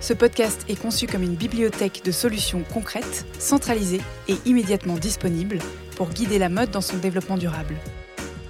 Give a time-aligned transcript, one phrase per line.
[0.00, 5.58] Ce podcast est conçu comme une bibliothèque de solutions concrètes, centralisées et immédiatement disponibles
[5.96, 7.76] pour guider la mode dans son développement durable.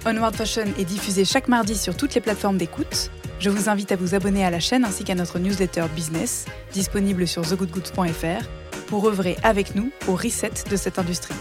[0.05, 3.11] Onward Fashion est diffusé chaque mardi sur toutes les plateformes d'écoute.
[3.39, 7.27] Je vous invite à vous abonner à la chaîne ainsi qu'à notre newsletter business, disponible
[7.27, 8.47] sur thegoodgoods.fr,
[8.87, 11.35] pour œuvrer avec nous au reset de cette industrie.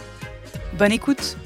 [0.78, 1.36] Bonne écoute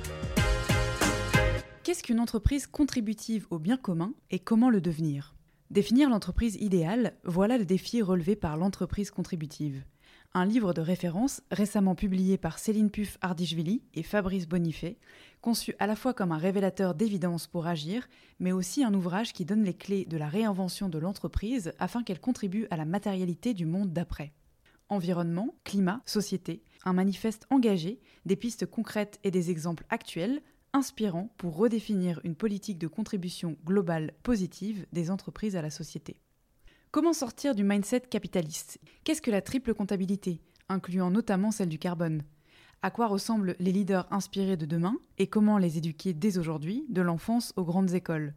[1.83, 5.35] Qu'est-ce qu'une entreprise contributive au bien commun et comment le devenir?
[5.71, 9.85] Définir l'entreprise idéale, voilà le défi relevé par l'entreprise contributive
[10.33, 14.97] un livre de référence récemment publié par Céline Puff Ardishvili et Fabrice Bonifay,
[15.41, 19.45] conçu à la fois comme un révélateur d'évidence pour agir, mais aussi un ouvrage qui
[19.45, 23.67] donne les clés de la réinvention de l'entreprise afin qu'elle contribue à la matérialité du
[23.67, 24.33] monde d'après.
[24.89, 31.57] Environnement, climat, société, un manifeste engagé, des pistes concrètes et des exemples actuels, inspirants pour
[31.57, 36.21] redéfinir une politique de contribution globale positive des entreprises à la société.
[36.91, 38.79] Comment sortir du mindset capitaliste?
[39.05, 42.23] Qu'est-ce que la triple comptabilité, incluant notamment celle du carbone?
[42.83, 47.03] À quoi ressemblent les leaders inspirés de demain et comment les éduquer dès aujourd'hui, de
[47.03, 48.35] l'enfance aux grandes écoles?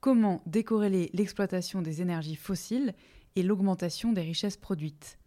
[0.00, 2.94] Comment décorréler l'exploitation des énergies fossiles
[3.36, 5.18] et l'augmentation des richesses produites?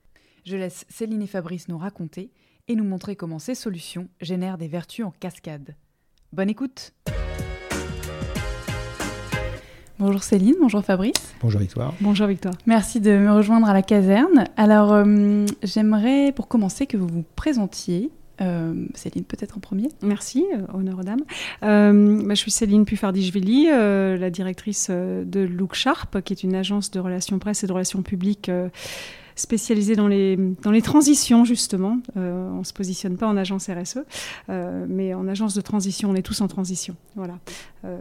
[0.45, 2.31] Je laisse Céline et Fabrice nous raconter
[2.67, 5.75] et nous montrer comment ces solutions génèrent des vertus en cascade.
[6.33, 6.93] Bonne écoute
[9.99, 11.35] Bonjour Céline, bonjour Fabrice.
[11.39, 11.93] Bonjour Victoire.
[12.01, 12.55] Bonjour Victoire.
[12.65, 14.45] Merci de me rejoindre à la caserne.
[14.57, 18.09] Alors, euh, j'aimerais pour commencer que vous vous présentiez.
[18.41, 19.89] Euh, Céline, peut-être en premier.
[20.01, 21.21] Merci, euh, honneur aux dames.
[21.61, 26.99] Bah, je suis Céline Puffardichvili, la directrice de Look Sharp, qui est une agence de
[26.99, 28.49] relations presse et de relations publiques
[29.35, 31.99] spécialisée dans les, dans les transitions, justement.
[32.17, 33.99] Euh, on ne se positionne pas en agence RSE,
[34.49, 36.95] euh, mais en agence de transition, on est tous en transition.
[37.15, 37.39] Voilà.
[37.85, 37.97] Euh,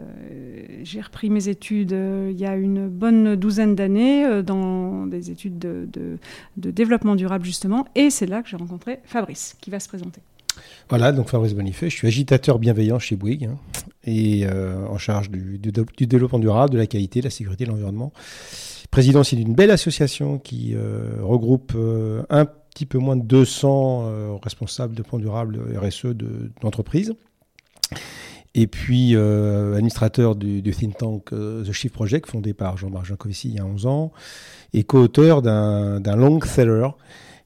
[0.83, 6.17] j'ai repris mes études il y a une bonne douzaine d'années dans des études de,
[6.57, 10.21] développement durable, justement, et c'est là que j'ai rencontré Fabrice, qui va se présenter.
[10.89, 13.57] Voilà, donc Fabrice Bonifay, je suis agitateur bienveillant chez Bouygues hein,
[14.05, 15.59] et en charge du,
[16.07, 18.13] développement durable, de la qualité, de la sécurité, de l'environnement
[18.93, 24.03] président aussi d'une belle association qui euh, regroupe euh, un petit peu moins de 200
[24.05, 26.13] euh, responsables de plans durables RSE
[26.61, 27.15] d'entreprises.
[28.53, 33.59] et puis administrateur du, think tank The Shift Project, fondé par Jean-Marc Jancovici il y
[33.59, 34.11] a 11 ans,
[34.73, 36.89] et co-auteur d'un long seller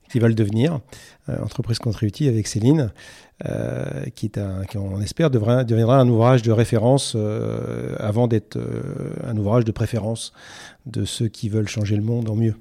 [0.10, 0.80] qui va le devenir,
[1.28, 2.92] entreprise contributive avec Céline,
[4.16, 7.16] qui, est un, qui, on espère, devra, deviendra un ouvrage de référence
[7.98, 8.58] avant d'être
[9.26, 10.34] un ouvrage de préférence
[10.86, 12.56] de ceux qui veulent changer le monde en mieux.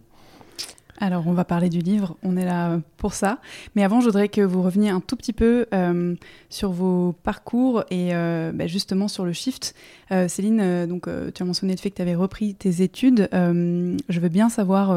[0.98, 3.38] Alors, on va parler du livre, on est là pour ça.
[3.74, 6.14] Mais avant, je voudrais que vous reveniez un tout petit peu euh,
[6.48, 9.74] sur vos parcours et euh, bah, justement sur le shift.
[10.10, 13.28] Euh, Céline, donc, tu as mentionné le fait que tu avais repris tes études.
[13.32, 14.96] je veux bien savoir,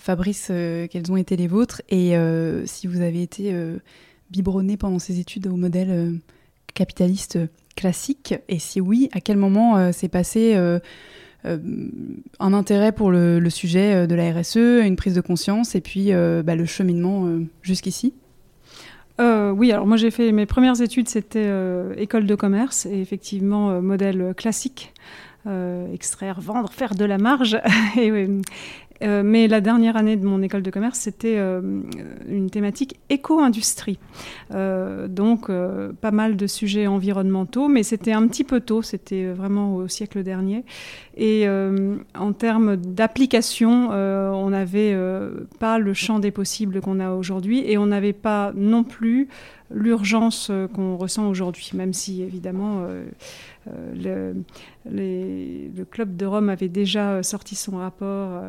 [0.00, 0.46] Fabrice,
[0.90, 2.14] quelles ont été les vôtres et
[2.64, 3.54] si vous avez été
[4.30, 6.18] biberonné pendant ces études au modèle
[6.74, 7.38] capitaliste
[7.76, 8.34] classique.
[8.48, 10.56] Et si oui, à quel moment s'est passé
[11.46, 11.58] euh,
[12.38, 16.12] un intérêt pour le, sujet euh, de la RSE, une prise de conscience et puis
[16.12, 17.26] euh, bah, le cheminement
[17.62, 18.14] jusqu'ici?
[19.18, 21.50] Oui, alors moi j'ai fait mes premières études, c'était
[21.98, 24.94] école de commerce et effectivement modèle classique.
[25.92, 27.60] extraire, vendre, faire de la marge.
[29.02, 31.82] euh, mais la dernière année de mon école de commerce, c'était euh,
[32.28, 33.98] une thématique éco-industrie.
[34.54, 35.50] Euh, donc,
[36.00, 40.22] pas mal de sujets environnementaux, mais c'était un petit peu tôt, c'était vraiment au siècle
[40.22, 40.64] dernier.
[41.16, 44.96] Et en termes d'application, on n'avait
[45.58, 49.28] pas le champ des possibles qu'on a aujourd'hui et on n'avait pas non plus
[49.72, 52.86] l'urgence qu'on ressent aujourd'hui, même si évidemment
[53.94, 54.34] le,
[54.90, 58.42] le, Club de Rome avait déjà sorti son rapport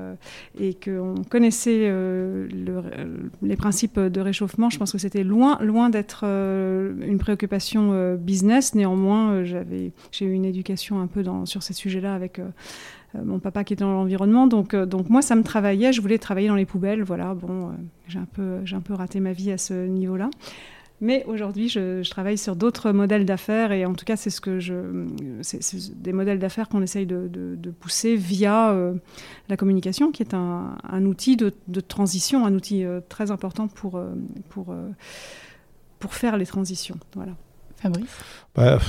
[0.59, 2.49] et qu'on connaissait le,
[3.41, 8.75] les principes de réchauffement, je pense que c'était loin, loin d'être une préoccupation business.
[8.75, 12.39] Néanmoins, j'ai eu une éducation un peu sur ces sujets-là avec
[13.15, 14.47] euh, mon papa qui était dans l'environnement.
[14.47, 15.93] Donc, euh, donc moi, ça me travaillait.
[15.93, 17.03] Je voulais travailler dans les poubelles.
[17.03, 17.71] Voilà, bon, euh,
[18.07, 20.29] j'ai un, peu, j'ai un peu raté ma vie à ce niveau-là.
[21.01, 24.59] Mais aujourd'hui, je, travaille sur d'autres modèles d'affaires et en tout cas, c'est ce que
[24.59, 25.07] je,
[25.41, 25.59] c'est,
[26.01, 28.75] des modèles d'affaires qu'on essaye de, pousser via
[29.49, 33.99] la communication, qui est un, outil de, transition, un outil très important pour,
[34.49, 34.75] pour,
[35.99, 36.97] pour faire les transitions.
[37.15, 37.33] Voilà.
[38.55, 38.79] Bah,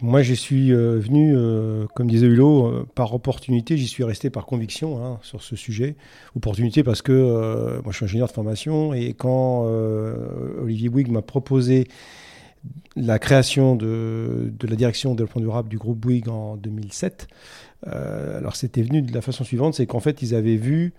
[0.00, 3.76] Moi, j'y suis euh, venu, euh, comme disait Hulot, euh, par opportunité.
[3.76, 5.96] J'y suis resté par conviction hein, sur ce sujet.
[6.36, 9.64] Opportunité parce que moi, je suis ingénieur de formation et quand
[10.60, 11.88] Olivier Bouygues m'a proposé
[12.94, 17.26] la création de, la direction de développement durable du groupe Bouygues en 2007,
[17.84, 20.92] alors c'était venu de la façon suivante, c'est qu'en fait ils avaient vu,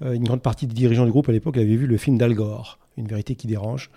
[0.00, 2.78] une grande partie des dirigeants du groupe à l'époque avaient vu le film d'Al Gore
[2.98, 3.90] une vérité qui dérange,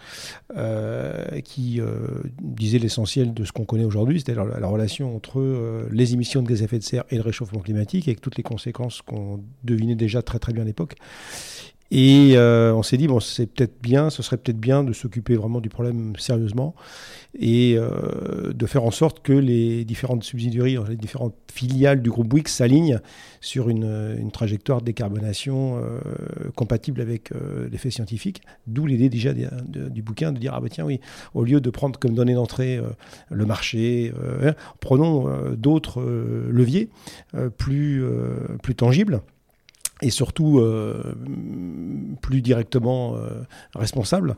[0.55, 2.07] euh, qui euh,
[2.41, 6.47] disait l'essentiel de ce qu'on connaît aujourd'hui, c'est-à-dire la, relation entre euh, les émissions de
[6.47, 9.95] gaz à effet de serre et le réchauffement climatique, avec toutes les conséquences qu'on devinait
[9.95, 10.95] déjà très très bien à l'époque.
[11.93, 15.35] Et euh, on s'est dit, bon, c'est peut-être bien, ce serait peut-être bien de s'occuper
[15.35, 16.73] vraiment du problème sérieusement
[17.38, 22.29] et euh, de faire en sorte que les différentes subsidiaries, les différentes filiales du groupe
[22.29, 23.01] Bouygues s'alignent
[23.41, 25.99] sur une, une, trajectoire de décarbonation euh,
[26.55, 27.31] compatible avec
[27.69, 28.41] les faits scientifiques.
[28.67, 31.01] D'où l'idée déjà du bouquin de dire, ah bah tiens, oui,
[31.33, 32.79] au lieu de prendre comme donnée d'entrée
[33.29, 36.89] le marché, hein, prenons d'autres leviers
[37.57, 38.05] plus,
[38.61, 39.21] plus tangibles
[40.01, 41.15] et surtout euh,
[42.21, 43.42] plus directement euh,
[43.75, 44.36] responsable.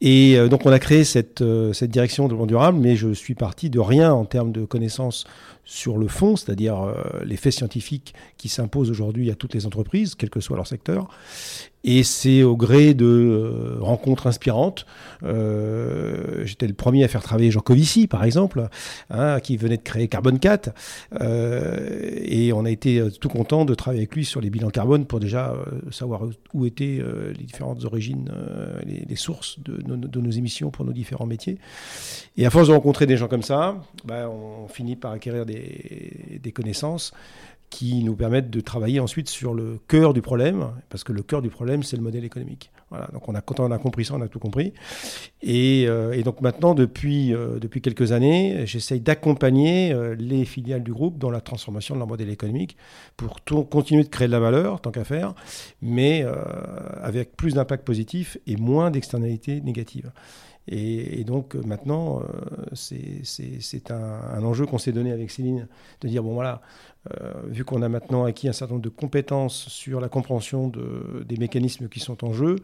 [0.00, 1.42] Et euh, donc on a créé cette,
[1.72, 5.24] cette direction de développement durable, mais je suis parti de rien en termes de connaissances
[5.64, 6.94] sur le fond, c'est-à-dire
[7.24, 11.08] les faits scientifiques qui s'imposent aujourd'hui à toutes les entreprises, quel que soit leur secteur.
[11.84, 14.86] Et c'est au gré de euh, rencontres inspirantes.
[15.22, 18.68] Euh, j'étais le premier à faire travailler Jean Covici, par exemple,
[19.10, 20.70] hein, qui venait de créer Carbone 4.
[21.20, 25.06] Euh, et on a été tout content de travailler avec lui sur les bilans carbone
[25.06, 25.54] pour déjà
[25.92, 27.00] savoir où étaient
[27.38, 28.30] les différentes origines,
[28.84, 31.58] les, sources de, nos émissions pour nos différents métiers.
[32.36, 36.40] Et à force de rencontrer des gens comme ça, bah, on finit par acquérir des,
[36.42, 37.12] des connaissances
[37.70, 41.42] qui nous permettent de travailler ensuite sur le cœur du problème, parce que le cœur
[41.42, 42.70] du problème, c'est le modèle économique.
[42.90, 44.72] Voilà, donc on a, quand on a compris ça, on a tout compris.
[45.42, 50.92] Et, euh, donc maintenant, depuis, euh, depuis quelques années, j'essaye d'accompagner euh, les filiales du
[50.92, 52.76] groupe dans la transformation de leur modèle économique
[53.16, 55.34] pour continuer de créer de la valeur, tant qu'à faire,
[55.82, 56.24] mais
[57.06, 60.10] avec plus d'impact positif et moins d'externalités négatives.
[60.66, 62.22] Et, donc maintenant,
[62.72, 65.68] c'est un, enjeu qu'on s'est donné avec Céline,
[66.00, 66.60] de dire, bon voilà,
[67.14, 71.24] euh, vu qu'on a maintenant acquis un certain nombre de compétences sur la compréhension de,
[71.24, 72.56] des mécanismes qui sont en jeu,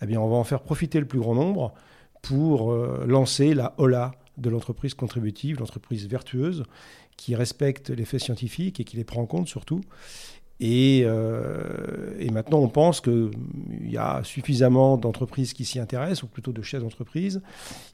[0.00, 1.74] eh bien, on va en faire profiter le plus grand nombre
[2.22, 6.62] pour euh, lancer la HOLA de l'entreprise contributive, l'entreprise vertueuse,
[7.16, 9.80] qui respecte les faits scientifiques et qui les prend en compte surtout.
[10.60, 13.30] Et, euh, et maintenant, on pense qu'il
[13.86, 17.40] y a suffisamment d'entreprises qui s'y intéressent, ou plutôt de chefs d'entreprise.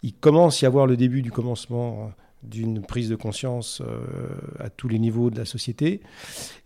[0.02, 2.10] Il commence à y avoir le début du commencement
[2.42, 4.00] d'une prise de conscience euh,
[4.58, 6.00] à tous les niveaux de la société.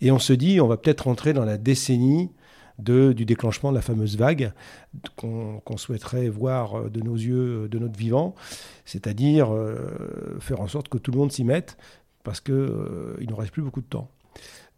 [0.01, 2.31] Et on se dit, on va peut-être rentrer dans la décennie
[2.79, 4.53] du déclenchement de la fameuse vague
[5.17, 8.35] qu'on souhaiterait voir de nos yeux, de notre vivant,
[8.87, 11.77] c'est-à-dire euh, faire en sorte que tout le monde s'y mette,
[12.25, 12.55] parce qu'il
[13.21, 14.09] il ne reste plus beaucoup de temps.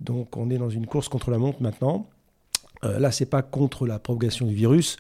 [0.00, 2.06] Donc on est dans une course contre la montre maintenant.
[2.82, 4.96] là, ce n'est pas contre la propagation du virus,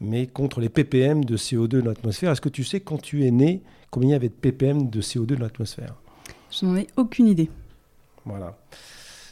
[0.00, 2.32] mais contre les ppm de CO2 de l'atmosphère.
[2.32, 5.00] Est-ce que tu sais quand tu es né combien il y avait de ppm de
[5.00, 5.94] CO2 dans l'atmosphère?
[6.50, 7.48] Je n'en ai aucune idée.
[8.24, 8.56] Voilà.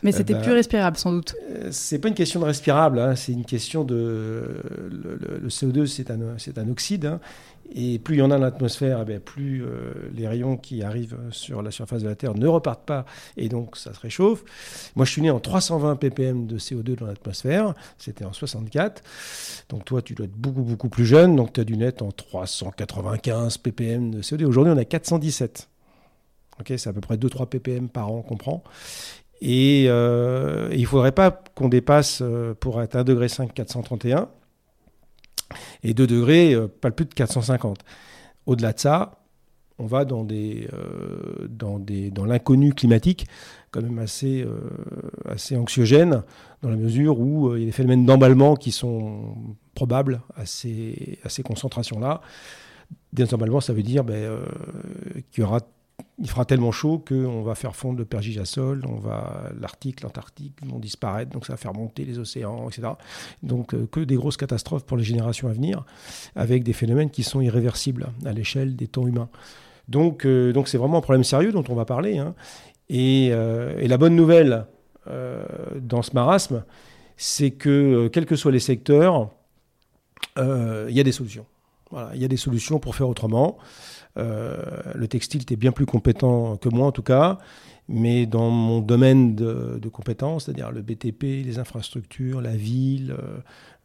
[0.02, 1.34] Mais c'était eh ben, plus respirable sans doute.
[1.50, 4.62] Euh, c'est pas une question de respirable, hein, c'est une question de.
[4.90, 7.04] Le, CO2, c'est un, c'est un oxyde.
[7.04, 7.20] Hein,
[7.72, 11.18] et plus il y en a dans l'atmosphère, eh plus euh, les rayons qui arrivent
[11.30, 13.04] sur la surface de la Terre ne repartent pas
[13.36, 14.42] et donc ça se réchauffe.
[14.96, 19.02] Moi, je suis né en 320 ppm de CO2 dans l'atmosphère, c'était en 64.
[19.68, 22.10] Donc toi, tu dois être beaucoup, beaucoup plus jeune, donc tu as dû naître en
[22.10, 24.44] 395 ppm de CO2.
[24.44, 25.68] Aujourd'hui, on a 417.
[26.60, 28.62] Ok, c'est à peu près 2-3 ppm par an qu'on prend.
[29.40, 34.28] Et, euh, il ne faudrait pas qu'on dépasse, euh, pour être 1,5 degré 431
[35.82, 37.80] et 2 degrés, euh, pas plus de 450.
[38.46, 39.18] Au-delà de ça,
[39.78, 43.26] on va dans, des, euh, dans, des, dans l'inconnu climatique,
[43.70, 44.58] quand même assez, euh,
[45.26, 46.22] assez anxiogène,
[46.62, 49.34] dans la mesure où il y a des phénomènes d'emballement qui sont
[49.74, 52.20] probables à ces, à ces concentrations-là.
[53.12, 54.38] Des emballements, ça veut dire ben,
[55.30, 55.60] qu'il y aura
[56.18, 60.78] il fera tellement chaud qu'on va faire fondre le pergigasol, on va l'Arctique, l'Antarctique vont
[60.78, 62.88] disparaître, donc ça va faire monter les océans, etc.
[63.42, 65.84] Donc euh, que des grosses catastrophes pour les générations à venir,
[66.36, 69.28] avec des phénomènes qui sont irréversibles à l'échelle des temps humains.
[69.88, 72.18] Donc euh, donc c'est vraiment un problème sérieux dont on va parler.
[72.18, 72.34] Hein.
[72.88, 74.66] Et, et, la bonne nouvelle
[75.06, 76.64] dans ce marasme,
[77.16, 79.30] c'est que quels que soient les secteurs,
[80.36, 81.46] il y a des solutions.
[82.14, 83.58] Il y a des solutions pour faire autrement.
[84.18, 84.56] Euh,
[84.94, 87.38] le textile était bien plus compétent que moi en tout cas,
[87.88, 93.16] mais dans mon domaine de, compétences, c'est-à-dire le BTP, les infrastructures, la ville,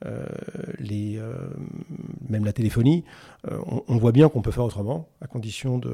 [0.05, 0.25] euh,
[0.91, 1.49] euh,
[2.29, 3.03] même la téléphonie,
[3.87, 5.91] on, voit bien qu'on peut faire autrement, à condition de,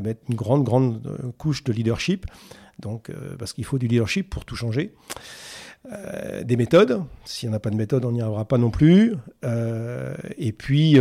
[0.00, 2.26] mettre une grande, grande couche de leadership,
[2.80, 4.94] donc, parce qu'il faut du leadership pour tout changer.
[6.44, 7.02] Des méthodes.
[7.24, 9.14] S'il n'y en a pas de méthode, on n'y arrivera pas non plus.
[9.42, 10.98] et puis,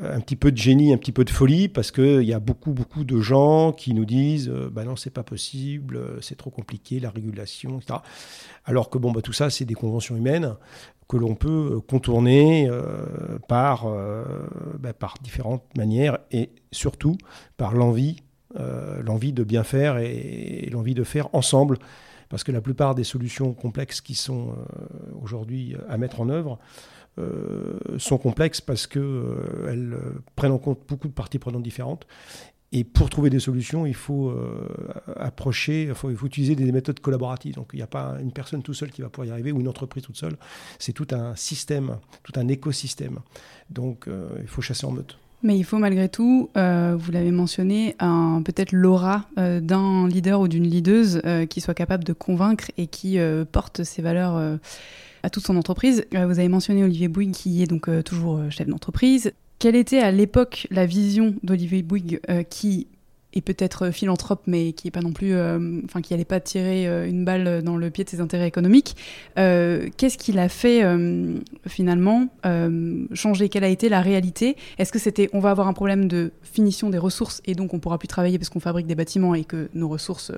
[0.00, 2.38] euh, un petit peu de génie, un petit peu de folie, parce qu'il y a
[2.38, 6.36] beaucoup, beaucoup de gens qui nous disent euh, bah non, c'est pas possible, euh, c'est
[6.36, 7.98] trop compliqué, la régulation, etc.
[8.64, 10.54] Alors que bon, bah, tout ça, c'est des conventions humaines
[11.08, 12.70] que l'on peut contourner
[13.48, 17.16] bah, par différentes manières et surtout
[17.56, 18.22] par l'envie,
[19.02, 21.78] l'envie de bien faire et, l'envie de faire ensemble.
[22.30, 24.54] Parce que la plupart des solutions complexes qui sont
[25.20, 26.58] aujourd'hui à mettre en œuvre,
[27.18, 32.06] euh, sont complexes parce qu'elles euh, euh, prennent en compte beaucoup de parties prenantes différentes.
[32.72, 34.32] Et pour trouver des solutions, il faut
[35.16, 37.56] approcher, il faut, il faut, utiliser des méthodes collaboratives.
[37.56, 39.60] Donc il n'y a pas une personne tout seul qui va pouvoir y arriver ou
[39.60, 40.36] une entreprise toute seule.
[40.78, 43.18] C'est tout un système, tout un écosystème.
[43.70, 44.08] Donc
[44.40, 45.18] il faut chasser en meute.
[45.42, 51.22] Mais il faut malgré tout, vous l'avez mentionné, peut-être l'aura d'un leader ou d'une leaduse
[51.48, 53.18] qui soit capable de convaincre et qui
[53.50, 54.58] porte ses valeurs
[55.22, 56.06] à toute son entreprise.
[56.14, 59.32] Euh, vous avez mentionné Olivier Bouygues qui est donc euh, toujours euh, chef d'entreprise.
[59.58, 62.86] Quelle était à l'époque la vision d'Olivier Bouygues qui
[63.32, 66.88] et peut-être philanthrope, mais qui est pas non plus, euh, enfin qui n'allait pas tirer
[66.88, 68.96] euh, une balle dans le pied de ses intérêts économiques.
[69.38, 70.80] Euh, qu'est-ce qu'il a fait
[71.66, 72.28] finalement
[73.12, 74.56] changer Quelle a été la réalité?
[74.78, 77.78] Est-ce que c'était on va avoir un problème de finition des ressources et donc on
[77.78, 80.32] pourra plus travailler parce qu'on fabrique des bâtiments et que nos ressources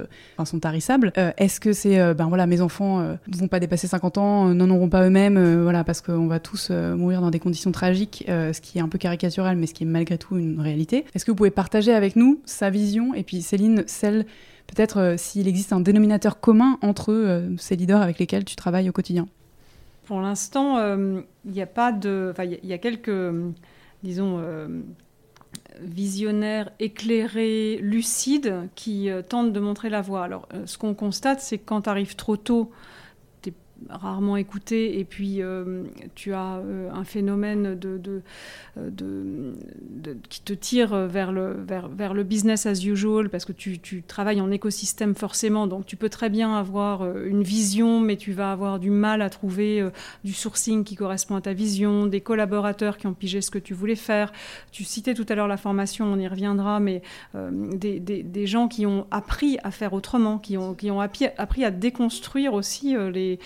[0.45, 1.13] sont tarissables?
[1.37, 4.89] Est-ce que c'est ben voilà mes enfants ne vont pas dépasser 50 ans, n'en auront
[4.89, 8.83] pas eux-mêmes, voilà parce qu'on va tous mourir dans des conditions tragiques, ce qui est
[8.83, 11.05] un peu caricatural mais ce qui est malgré tout une réalité?
[11.15, 12.82] Est-ce que vous pouvez partager avec nous sa vision
[13.15, 14.27] et puis Céline, celle
[14.67, 18.89] peut-être euh, s'il existe un dénominateur commun entre euh, ces leaders avec lesquels tu travailles
[18.89, 19.29] au quotidien
[20.07, 22.33] Pour l'instant, euh, il n'y a pas de...
[22.63, 23.11] Il y, a quelques,
[24.03, 24.43] disons,
[25.81, 30.25] visionnaires éclairés, lucides, qui tentent de montrer la voie.
[30.25, 32.71] Alors, ce qu'on constate, c'est que quand tu arrives trop tôt
[33.91, 35.85] rarement écouté et puis euh,
[36.15, 38.21] tu as euh, un phénomène euh,
[38.77, 39.57] de,
[40.29, 44.03] qui te tire vers le, vers, vers, le business as usual parce que tu, tu,
[44.03, 48.53] travailles en écosystème forcément donc tu peux très bien avoir une vision mais tu vas
[48.53, 49.89] avoir du mal à trouver
[50.25, 53.75] du sourcing qui correspond à ta vision, des collaborateurs qui ont pigé ce que tu
[53.75, 54.33] voulais faire.
[54.71, 57.03] Tu citais tout à l'heure la formation, on y reviendra, mais
[57.35, 61.27] des, des, des, gens qui ont appris à faire autrement, qui ont, qui ont appris,
[61.39, 63.39] appris à déconstruire aussi les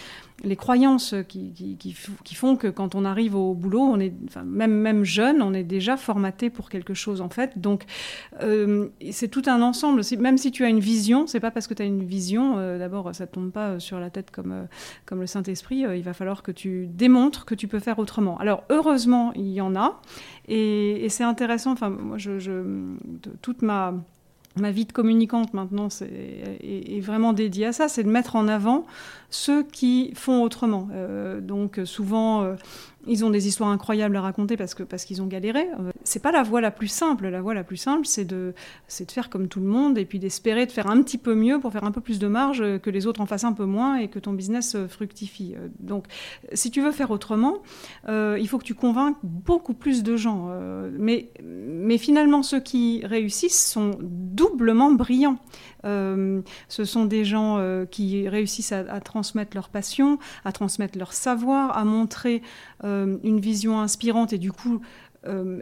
[0.44, 1.94] les croyances qui,
[2.34, 4.12] font que quand on arrive au boulot, on est,
[4.44, 7.58] même, même jeune, on est déjà formaté pour quelque chose en fait.
[7.58, 7.84] Donc
[8.42, 10.02] euh, c'est tout un ensemble.
[10.18, 12.78] Même si tu as une vision, c'est pas parce que tu as une vision, euh,
[12.78, 16.52] d'abord ça tombe pas sur la tête comme, euh, le Saint-Esprit, il va falloir que
[16.52, 18.38] tu démontres que tu peux faire autrement.
[18.38, 20.00] Alors heureusement, il y en a.
[20.48, 22.18] Et, c'est intéressant, enfin moi
[23.40, 23.94] toute ma
[24.56, 26.10] ma vie de communicante maintenant c'est,
[26.62, 28.86] est, vraiment dédiée à ça, c'est de mettre en avant
[29.30, 30.88] ceux qui font autrement.
[30.92, 32.54] Euh, donc souvent, euh,
[33.06, 35.68] ils ont des histoires incroyables à raconter parce parce qu'ils ont galéré.
[35.80, 37.28] Euh, c'est pas la voie la plus simple.
[37.28, 38.54] La voie la plus simple, c'est de
[38.98, 41.58] de faire comme tout le monde et puis d'espérer de faire un petit peu mieux
[41.60, 43.96] pour faire un peu plus de marge, que les autres en fassent un peu moins
[43.96, 45.54] et que ton business fructifie.
[45.80, 46.06] Donc,
[46.52, 47.58] si tu veux faire autrement,
[48.08, 50.50] il faut que tu convainques beaucoup plus de gens.
[50.98, 55.38] mais mais finalement, ceux qui réussissent sont doublement brillants.
[55.86, 61.12] Euh, ce sont des gens euh, qui réussissent à, transmettre leur passion, à transmettre leur
[61.12, 62.42] savoir, à montrer
[62.84, 64.32] euh, une vision inspirante.
[64.32, 64.80] Et du coup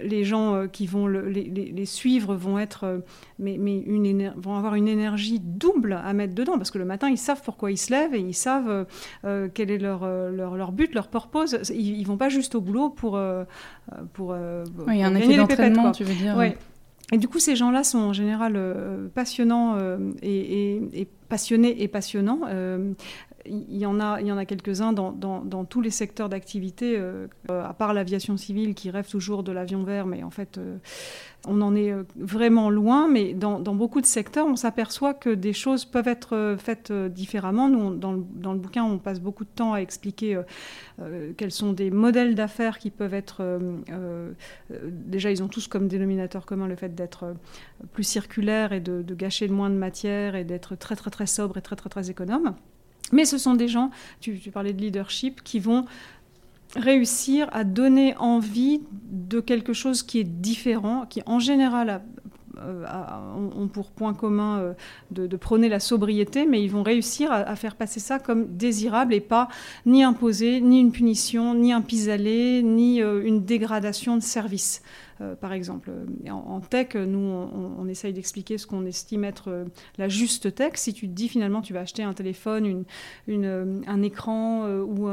[0.03, 3.03] les gens qui vont les, suivre vont être
[3.39, 6.59] mais, mais une vont avoir une énergie double à mettre dedans.
[6.59, 8.85] Parce que le matin ils savent pourquoi ils se lèvent et ils savent
[9.23, 11.57] quel est leur, leur, leur, but leur purpose.
[11.71, 13.19] Ils, ils vont pas juste au boulot pour
[14.13, 14.37] pour, oui,
[14.89, 16.37] il y a un effet d'entraînement tu veux dire
[17.13, 22.41] et du coup, ces gens-là sont en général euh, passionnants euh, et, passionnés et passionnants.
[22.49, 22.93] Euh,
[23.47, 27.27] il y en a, il y en a quelques-uns dans, tous les secteurs d'activité, euh,
[27.49, 30.79] à part l'aviation civile qui rêve toujours de l'avion vert, mais en fait, euh,
[31.47, 33.09] on en est euh, vraiment loin.
[33.09, 37.69] Mais dans, beaucoup de secteurs, on s'aperçoit que des choses peuvent être faites différemment.
[37.69, 40.41] Nous, dans, le, dans, le, bouquin, on passe beaucoup de temps à expliquer
[41.37, 43.43] quels sont des modèles d'affaires qui peuvent être.
[44.71, 47.35] déjà, ils ont tous comme dénominateur commun le fait d'être
[47.93, 51.27] plus circulaire et de, de gâcher le moins de matière et d'être très, très, très
[51.27, 52.55] sobre et très, très, très économe.
[53.13, 55.85] Mais ce sont des gens, tu, parlais de leadership, qui vont
[56.77, 58.81] réussir à donner envie
[59.11, 62.03] de quelque chose qui est différent, qui en général
[62.59, 62.85] euh,
[63.57, 64.73] ont pour point commun euh,
[65.11, 69.21] de, prôner la sobriété, mais ils vont réussir à, faire passer ça comme désirable et
[69.21, 69.49] pas
[69.87, 74.83] ni imposé, ni une punition, ni un pis-aller, ni euh, une dégradation de service.
[75.21, 75.91] Euh, par exemple.
[76.29, 79.65] En, tech, nous, on, essaye d'expliquer ce qu'on estime être euh,
[79.99, 80.73] la juste tech.
[80.75, 82.85] Si tu te dis finalement tu vas acheter un téléphone,
[83.29, 85.09] une, euh, un écran ou,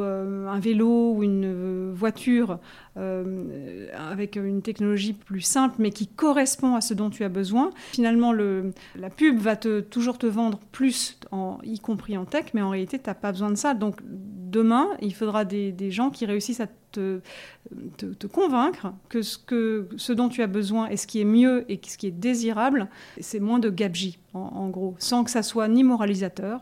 [0.00, 2.58] un vélo ou une voiture
[2.96, 8.32] avec une technologie plus simple mais qui correspond à ce dont tu as besoin, finalement
[8.32, 11.18] le, la pub va toujours te vendre plus,
[11.62, 13.74] y compris en tech, mais en réalité, tu n'as pas besoin de ça.
[13.74, 19.88] Donc demain, il faudra des, des gens qui réussissent à te, convaincre que ce, que
[19.96, 22.88] ce dont tu as besoin et ce qui est mieux et ce qui est désirable,
[23.20, 26.60] c'est moins de gabegie, en, gros, sans que ça soit ni moralisateur,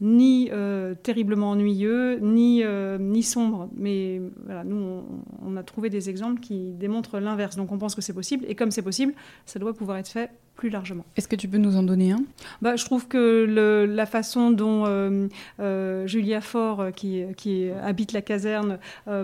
[0.00, 3.68] ni euh, terriblement ennuyeux, ni, euh, ni sombre.
[3.74, 5.02] Mais voilà, nous,
[5.44, 7.56] on, a trouvé des exemples qui démontrent l'inverse.
[7.56, 8.44] Donc on pense que c'est possible.
[8.48, 9.14] Et comme c'est possible,
[9.46, 11.04] ça doit pouvoir être fait plus largement.
[11.16, 12.24] Est-ce que tu peux nous en donner un?
[12.62, 18.78] Bah, Je trouve que la façon dont euh, Julia Faure, qui, qui, habite la caserne,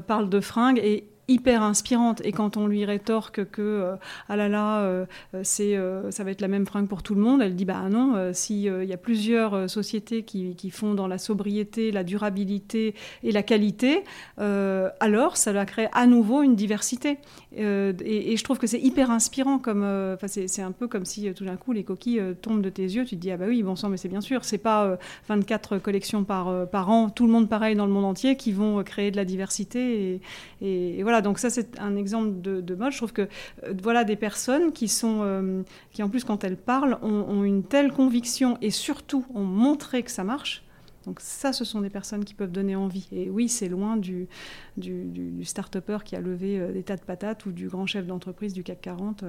[0.06, 2.20] parle de fringues est hyper inspirante.
[2.24, 3.96] Et quand on lui rétorque que euh,
[4.28, 5.04] ah là là euh,
[5.42, 7.88] c'est euh, ça va être la même fringue pour tout le monde elle dit bah
[7.90, 13.32] non s'il y a plusieurs sociétés qui, qui, font dans la sobriété la durabilité et
[13.32, 14.04] la qualité
[14.38, 17.18] alors ça va créer à nouveau une diversité.
[17.54, 21.44] Et, je trouve que c'est hyper inspirant comme enfin c'est un peu comme si tout
[21.44, 23.76] d'un coup les coquilles tombent de tes yeux tu te dis ah bah oui bon
[23.76, 24.98] sang mais c'est bien sûr c'est pas
[25.28, 28.82] 24 collections par, par an tout le monde pareil dans le monde entier qui vont
[28.82, 30.20] créer de la diversité
[30.62, 32.92] et, et voilà donc ça c'est un exemple de, mode.
[32.92, 33.22] Je trouve que
[33.64, 37.64] euh, voilà des personnes qui sont, euh, qui en plus quand elles parlent, ont, une
[37.64, 40.64] telle conviction et surtout ont montré que ça marche.
[41.04, 43.08] Donc ça, ce sont des personnes qui peuvent donner envie.
[43.10, 44.28] Et oui, c'est loin du,
[44.76, 48.06] du, du, start-upper qui a levé euh, des tas de patates ou du grand chef
[48.06, 49.24] d'entreprise du CAC 40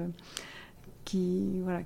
[1.04, 1.82] qui, voilà,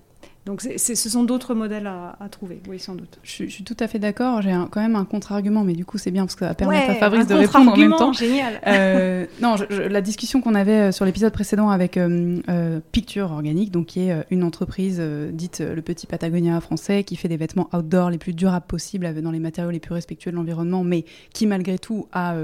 [0.48, 3.18] donc ce sont d'autres modèles à, trouver, oui, sans doute.
[3.22, 4.40] Je, suis tout à fait d'accord.
[4.40, 6.90] J'ai quand même un contre-argument, mais du coup, c'est bien parce que ça va permettre
[6.90, 8.14] à Fabrice de répondre en même temps.
[8.14, 8.58] Génial.
[8.66, 13.88] Euh, non, la discussion qu'on avait euh, sur l'épisode précédent avec euh, Picture Organique, donc
[13.88, 18.16] qui est une entreprise dite le petit Patagonia français, qui fait des vêtements outdoor les
[18.16, 22.08] plus durables possibles, dans les matériaux les plus respectueux de l'environnement, mais qui malgré tout
[22.12, 22.36] a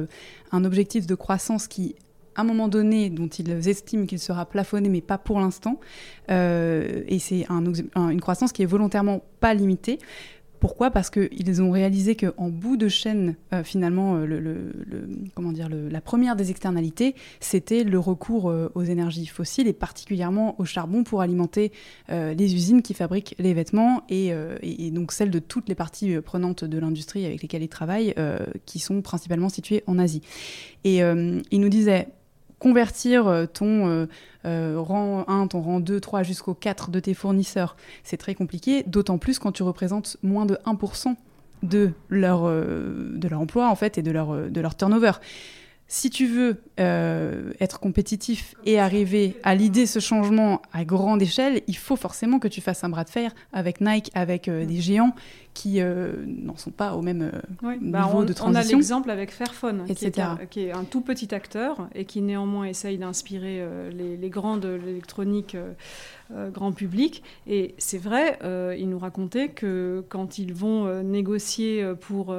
[0.53, 1.95] un objectif de croissance qui
[2.37, 5.81] un moment donné dont ils estiment qu'il sera plafonné, mais pas pour l'instant.
[6.31, 9.99] Euh, et c'est une croissance qui est volontairement pas limitée.
[10.61, 10.91] Pourquoi?
[10.91, 14.73] Parce qu'ils ont réalisé qu'en bout de chaîne, euh, finalement, euh,
[15.35, 20.65] comment dire, la première des externalités, c'était le recours aux énergies fossiles et particulièrement au
[20.65, 21.71] charbon pour alimenter
[22.09, 24.33] les usines qui fabriquent les vêtements et,
[24.91, 28.15] donc celles de toutes les parties prenantes de l'industrie avec lesquelles ils travaillent,
[28.65, 30.23] qui sont principalement situées en Asie.
[30.85, 32.09] Et ils nous disaient
[32.65, 34.07] convertir euh, ton euh,
[34.47, 38.83] euh, rang 1, ton rang 2, 3 jusqu'au 4 de tes fournisseurs, c'est très compliqué,
[38.87, 41.15] d'autant plus quand tu représentes moins de 1%
[41.63, 45.13] de leur, de leur emploi et de leur, de leur turnover
[45.87, 51.63] si tu veux euh, être compétitif et arriver à l'idée ce changement à grande échelle,
[51.67, 54.81] il faut forcément que tu fasses un bras de fer avec Nike, avec euh, des
[54.81, 55.15] géants
[55.53, 58.45] qui euh, n'en sont pas au même bah, niveau de transition.
[58.47, 62.23] On a l'exemple avec Fairphone, qui est, qui est, un tout petit acteur et qui
[62.23, 65.57] néanmoins essaye d'inspirer les, les, grands de l'électronique
[66.53, 67.23] grand public.
[67.47, 68.37] Et c'est vrai,
[68.77, 72.35] ils nous racontaient que quand ils vont négocier pour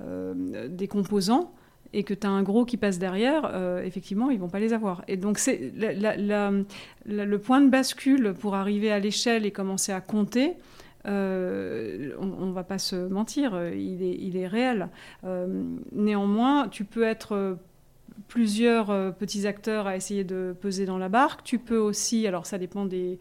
[0.00, 1.52] des composants,
[1.92, 4.72] et que tu as un gros qui passe derrière, euh, effectivement, ils vont pas les
[4.72, 5.04] avoir.
[5.08, 10.54] Et donc, c'est le point de bascule pour arriver à l'échelle et commencer à compter.
[11.04, 14.88] Euh, on, ne va pas se mentir, il est, il est réel.
[15.24, 17.58] Euh, néanmoins, tu peux être
[18.28, 21.42] plusieurs petits acteurs à essayer de peser dans la barque.
[21.42, 23.18] Tu peux aussi, alors ça dépend des,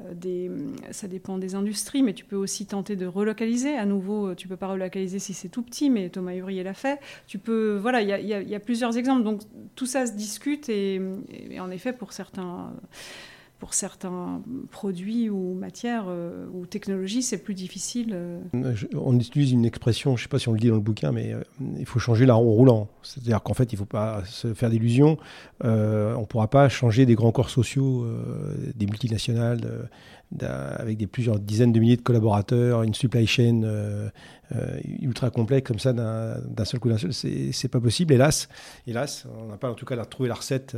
[0.00, 0.50] des,
[0.90, 3.76] ça dépend des industries, mais tu peux aussi tenter de relocaliser.
[3.76, 6.74] À nouveau, euh, tu peux pas relocaliser si c'est tout petit, mais Thomas Hurier l'a
[6.74, 6.98] fait.
[7.28, 9.22] Tu peux, voilà, il y, y a, plusieurs exemples.
[9.22, 9.42] Donc
[9.76, 11.00] tout ça se discute et,
[11.60, 12.72] en effet, pour certains
[13.64, 18.10] pour certains produits ou matières euh, ou technologies, c'est plus difficile.
[18.12, 18.74] Euh.
[18.94, 21.12] On utilise une expression, je ne sais pas si on le dit dans le bouquin,
[21.12, 21.40] mais euh,
[21.78, 22.88] il faut changer la roue roulant.
[23.02, 25.16] C'est-à-dire qu'en fait, il ne faut pas se faire d'illusions.
[25.62, 28.06] on ne pourra pas changer des grands corps sociaux,
[28.74, 29.88] des multinationales,
[30.42, 33.62] avec des plusieurs dizaines de milliers de collaborateurs, une supply chain
[35.00, 37.12] ultra complexe comme ça d'un seul coup d'un seul.
[37.12, 38.48] C'est pas possible, hélas.
[38.86, 40.76] Hélas, on n'a pas en tout cas trouvé la recette,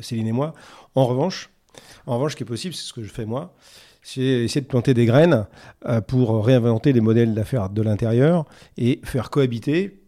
[0.00, 0.54] Céline et moi.
[0.94, 1.50] En revanche,
[2.06, 3.54] en revanche, ce qui est possible, c'est ce que je fais moi,
[4.02, 5.46] c'est essayer de planter des graines
[5.86, 10.01] euh, pour réinventer les modèles d'affaires de l'intérieur et faire cohabiter,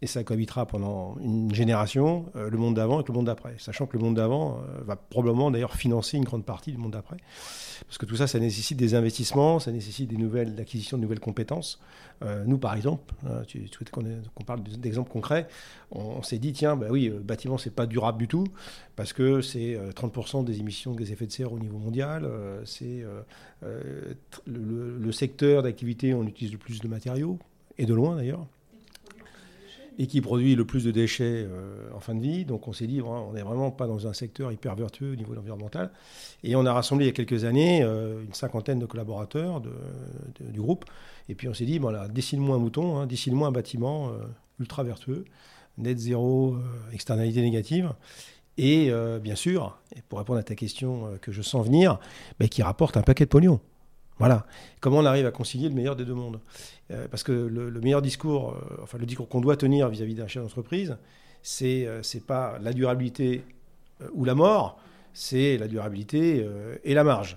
[0.00, 3.54] et ça cohabitera pendant une génération, euh, le monde d'avant avec le monde d'après.
[3.58, 6.92] Sachant que le monde d'avant euh, va probablement d'ailleurs financer une grande partie du monde
[6.92, 7.16] d'après.
[7.86, 11.20] Parce que tout ça, ça nécessite des investissements, ça nécessite des nouvelles, l'acquisition de nouvelles
[11.20, 11.80] compétences.
[12.22, 15.48] Euh, nous, par exemple, euh, tu, souhaitais qu'on parle d'exemples concrets,
[15.90, 18.44] on, s'est dit, tiens, bah oui, le bâtiment, c'est pas durable du tout,
[18.94, 22.28] parce que c'est 30% des émissions de gaz à effet de serre au niveau mondial,
[22.64, 23.04] c'est
[23.62, 27.38] le, le secteur d'activité où on utilise le plus de matériaux,
[27.78, 28.44] et de loin d'ailleurs
[29.98, 32.44] et qui produit le plus de déchets euh, en fin de vie.
[32.44, 35.36] Donc on s'est dit, on n'est vraiment pas dans un secteur hyper vertueux au niveau
[35.36, 35.90] environnemental.
[36.44, 40.60] Et on a rassemblé il y a quelques années euh, une cinquantaine de collaborateurs du
[40.60, 40.84] groupe.
[41.28, 44.18] Et puis on s'est dit, voilà, dessine-moi un mouton, hein, dessine-moi un bâtiment euh,
[44.60, 45.24] ultra vertueux,
[45.76, 46.56] net zéro,
[46.92, 47.92] externalité négative.
[48.56, 48.90] Et
[49.22, 52.00] bien sûr, pour répondre à ta question que je sens venir,
[52.50, 53.60] qui rapporte un paquet de pognon.
[54.18, 54.46] Voilà.
[54.80, 56.40] Comment on arrive à concilier le meilleur des deux mondes?
[57.10, 60.42] Parce que le, meilleur discours, euh, enfin le discours qu'on doit tenir vis-à-vis d'un chef
[60.42, 60.96] d'entreprise,
[61.42, 63.44] c'est n'est euh, pas la durabilité
[64.12, 64.80] ou la mort,
[65.12, 66.46] c'est la durabilité
[66.84, 67.36] et la marge.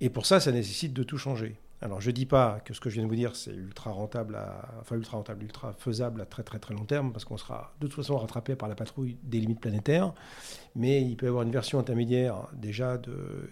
[0.00, 1.54] Et pour ça, ça nécessite de tout changer.
[1.84, 3.90] Alors, je ne dis pas que ce que je viens de vous dire, c'est ultra
[3.90, 4.38] rentable,
[4.80, 7.86] enfin ultra rentable, ultra faisable à très très très long terme, parce qu'on sera de
[7.86, 10.14] toute façon rattrapé par la patrouille des limites planétaires.
[10.76, 12.98] Mais il peut y avoir une version intermédiaire déjà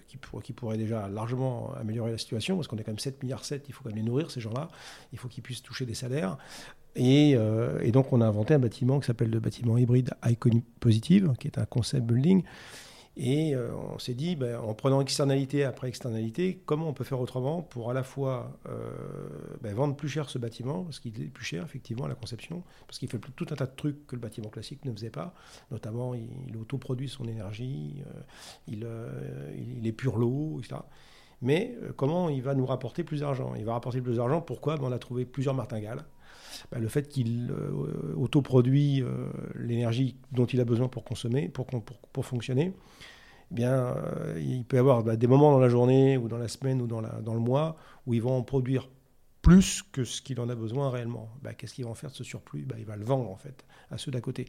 [0.09, 3.67] qui, pourrait déjà largement améliorer la situation, parce qu'on est quand même 7 milliards 7,
[3.69, 4.69] il faut quand même les nourrir ces gens-là,
[5.13, 6.39] il faut qu'ils puissent toucher des salaires.
[6.97, 10.65] Et, euh, et, donc, on a inventé un bâtiment qui s'appelle le bâtiment hybride Iconic
[10.81, 12.45] Positive, qui est un concept building
[13.17, 17.21] et euh, on s'est dit, ben, en prenant externalité après externalité, comment on peut faire
[17.21, 18.91] autrement pour à la fois euh,
[19.61, 22.63] ben, vendre plus cher ce bâtiment, parce qu'il est plus cher effectivement à la conception,
[22.87, 25.35] parce qu'il fait tout un tas de trucs que le bâtiment classique ne faisait pas,
[25.71, 28.21] notamment il, autoproduit son énergie, euh,
[28.67, 30.81] il, il, épure l'eau, etc.
[31.43, 33.55] Mais comment il va nous rapporter plus d'argent?
[33.57, 34.77] Il va rapporter plus d'argent, pourquoi?
[34.77, 36.05] Ben, On a trouvé plusieurs martingales.
[36.73, 37.53] Le fait qu'il
[38.17, 39.05] autoproduit
[39.55, 42.73] l'énergie dont il a besoin pour consommer, pour, fonctionner,
[43.53, 46.39] eh bien, euh, il peut y avoir bah, des moments dans la journée ou dans
[46.39, 48.89] la semaine ou dans, le mois où ils vont en produire
[49.43, 51.29] plus que ce qu'il en a besoin réellement.
[51.43, 52.65] Bah, qu'est-ce qu'ils vont faire de ce surplus?
[52.65, 54.47] Bah, Il va le vendre en fait à ceux d'à côté.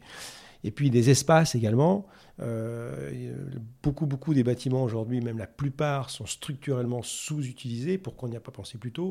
[0.64, 2.06] Et puis des espaces également.
[2.40, 3.36] Euh,
[3.82, 7.98] beaucoup, beaucoup des bâtiments aujourd'hui, même la plupart, sont structurellement sous-utilisés.
[7.98, 9.08] Pourquoi on n'y a pas pensé plus tôt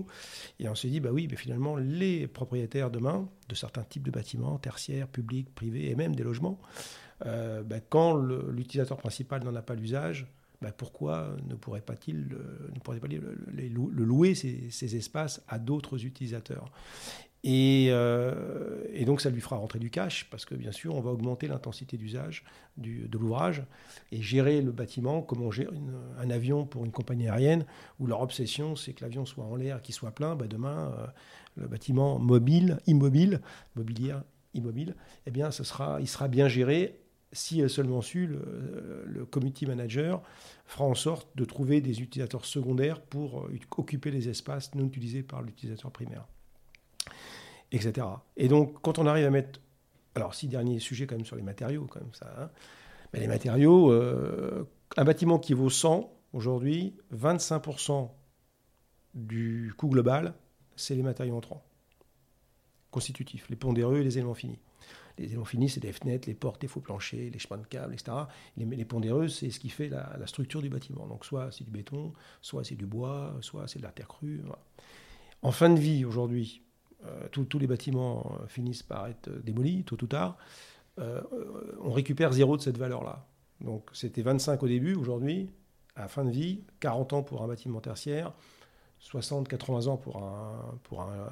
[0.60, 4.12] Et on s'est dit, bah oui, mais finalement, les propriétaires demain de certains types de
[4.12, 6.60] bâtiments, tertiaires, publics, privés et même des logements,
[7.26, 10.28] euh, ben, quand l'utilisateur principal n'en a pas l'usage,
[10.62, 12.28] ben, pourquoi ne pourrait pas-il
[12.74, 16.72] ne pourrait pas louer ces, espaces à d'autres utilisateurs?
[17.45, 21.12] Euh, et, donc ça lui fera rentrer du cash parce que bien sûr on va
[21.12, 22.45] augmenter l'intensité d'usage
[22.77, 23.63] de l'ouvrage
[24.13, 25.69] et gérer le bâtiment comme on gère
[26.19, 27.65] un avion pour une compagnie aérienne
[27.99, 30.36] où leur obsession c'est que l'avion soit en l'air, qu'il soit plein.
[30.36, 31.08] Ben, demain euh,
[31.58, 33.41] le bâtiment mobile, immobile,
[33.75, 36.99] mobilière immobile, eh bien ce sera, il sera bien géré
[37.34, 40.21] si seulement su, le, community manager
[40.65, 45.23] fera en sorte de trouver des utilisateurs secondaires pour euh, occuper les espaces non utilisés
[45.23, 46.27] par l'utilisateur primaire,
[47.73, 48.07] etc.
[48.38, 49.59] Et donc, quand on arrive à mettre...
[50.15, 52.33] Alors, si dernier sujet quand même sur les matériaux, comme ça.
[52.38, 52.49] Hein,
[53.12, 58.09] mais les matériaux, euh, un bâtiment qui vaut 100 aujourd'hui, 25%
[59.15, 60.33] du coût global,
[60.75, 61.63] c'est les matériaux entrants,
[62.91, 64.59] constitutifs, les pondéreux et les éléments finis.
[65.19, 67.93] Les éléments finis, c'est des fenêtres, les portes, les faux planchers, les chemins de câbles,
[67.93, 68.12] etc.
[68.57, 71.05] Les, les pondéreuses, c'est ce qui fait la, structure du bâtiment.
[71.05, 74.41] Donc soit c'est du béton, soit c'est du bois, soit c'est de la terre crue.
[75.43, 76.63] En fin de vie, aujourd'hui,
[77.06, 80.38] euh, tous les bâtiments euh, finissent par être démolis, tôt ou tard.
[81.00, 81.22] Euh,
[81.82, 83.26] on récupère zéro de cette valeur-là.
[83.62, 85.50] Donc c'était 25 au début, aujourd'hui,
[85.96, 88.34] à fin de vie, 40 ans pour un bâtiment tertiaire,
[89.00, 91.30] 60, 80 ans pour un, pour un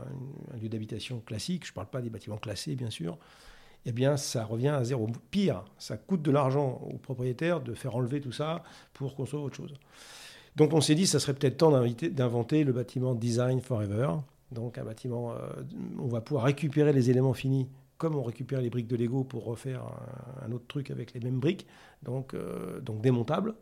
[0.61, 1.65] lieu d'habitation classique.
[1.65, 3.17] Je ne parle pas des bâtiments classés, bien sûr
[3.85, 5.07] eh bien, ça revient à zéro.
[5.31, 9.55] Pire, ça coûte de l'argent aux propriétaires de faire enlever tout ça pour construire autre
[9.55, 9.73] chose.
[10.55, 14.09] Donc, on s'est dit, ça serait peut-être temps d'inventer le bâtiment Design Forever.
[14.51, 15.37] Donc, un bâtiment, euh,
[15.97, 19.45] on va pouvoir récupérer les éléments finis comme on récupère les briques de Lego pour
[19.45, 19.83] refaire
[20.43, 21.67] un, autre truc avec les mêmes briques,
[22.01, 23.53] donc, euh, donc démontable.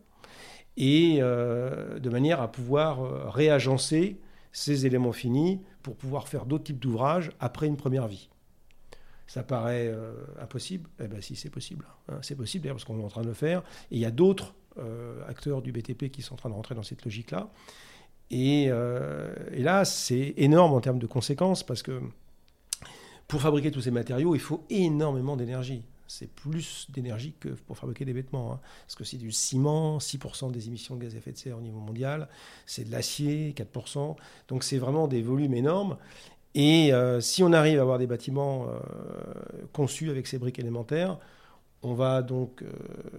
[0.78, 4.17] Et de manière à pouvoir réagencer
[4.54, 8.30] ces éléments finis pour pouvoir faire d'autres types d'ouvrages après une première vie.
[9.28, 9.93] Ça paraît
[10.39, 11.86] impossible Eh bien si, c'est possible.
[12.08, 12.19] Hein.
[12.21, 13.60] c'est possible d'ailleurs parce qu'on est en train de le faire.
[13.91, 14.56] Et il y a d'autres
[15.28, 17.49] acteurs du BTP qui sont en train de rentrer dans cette logique-là.
[18.31, 21.99] Et, et, là, c'est énorme en termes de conséquences parce que
[23.27, 25.83] pour fabriquer tous ces matériaux, il faut énormément d'énergie.
[26.07, 28.53] C'est plus d'énergie que pour fabriquer des vêtements.
[28.53, 28.59] Hein.
[28.87, 31.61] Parce que c'est du ciment, 6% des émissions de gaz à effet de serre au
[31.61, 32.27] niveau mondial.
[32.65, 34.15] C'est de l'acier, 4%.
[34.47, 35.97] Donc c'est vraiment des volumes énormes.
[36.55, 38.79] Et euh, si on arrive à avoir des bâtiments euh,
[39.71, 41.19] conçus avec ces briques élémentaires,
[41.83, 42.71] on va donc euh,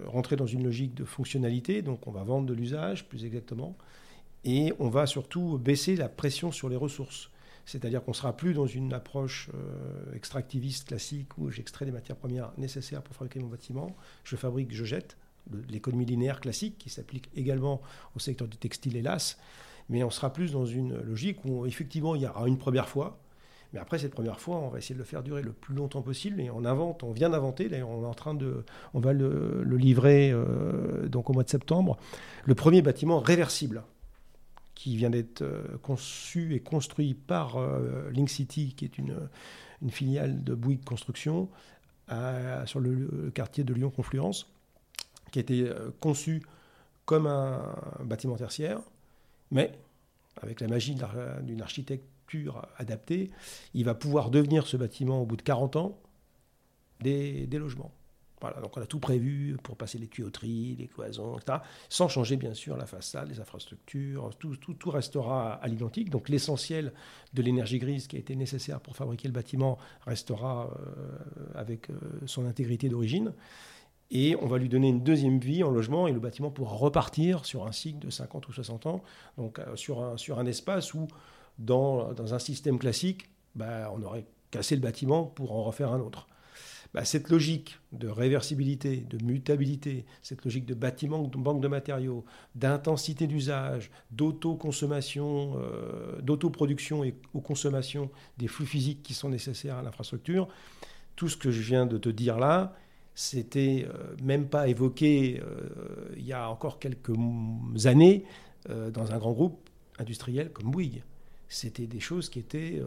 [0.07, 1.81] rentrer dans une logique de fonctionnalité.
[1.81, 3.77] Donc on va vendre de l'usage, plus exactement.
[4.43, 7.29] Et on va surtout baisser la pression sur les ressources.
[7.65, 12.17] C'est-à-dire qu'on ne sera plus dans une approche euh, extractiviste classique où j'extrais des matières
[12.17, 15.15] premières nécessaires pour fabriquer mon bâtiment, je fabrique, je jette,
[15.69, 17.81] l'économie linéaire classique qui s'applique également
[18.15, 19.37] au secteur du textile, hélas.
[19.89, 23.19] Mais on sera plus dans une logique où effectivement il y aura une première fois,
[23.73, 26.01] mais après cette première fois, on va essayer de le faire durer le plus longtemps
[26.01, 26.41] possible.
[26.41, 29.63] Et on invente, on vient d'inventer, d'ailleurs on est en train de, on va le,
[29.63, 31.97] livrer euh, donc au mois de septembre,
[32.45, 33.83] le premier bâtiment réversible
[34.81, 39.15] qui vient d'être euh, conçu et construit par euh, Link City, qui est une,
[39.89, 41.49] filiale de Bouygues Construction,
[42.65, 44.51] sur le, quartier de Lyon-Confluence,
[45.31, 46.41] qui a été euh, conçu
[47.05, 47.61] comme un,
[48.03, 48.79] bâtiment tertiaire,
[49.51, 49.71] mais
[50.41, 50.95] avec la magie
[51.43, 53.29] d'une architecture adaptée,
[53.75, 55.99] il va pouvoir devenir ce bâtiment au bout de 40 ans
[57.01, 57.91] des logements.
[58.61, 61.59] Donc on a tout prévu pour passer les tuyauteries, les cloisons, etc.
[61.89, 66.09] Sans changer bien sûr la façade, les infrastructures, tout, restera à l'identique.
[66.09, 66.93] Donc l'essentiel
[67.33, 71.15] de l'énergie grise qui a été nécessaire pour fabriquer le bâtiment restera euh,
[71.55, 73.33] avec euh, son intégrité d'origine.
[74.09, 77.45] Et on va lui donner une deuxième vie en logement et le bâtiment pourra repartir
[77.45, 79.03] sur un cycle de 50 ou 60 ans,
[79.37, 81.07] donc euh, sur, un, espace où,
[81.59, 85.99] dans, dans un système classique, bah, on aurait cassé le bâtiment pour en refaire un
[86.01, 86.27] autre.
[86.93, 92.25] Bah, cette logique de réversibilité, de mutabilité, cette logique de bâtiment, de banque de matériaux,
[92.55, 99.81] d'intensité d'usage, d'autoconsommation, euh, d'autoproduction et aux consommation des flux physiques qui sont nécessaires à
[99.81, 100.49] l'infrastructure,
[101.15, 102.75] tout ce que je viens de te dire là,
[103.15, 107.15] c'était euh, même pas évoqué euh, il y a encore quelques
[107.85, 108.25] années
[108.93, 111.01] dans un grand groupe industriel comme Bouygues.
[111.49, 112.79] C'était des choses qui étaient,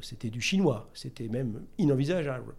[0.00, 2.54] c'était du chinois, c'était même inenvisageable.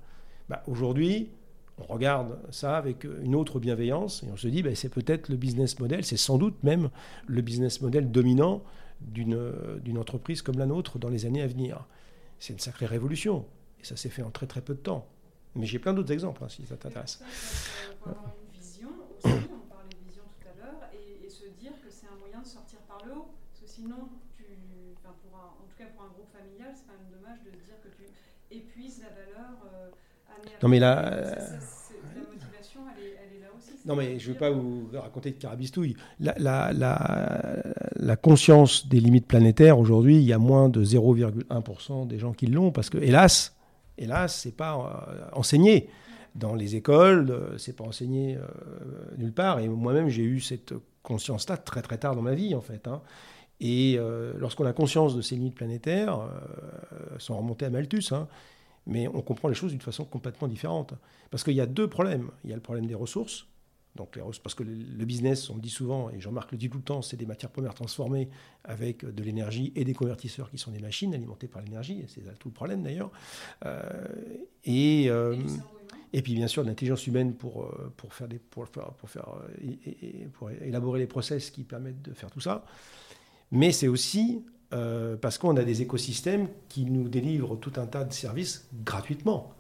[0.54, 1.32] Bah, aujourd'hui,
[1.80, 5.36] on regarde ça avec une autre bienveillance et on se dit bah, c'est peut-être le
[5.36, 6.92] business model, c'est sans doute même
[7.26, 8.62] le business model dominant
[9.02, 11.88] d'une entreprise comme la nôtre dans les années à venir.
[12.38, 13.48] C'est une sacrée révolution
[13.82, 15.08] et ça s'est fait en très très peu de temps.
[15.56, 17.24] Mais j'ai plein d'autres exemples hein, si ça t'intéresse.
[18.54, 22.20] Vision aussi, on parlait de vision tout à l'heure, et, se dire que c'est un
[22.20, 23.26] moyen de sortir par le haut?
[23.50, 24.46] Parce que sinon, tu,
[25.02, 27.90] pour en tout cas pour un groupe familial, c'est quand même dommage de dire que
[27.90, 28.06] tu
[28.56, 29.58] épuises la valeur.
[29.74, 29.90] Euh,
[30.62, 31.36] non, mais là.
[33.86, 35.96] Non, mais je ne veux pas vous raconter de carabistouille.
[36.20, 36.72] La, la,
[37.96, 42.48] la, conscience des limites planétaires, aujourd'hui, il y a moins de 0,1% des gens qui
[42.48, 43.58] l'ont, parce que, hélas,
[43.98, 44.76] hélas, c'est pas
[45.10, 45.90] euh, enseigné.
[46.36, 48.42] Dans les écoles, euh, c'est pas enseigné euh,
[49.18, 49.60] nulle part.
[49.60, 52.88] Et moi-même, j'ai eu cette conscience-là très très tard dans ma vie, en fait.
[52.88, 53.02] Hein.
[53.60, 53.98] Et
[54.38, 56.20] lorsqu'on a conscience de ces limites planétaires,
[57.18, 58.28] sans remonter à Malthus, hein,
[58.86, 60.94] mais on comprend les choses d'une façon complètement différente.
[61.32, 62.32] Parce qu'il y a deux problèmes.
[62.44, 63.48] Il y a le problème des ressources.
[63.96, 66.84] Donc parce que le business, on le dit souvent, et Jean-Marc le dit tout le
[66.84, 68.28] temps, c'est des matières premières transformées
[68.64, 72.04] avec de l'énergie et des convertisseurs qui sont des machines alimentées par l'énergie.
[72.08, 73.12] C'est tout le problème d'ailleurs.
[73.66, 73.82] Euh,
[74.64, 75.38] et, euh,
[76.12, 79.30] et, puis bien sûr l'intelligence humaine pour, euh, pour, faire des, pour, faire, pour, faire,
[80.34, 82.66] pour élaborer les process qui permettent de faire tout ça.
[83.52, 84.44] Mais c'est aussi
[84.74, 89.54] euh, parce qu'on a des écosystèmes qui nous délivrent tout un tas de services gratuitement.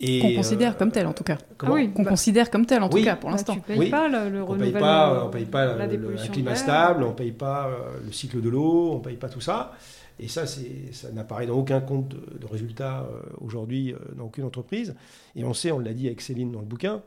[0.00, 1.38] Qu'on considère comme tel en tout cas.
[1.60, 3.54] Ah oui, qu'on bah considère comme tel en tout cas pour bah, l'instant.
[3.54, 7.10] Tu ne payes pas le, on Paye pas, on paye pas le, climat stable, on
[7.10, 9.74] ne paye pas euh, le cycle de l'eau, on ne paye pas tout ça.
[10.18, 14.96] Et ça, ça n'apparaît dans aucun compte de, de résultat euh, aujourd'hui dans aucune entreprise.
[15.36, 17.02] Et on sait, on l'a dit avec Céline dans le bouquin,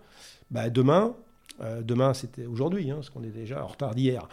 [0.49, 1.15] bah, demain,
[1.61, 4.27] euh, demain, c'était aujourd'hui, hein, parce qu'on est déjà en retard d'hier.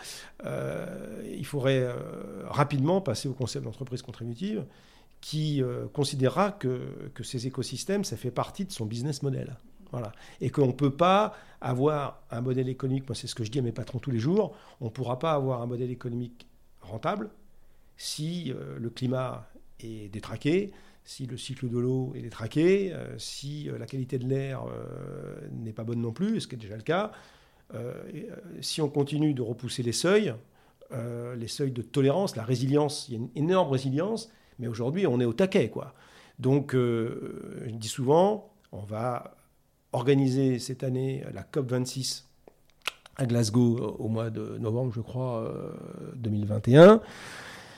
[0.45, 1.95] Euh, il faudrait euh,
[2.47, 4.65] rapidement passer au concept d'entreprise contributive
[5.21, 6.81] qui considérera que,
[7.15, 9.57] que, ces écosystèmes, ça fait partie de son business model.
[9.93, 10.11] Voilà.
[10.41, 13.61] Et qu'on ne peut pas avoir un modèle économique, moi c'est ce que je dis
[13.61, 16.49] à mes patrons tous les jours, on ne pourra pas avoir un modèle économique
[16.81, 17.31] rentable
[17.97, 20.73] si le climat est détraqué,
[21.05, 25.35] si le cycle de l'eau est détraqué, euh, si euh, la qualité de l'air euh,
[25.53, 27.12] n'est pas bonne non plus, ce qui est déjà le cas,
[28.61, 30.35] si on continue de repousser les seuils,
[30.91, 35.19] les seuils de tolérance, la résilience, il y a une énorme résilience, mais aujourd'hui on
[35.21, 35.71] est au taquet.
[35.71, 35.95] Quoi.
[36.38, 39.38] Donc je dis souvent, on va
[39.93, 42.25] organiser cette année la COP26
[43.17, 45.51] à Glasgow au mois de novembre, je crois,
[46.17, 47.01] 2021.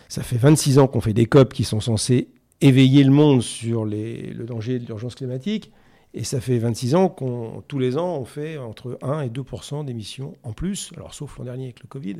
[0.08, 3.84] Ça fait 26 ans qu'on fait des COP qui sont censés éveiller le monde sur
[3.84, 5.72] le danger de l'urgence climatique.
[6.14, 9.84] Et ça fait 26 ans qu'on, tous les ans, on fait entre 1 et 2%
[9.84, 12.18] d'émissions en plus, alors sauf l'an dernier avec le Covid,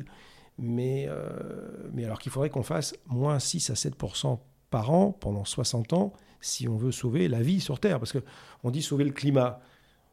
[0.59, 1.29] mais, euh,
[1.93, 4.37] mais alors qu'il faudrait qu'on fasse moins 6 à 7%
[4.69, 7.99] par an pendant 60 ans si on veut sauver la vie sur Terre.
[7.99, 9.59] Parce qu'on dit sauver le climat.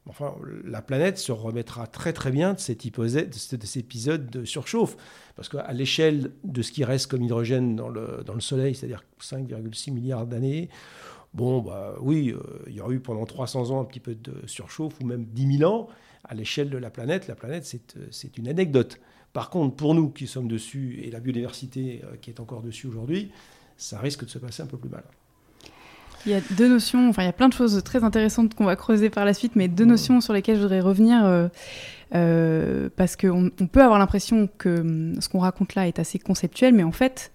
[0.09, 0.35] Enfin,
[0.65, 2.87] la planète se remettra très très bien de cet,
[3.77, 4.97] épisode de surchauffe.
[5.37, 10.27] Parce qu'à l'échelle de ce qui reste comme hydrogène dans le, Soleil, c'est-à-dire 5,6 milliards
[10.27, 10.69] d'années,
[11.35, 14.35] bon, bah oui, euh, il y aura eu pendant 300 ans un petit peu de
[14.47, 15.89] surchauffe, ou même 10 000 ans.
[16.25, 17.65] À l'échelle de la planète, la planète,
[18.11, 19.01] c'est une anecdote.
[19.33, 22.87] Par contre, pour nous qui sommes dessus, et la biodiversité euh, qui est encore dessus
[22.87, 23.31] aujourd'hui,
[23.77, 25.05] ça risque de se passer un peu plus mal.
[26.27, 28.65] Il y a deux notions, enfin il y a plein de choses très intéressantes qu'on
[28.65, 31.49] va creuser par la suite, mais deux notions sur lesquelles je voudrais revenir, euh,
[32.15, 36.19] euh, parce qu'on on peut avoir l'impression que hum, ce qu'on raconte là est assez
[36.19, 37.33] conceptuel, mais en fait,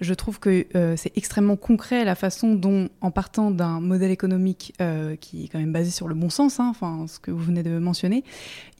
[0.00, 4.74] je trouve que euh, c'est extrêmement concret la façon dont, en partant d'un modèle économique
[5.20, 7.62] qui est quand même basé sur le bon sens, hein, enfin ce que vous venez
[7.62, 8.24] de mentionner,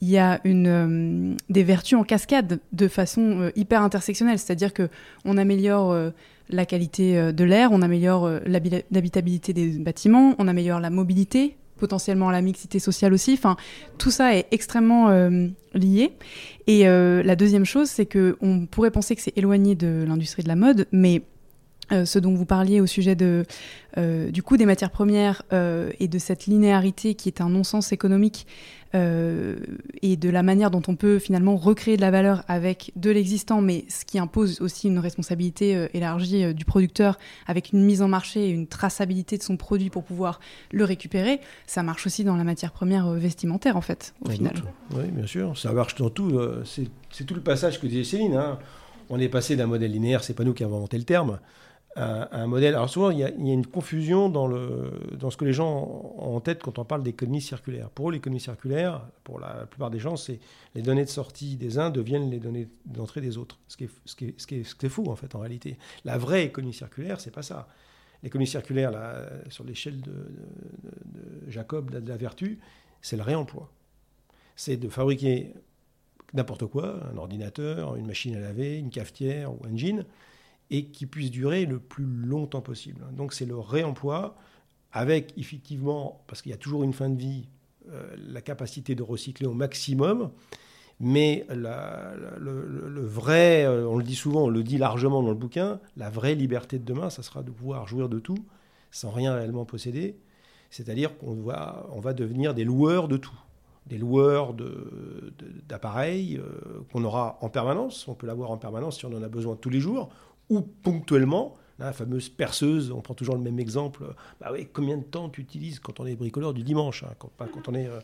[0.01, 4.89] il y a hum, des vertus en cascade de façon hyper intersectionnelle, c'est-à-dire que
[5.25, 6.11] on améliore
[6.49, 11.57] la qualité euh, de l'air, on améliore euh, l'habitabilité des bâtiments, on améliore la mobilité,
[11.77, 13.33] potentiellement la mixité sociale aussi.
[13.33, 13.55] Enfin,
[13.97, 16.11] tout ça est extrêmement euh, lié.
[16.67, 20.49] Et la deuxième chose, c'est que on pourrait penser que c'est éloigné de l'industrie de
[20.49, 21.21] la mode, mais
[21.91, 23.45] ce dont vous parliez au sujet de,
[23.95, 28.47] du coût des matières premières et de cette linéarité qui est un non-sens économique
[28.95, 29.57] euh,
[30.01, 33.61] et de la manière dont on peut finalement recréer de la valeur avec de l'existant,
[33.61, 38.01] mais ce qui impose aussi une responsabilité euh, élargie euh, du producteur avec une mise
[38.01, 40.39] en marché et une traçabilité de son produit pour pouvoir
[40.71, 44.53] le récupérer, ça marche aussi dans la matière première vestimentaire en fait, au final.
[44.95, 46.39] Oui, bien sûr, ça marche dans tout.
[46.65, 48.35] C'est tout le passage que disait Céline.
[48.35, 48.59] Hein.
[49.09, 51.39] On est passé d'un modèle linéaire, c'est pas nous qui avons inventé le terme,
[51.97, 52.75] un, modèle.
[52.75, 56.35] Alors souvent, il y, a, une confusion dans, le, dans ce que les gens ont
[56.35, 57.89] en tête quand on parle d'économie circulaire.
[57.89, 60.39] Pour eux, l'économie circulaire, pour la, plupart des gens, c'est
[60.75, 63.57] les données de sortie des uns deviennent les données d'entrée des autres.
[63.67, 65.77] Ce qui, est, ce, qui est, ce, qui est, fou, en fait, en réalité.
[66.05, 67.67] La vraie économie circulaire, c'est pas ça.
[68.23, 68.91] L'économie circulaire,
[69.49, 70.13] sur l'échelle de,
[71.47, 72.59] Jacob, de la vertu,
[73.01, 73.71] c'est le réemploi.
[74.55, 75.53] C'est de fabriquer
[76.33, 80.03] n'importe quoi, un ordinateur, une machine à laver, une cafetière ou un jean,
[80.69, 83.01] et qui puisse durer le plus longtemps possible.
[83.13, 84.35] Donc c'est le réemploi
[84.91, 87.47] avec effectivement, parce qu'il y a toujours une fin de vie,
[87.91, 90.31] euh, la capacité de recycler au maximum.
[90.99, 95.79] Mais le, vrai, euh, on le dit souvent, on le dit largement dans le bouquin,
[95.95, 98.39] la vraie liberté de demain, ça sera de pouvoir jouir de tout
[98.89, 100.15] sans rien réellement posséder.
[100.69, 103.37] C'est-à-dire qu'on va, on va devenir des loueurs de tout
[103.87, 104.53] des loueurs
[105.67, 108.07] d'appareils de, euh, qu'on aura en permanence.
[108.07, 110.09] On peut l'avoir en permanence si on en a besoin tous les jours,
[110.49, 111.55] ou ponctuellement.
[111.79, 114.03] La fameuse perceuse, on prend toujours le même exemple.
[114.41, 117.29] Bah oui, combien de temps tu utilises quand on est bricoleur du dimanche hein, quand,
[117.37, 117.87] quand, on est.
[117.87, 117.99] Euh,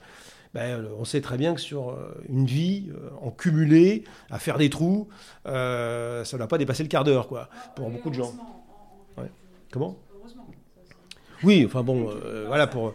[0.56, 4.70] euh, on sait très bien que sur euh, une vie en cumulé, à faire des
[4.70, 5.08] trous,
[5.44, 8.34] ça ne va pas dépasser le quart d'heure, quoi, pour beaucoup de gens.
[9.72, 9.98] Comment?
[11.44, 12.14] Oui, enfin bon,
[12.46, 12.94] voilà pour.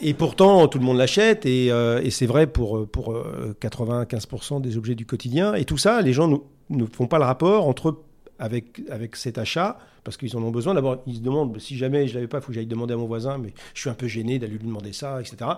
[0.00, 3.14] Et pourtant, tout le monde l'achète, et, et c'est vrai pour, pour
[3.60, 5.54] 95% des objets du quotidien.
[5.54, 8.02] Et tout ça, les gens ne font pas le rapport entre
[8.42, 10.74] avec, avec cet achat, parce qu'ils en ont besoin.
[10.74, 12.92] D'abord, ils se demandent, si jamais je ne l'avais pas, il faut que j'aille demander
[12.92, 15.52] à mon voisin, mais je suis un peu gêné d'aller lui demander ça, etc.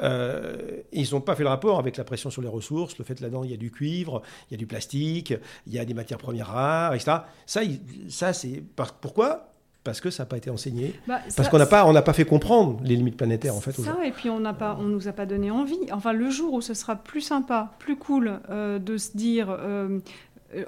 [0.00, 0.56] Euh,
[0.92, 3.16] et ils n'ont pas fait le rapport avec la pression sur les ressources, le fait
[3.16, 5.34] que là-dedans, il y a du cuivre, il y a du plastique,
[5.66, 7.18] il y a des matières premières rares, etc.
[7.46, 7.62] Ça,
[8.08, 8.62] ça c'est...
[9.00, 9.50] Pourquoi?
[9.82, 12.12] Parce que ça n'a pas été enseigné, bah, parce qu'on n'a pas, on n'a pas
[12.12, 13.72] fait comprendre les limites planétaires en fait.
[13.72, 15.78] Ça et puis on n'a pas, on nous a pas donné envie.
[15.90, 19.98] Enfin, le jour où ce sera plus sympa, plus cool euh, de se dire, euh,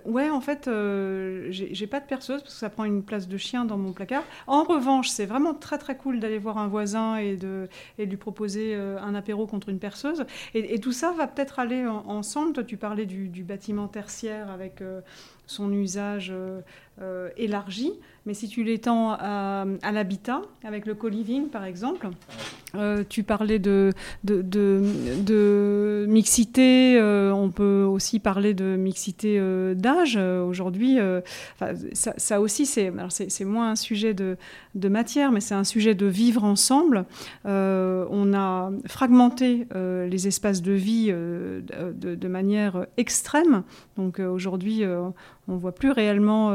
[0.05, 3.37] ouais, en fait, euh, j'ai pas de perceuse parce que ça prend une place de
[3.37, 4.25] chien dans mon placard.
[4.47, 7.69] En revanche, c'est vraiment très très cool d'aller voir un voisin et de,
[7.99, 10.25] et lui proposer euh, un apéro contre une perceuse.
[10.55, 12.53] Et, tout ça va peut-être aller ensemble.
[12.53, 14.83] Toi, tu parlais du, bâtiment tertiaire avec
[15.53, 16.33] son usage
[17.37, 17.93] élargi.
[18.25, 22.09] Mais si tu l'étends à, l'habitat, avec le co-living par exemple,
[22.75, 23.93] euh, tu parlais de,
[26.07, 30.17] mixité, euh, on peut aussi parler de mixité euh, d'âge.
[30.17, 30.99] Aujourd'hui,
[31.93, 32.91] ça, aussi, c'est
[33.45, 34.37] moins un sujet de,
[34.89, 37.05] matière, mais c'est un sujet de vivre ensemble.
[37.45, 43.65] on a fragmenté les espaces de vie de, manière extrême.
[43.97, 44.85] Donc aujourd'hui,
[45.49, 46.55] on voit plus réellement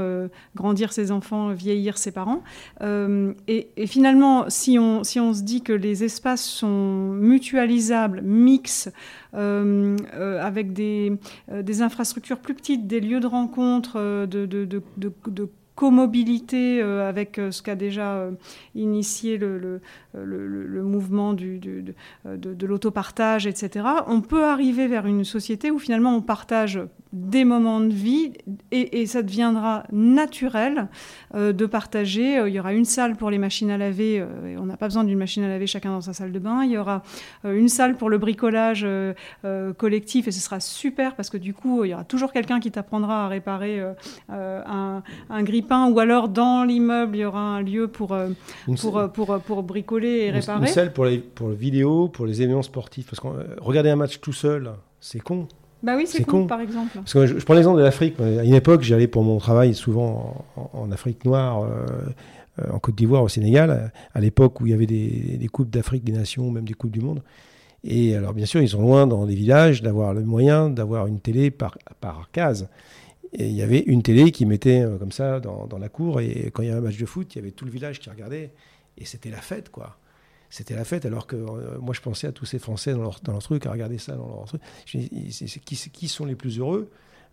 [0.55, 2.43] grandir ses enfants vieillir ses parents.
[2.81, 8.89] Euh, et, finalement, si on, si on se dit que les espaces sont mutualisables, mix,
[9.33, 11.13] euh, euh, avec des,
[11.51, 17.61] des infrastructures plus petites, des lieux de rencontre, de, de, de, de comobilité avec ce
[17.61, 18.27] qu'a déjà
[18.75, 19.79] initié le,
[20.83, 21.93] mouvement du, de,
[22.25, 26.81] de l'autopartage, etc., on peut arriver vers une société où finalement on partage
[27.13, 28.33] des moments de vie
[28.71, 30.87] et, ça deviendra naturel
[31.33, 32.37] euh, de partager.
[32.37, 34.87] Euh, il y aura une salle pour les machines à laver, euh, on n'a pas
[34.87, 36.63] besoin d'une machine à laver chacun dans sa salle de bain.
[36.63, 37.03] Il y aura
[37.45, 38.85] une salle pour le bricolage
[39.77, 42.71] collectif et ce sera super parce que du coup, il y aura toujours quelqu'un qui
[42.71, 43.81] t'apprendra à réparer
[44.29, 48.15] un, un ou alors dans l'immeuble, il y aura un lieu pour,
[48.79, 50.67] pour, pour, pour, bricoler et réparer.
[50.67, 53.07] Une salle pour les, pour les vidéos, pour les événements sportifs.
[53.09, 53.27] Parce que
[53.59, 55.47] regarder un match tout seul, c'est con.
[55.83, 56.91] Bah oui, c'est con, par exemple.
[56.95, 58.19] Parce que je, prends l'exemple de l'Afrique.
[58.19, 61.85] À une époque, j'allais pour mon travail souvent en, Afrique noire, euh,
[62.59, 66.03] euh, en Côte d'Ivoire, au Sénégal, à l'époque où il y avait des, coupes d'Afrique
[66.03, 67.21] des Nations, même des coupes du monde.
[67.83, 71.19] Et alors, bien sûr, ils sont loin dans des villages d'avoir le moyen d'avoir une
[71.19, 72.67] télé par, par case.
[73.33, 76.21] Et il y avait une télé qui mettait euh, comme ça dans, dans, la cour.
[76.21, 77.99] Et quand il y avait un match de foot, il y avait tout le village
[77.99, 78.51] qui regardait.
[78.97, 79.97] Et c'était la fête, quoi
[80.49, 81.05] c'était la fête.
[81.05, 83.65] Alors que euh, moi, je pensais à tous ces Français dans leur, dans leur truc,
[83.65, 84.61] à regarder ça dans leur truc.
[84.85, 86.89] qui, sont les plus heureux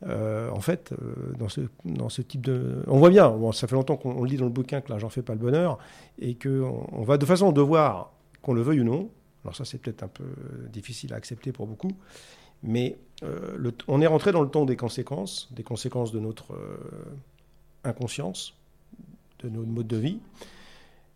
[0.07, 0.93] euh, en fait,
[1.39, 2.83] dans, ce, dans ce type de...
[2.89, 5.35] On voit bien, ça fait longtemps qu'on lit dans le bouquin que l'argent fait pas
[5.35, 5.79] le bonheur,
[6.19, 9.11] et qu'on on va de façon devoir, qu'on le veuille ou non,
[9.45, 10.25] alors ça c'est peut-être un peu
[10.73, 11.93] difficile à accepter pour beaucoup,
[12.65, 16.59] mais le, on est rentré dans le temps des conséquences, des conséquences de notre
[17.85, 18.55] inconscience,
[19.39, 20.19] de nos modes de vie,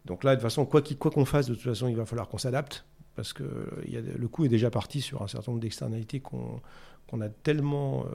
[0.09, 2.39] donc là, de toute façon, quoi qu'on fasse, de toute façon, il va falloir qu'on
[2.39, 2.85] s'adapte,
[3.15, 8.07] parce que le coup est déjà parti sur un certain nombre d'externalités qu'on a tellement
[8.07, 8.09] euh,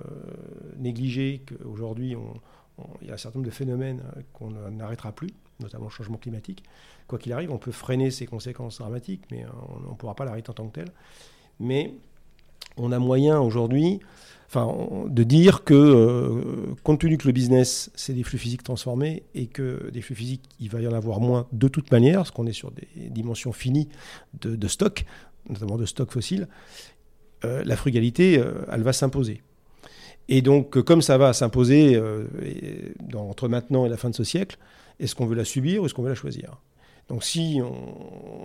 [0.78, 2.16] négligées qu'aujourd'hui,
[3.02, 5.30] il y a un certain nombre de phénomènes euh, qu'on n'arrêtera plus,
[5.60, 6.64] notamment le changement climatique.
[7.08, 9.46] Quoi qu'il arrive, on peut freiner ses conséquences dramatiques, mais
[9.86, 10.90] on ne pourra pas l'arrêter en tant que tel.
[11.60, 11.94] Mais
[12.78, 14.00] on a moyen aujourd'hui
[15.10, 19.48] de dire que, euh, compte tenu que le business, c'est des flux physiques transformés et
[19.48, 22.46] que des flux physiques, il va y en avoir moins de toute manière, parce qu'on
[22.46, 23.90] est sur des dimensions finies
[24.42, 25.06] de, stock,
[25.50, 26.48] notamment de stock fossile,
[27.46, 29.42] euh, la frugalité, euh, elle va s'imposer.
[30.30, 32.02] Et donc, comme ça va s'imposer
[33.14, 34.58] entre maintenant et la fin de ce siècle,
[35.00, 36.62] est-ce qu'on veut la subir ou est-ce qu'on veut la choisir?
[37.10, 37.60] Donc si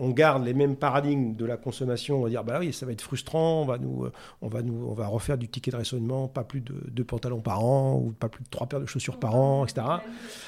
[0.00, 2.92] on, garde les mêmes paradigmes de la consommation, on va dire bah oui, ça va
[2.92, 5.76] être frustrant, on va nous, euh, on va nous, on va refaire du ticket de
[5.76, 8.86] raisonnement, pas plus de deux pantalons par an ou pas plus de trois paires de
[8.86, 9.86] chaussures par an, etc.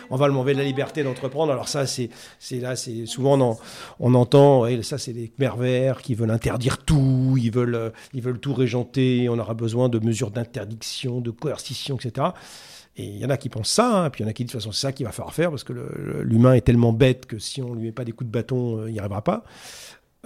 [0.09, 1.53] On va le mauvais la liberté d'entreprendre.
[1.53, 3.59] Alors ça, c'est, c'est là, c'est souvent on,
[4.01, 8.41] on entend, ça c'est les pervers qui veulent interdire tout, ils veulent, euh, ils veulent
[8.41, 12.29] tout régenter, on aura besoin de mesures d'interdiction, de coercition, etc.
[13.01, 14.45] Et il y en a qui pensent ça, hein, puis il y en a qui
[14.45, 15.73] disent de toute façon c'est ça qu'il va falloir faire parce que
[16.23, 18.91] l'humain est tellement bête que si on lui met pas des coups de bâton, euh,
[18.91, 19.43] il n'y arrivera pas.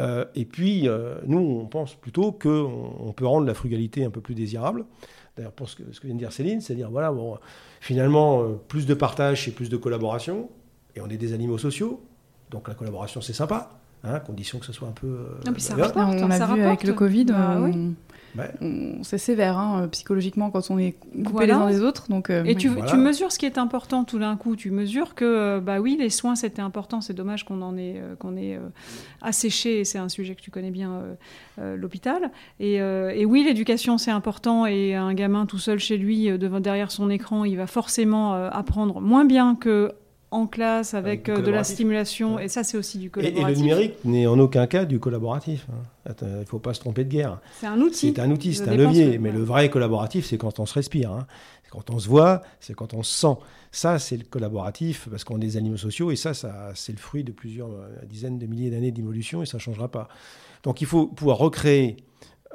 [0.01, 4.11] Euh, et puis euh, nous, on pense plutôt qu'on on peut rendre la frugalité un
[4.11, 4.87] peu plus désirable.
[5.37, 7.39] D'ailleurs, pour ce que, ce que, vient de dire Céline, c'est-à-dire voilà, bon,
[7.81, 10.49] finalement, plus de partage, c'est plus de collaboration.
[10.97, 12.03] Et on est des animaux sociaux,
[12.51, 13.71] donc la collaboration c'est sympa.
[14.05, 15.27] Hein, à condition que ce soit un peu.
[15.47, 17.95] non, puis ça rapporte, on a vu avec le Covid, bah oui.
[19.03, 22.09] C'est sévère hein, psychologiquement quand on est coupé les uns des autres.
[22.09, 24.57] Donc, euh, et tu, tu, mesures ce qui est important tout d'un coup.
[24.57, 27.01] Tu mesures que, euh, bah oui, les soins c'était important.
[27.01, 28.59] C'est dommage qu'on en ait, euh, qu'on ait
[29.23, 29.85] asséché.
[29.85, 31.03] C'est un sujet que tu connais bien,
[31.59, 32.31] l'hôpital.
[32.59, 34.67] Et, et, oui, l'éducation c'est important.
[34.67, 39.01] Et un gamin tout seul chez lui, devant, derrière son écran, il va forcément apprendre
[39.01, 39.93] moins bien que
[40.35, 43.49] en classe avec, euh, de la stimulation, et ça c'est aussi du collaboratif.
[43.49, 45.67] Et, le numérique n'est en aucun cas du collaboratif.
[45.71, 46.13] Hein.
[46.23, 47.39] Il ne faut pas se tromper de guerre.
[47.61, 48.13] C'est un outil.
[48.15, 49.19] C'est un outil, c'est un levier.
[49.19, 51.13] Mais le vrai collaboratif, c'est quand on se respire.
[51.13, 51.27] Hein.
[51.63, 53.37] C'est quand on se voit, c'est quand on se sent.
[53.71, 56.99] Ça, c'est le collaboratif, parce qu'on est des animaux sociaux, et ça, ça c'est le
[56.99, 60.09] fruit de plusieurs euh, dizaines de milliers d'années d'évolution, et ça ne changera pas.
[60.65, 61.97] Donc il faut pouvoir recréer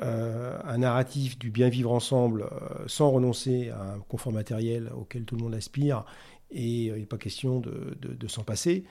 [0.02, 2.50] euh, un narratif du bien vivre ensemble
[2.88, 6.06] sans renoncer à un confort matériel auquel tout le monde aspire
[6.52, 8.84] et euh, il n'est pas question de, s'en passer.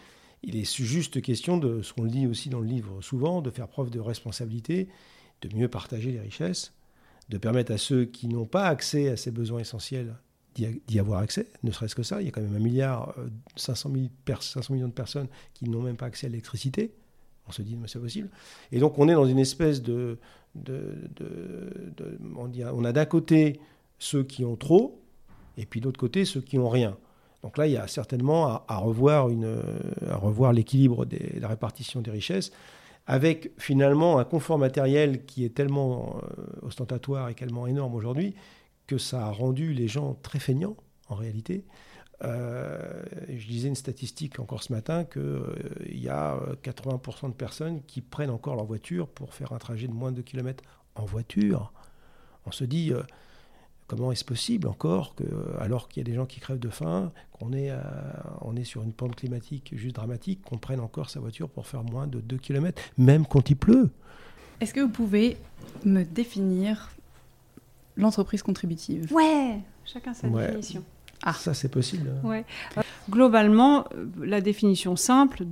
[0.43, 3.51] Il est juste question de, ce qu'on le dit aussi dans le livre souvent, de
[3.51, 4.89] faire preuve de responsabilité,
[5.43, 6.73] de mieux partager les richesses,
[7.29, 10.15] de permettre à ceux qui n'ont pas accès à ces besoins essentiels
[10.55, 12.21] d'y avoir accès, ne serait-ce que ça.
[12.21, 13.15] Il y a quand même un milliard,
[13.55, 13.93] 500,
[14.41, 16.93] 500 millions de personnes qui n'ont même pas accès à l'électricité.
[17.47, 18.29] On se dit, mais c'est possible.
[18.73, 20.19] Et donc, on est dans une espèce de.
[22.37, 23.61] on, a d'un côté
[23.99, 25.01] ceux qui ont trop,
[25.57, 26.97] et puis de l'autre côté ceux qui ont rien.
[27.43, 29.29] Donc là, il y a certainement à, revoir,
[30.53, 32.51] l'équilibre de la répartition des richesses,
[33.07, 38.35] avec finalement un confort matériel qui est tellement euh, ostentatoire et tellement énorme aujourd'hui
[38.87, 40.77] que ça a rendu les gens très feignants,
[41.09, 41.65] en réalité.
[42.25, 45.55] Euh, je disais une statistique encore ce matin qu'il euh,
[45.87, 49.93] y a 80% de personnes qui prennent encore leur voiture pour faire un trajet de
[49.93, 50.65] moins de 2 km
[50.97, 51.73] en voiture.
[52.45, 52.93] On se dit,
[53.89, 55.25] comment est-ce possible encore que,
[55.59, 57.73] alors qu'il y a des gens qui crèvent de faim, qu'on est,
[58.43, 61.83] on est sur une pente climatique juste dramatique, qu'on prenne encore sa voiture pour faire
[61.83, 63.91] moins de 2 km, même quand il pleut?
[64.61, 65.37] Est-ce que vous pouvez
[65.85, 66.91] me définir
[67.97, 69.13] l'entreprise contributive?
[69.13, 70.85] Ouais, chacun sa définition.
[71.23, 71.33] Ah.
[71.33, 72.13] Ça, c'est possible.
[72.23, 72.45] Ouais.
[73.11, 75.45] Globalement, euh, la définition simple,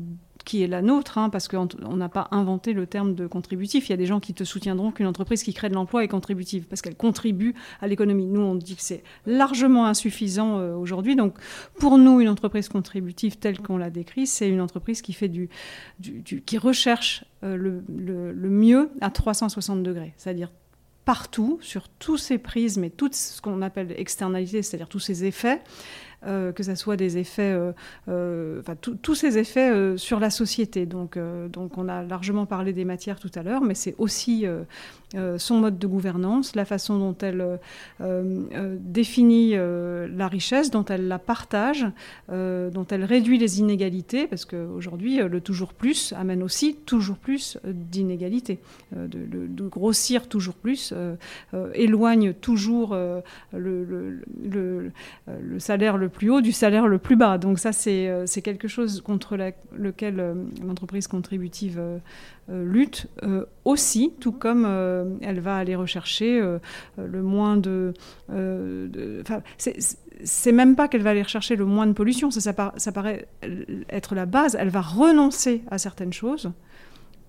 [0.47, 1.67] qui est la nôtre, hein, parce qu'on
[1.97, 3.89] n'a pas inventé le terme de contributif.
[3.89, 6.09] Il y a des gens qui te soutiendront qu'une entreprise qui crée de l'emploi est
[6.09, 8.27] contributive, parce qu'elle contribue à l'économie.
[8.27, 11.17] Nous, on dit que c'est largement insuffisant euh, aujourd'hui.
[11.17, 11.35] Donc,
[11.81, 15.31] pour nous, une entreprise contributive telle qu'on l'a décrit, c'est une entreprise qui, fait
[16.59, 20.53] recherche euh, le, mieux à 360 degrés, c'est-à-dire
[21.05, 25.61] partout, sur tous ces prismes et tout ce qu'on appelle externalités, c'est-à-dire tous ces effets,
[26.23, 27.73] que ce soit des effets, euh,
[28.09, 30.87] euh, enfin tous ces effets sur la société.
[30.87, 34.63] Donc, donc on a largement parlé des matières tout à l'heure, mais c'est aussi euh,
[35.39, 37.57] son mode de gouvernance, la façon dont elle euh,
[38.01, 41.87] euh, définit la richesse, dont elle la partage,
[42.29, 48.59] dont elle réduit les inégalités, parce qu'aujourd'hui, le toujours plus amène aussi toujours plus d'inégalités.
[48.95, 50.95] De, grossir toujours plus
[51.75, 52.97] éloigne toujours
[53.53, 54.23] le,
[55.59, 57.39] salaire le plus haut du salaire le plus bas.
[57.39, 59.37] Donc ça, c'est quelque chose contre
[59.77, 61.99] lequel l'entreprise contributive euh,
[62.49, 66.41] lutte euh, aussi, tout comme euh, elle va aller rechercher
[66.97, 67.93] le moins de.
[70.25, 72.41] c'est même pas qu'elle va aller rechercher le moins de pollution, ça,
[72.77, 73.29] ça, paraît
[73.91, 74.57] être la base.
[74.59, 76.53] Elle va renoncer à certaines choses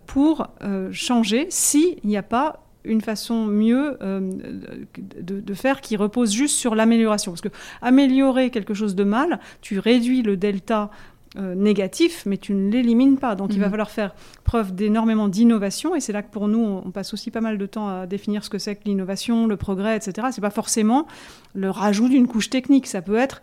[0.05, 0.47] pour
[0.91, 6.75] changer s'il n'y a pas une façon mieux de, de, faire qui repose juste sur
[6.75, 7.31] l'amélioration.
[7.31, 7.49] Parce que
[7.81, 10.89] améliorer quelque chose de mal, tu réduis le delta
[11.35, 13.35] euh, négatif, mais tu ne l'élimines pas.
[13.35, 13.71] Donc il va mhm.
[13.71, 14.15] falloir faire
[14.45, 17.65] preuve d'énormément d'innovation, et c'est là que pour nous, on, passe aussi pas mal de
[17.65, 20.29] temps à définir ce que c'est que l'innovation, le progrès, etc.
[20.31, 21.05] C'est pas forcément
[21.53, 23.41] le rajout d'une couche technique, ça peut être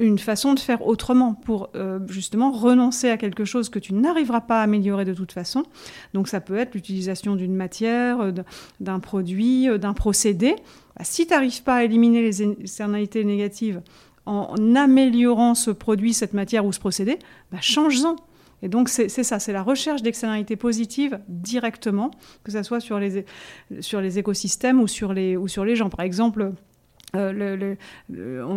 [0.00, 4.40] une façon de faire autrement pour euh, justement renoncer à quelque chose que tu n'arriveras
[4.40, 5.62] pas à améliorer de toute façon.
[6.14, 8.32] Donc ça peut être l'utilisation d'une matière, euh,
[8.80, 10.56] d'un produit, d'un procédé.
[10.96, 13.80] Bah, si tu n'arrives pas à éliminer les externalités négatives
[14.26, 17.18] en améliorant ce produit, cette matière ou ce procédé,
[17.50, 18.16] bah, change-en.
[18.62, 22.12] Et donc c'est ça, c'est la recherche d'externalités positives directement,
[22.44, 23.24] que ce soit sur les,
[23.80, 25.90] sur les écosystèmes ou sur les, ou sur les gens.
[25.90, 26.52] Par exemple,
[27.14, 27.76] euh,
[28.08, 28.48] le,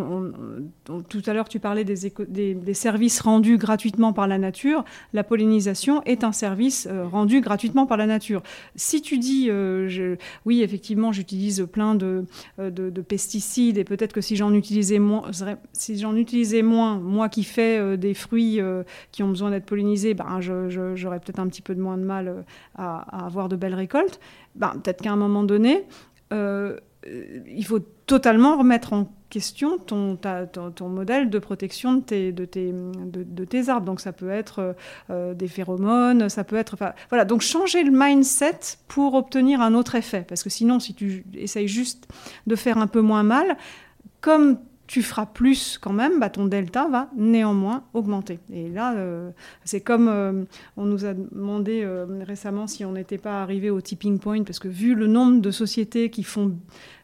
[1.09, 4.85] tout à l'heure, tu parlais des, services rendus gratuitement par la nature.
[5.13, 8.43] La pollinisation est un service euh, rendu gratuitement par la nature.
[8.75, 12.25] Si tu dis, euh, oui, effectivement, j'utilise plein de,
[12.57, 15.29] de, pesticides et peut-être que si j'en utilisais moins,
[15.73, 18.59] si j'en utilisais moins, moi qui fais des fruits
[19.11, 22.45] qui ont besoin d'être pollinisés, ben, j'aurais peut-être un petit peu de moins de mal
[22.75, 24.19] à, avoir de belles récoltes.
[24.55, 25.83] Ben, peut-être qu'à un moment donné,
[27.05, 30.17] il faut totalement remettre en question ton,
[30.87, 33.85] modèle de protection de tes, arbres.
[33.85, 34.75] Donc ça peut être
[35.09, 36.77] euh, des phéromones, ça peut être...
[37.09, 40.25] Voilà, donc changer le mindset pour obtenir un autre effet.
[40.27, 42.07] Parce que sinon, si tu essayes juste
[42.47, 43.57] de faire un peu moins mal,
[44.21, 48.39] comme tu feras plus quand même, bah ton delta va néanmoins augmenter.
[48.53, 49.31] Et là, euh,
[49.63, 50.43] c'est comme euh,
[50.77, 51.85] on nous a demandé
[52.21, 55.49] récemment si on n'était pas arrivé au tipping point, parce que vu le nombre de
[55.51, 56.55] sociétés qui font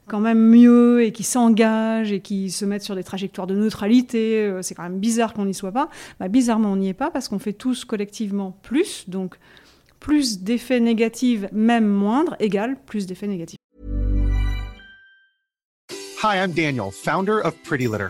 [0.08, 4.40] quand même mieux et qui s'engagent et qui se mettent sur des trajectoires de neutralité,
[4.40, 5.90] euh, c'est quand même bizarre qu'on n'y soit pas.
[6.20, 9.10] Bah, bizarrement, on n'y est pas parce qu'on fait tous collectivement plus.
[9.10, 9.36] Donc,
[10.00, 13.58] plus d'effets négatifs, même moindres, égale plus d'effets négatifs.
[16.24, 18.10] Hi, I'm Daniel, founder of Pretty Litter.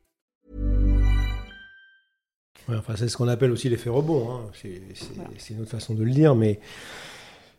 [2.69, 4.29] Enfin, c'est ce qu'on appelle aussi l'effet rebond.
[4.31, 4.41] Hein.
[5.37, 6.59] C'est une autre façon de le dire, mais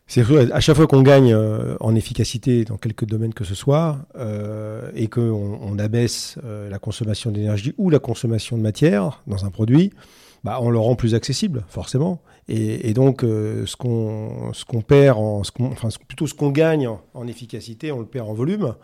[0.07, 3.99] c'est à chaque fois qu'on gagne euh, en efficacité dans quelques domaines que ce soit,
[4.17, 9.45] euh, et qu'on on abaisse euh, la consommation d'énergie ou la consommation de matière dans
[9.45, 9.91] un produit,
[10.43, 12.21] bah, on le rend plus accessible, forcément.
[12.49, 17.93] Et, donc, ce qu'on ce qu'on perd, en, enfin plutôt ce qu'on gagne en, efficacité,
[17.93, 18.75] on le perd en volume.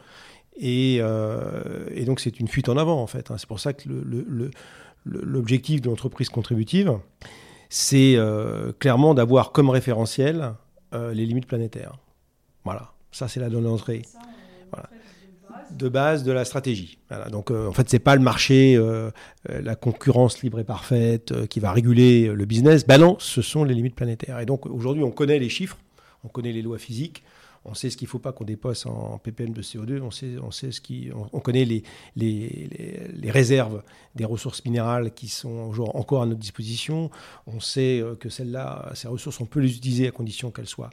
[0.57, 1.01] Et,
[1.93, 3.29] et donc, c'est une fuite en avant, en fait.
[3.29, 3.35] Hein.
[3.37, 4.51] C'est pour ça que le,
[5.05, 6.93] de l'entreprise contributive,
[7.69, 8.17] c'est
[8.79, 10.53] clairement d'avoir comme référentiel
[10.93, 11.97] euh, les limites planétaires.
[12.63, 14.01] Voilà, ça c'est la donne d'entrée.
[15.71, 16.97] De base de la stratégie.
[17.31, 19.11] Donc euh, en fait, c'est pas le marché, euh,
[19.47, 22.87] la concurrence libre et parfaite qui va réguler le business.
[22.87, 24.39] Ben non, ce sont les limites planétaires.
[24.39, 25.77] Et donc aujourd'hui, on connaît les chiffres,
[26.23, 27.23] on connaît les lois physiques,
[27.69, 30.37] on sait ce qu'il ne faut pas qu'on dépasse en ppm de CO2, on sait,
[30.41, 33.83] on sait ce qui, on, connaît les, réserves
[34.15, 37.11] des ressources minérales qui sont encore à notre disposition.
[37.45, 40.89] On sait euh, que celles-là, ces ressources, on peut les utiliser à condition qu'elles soient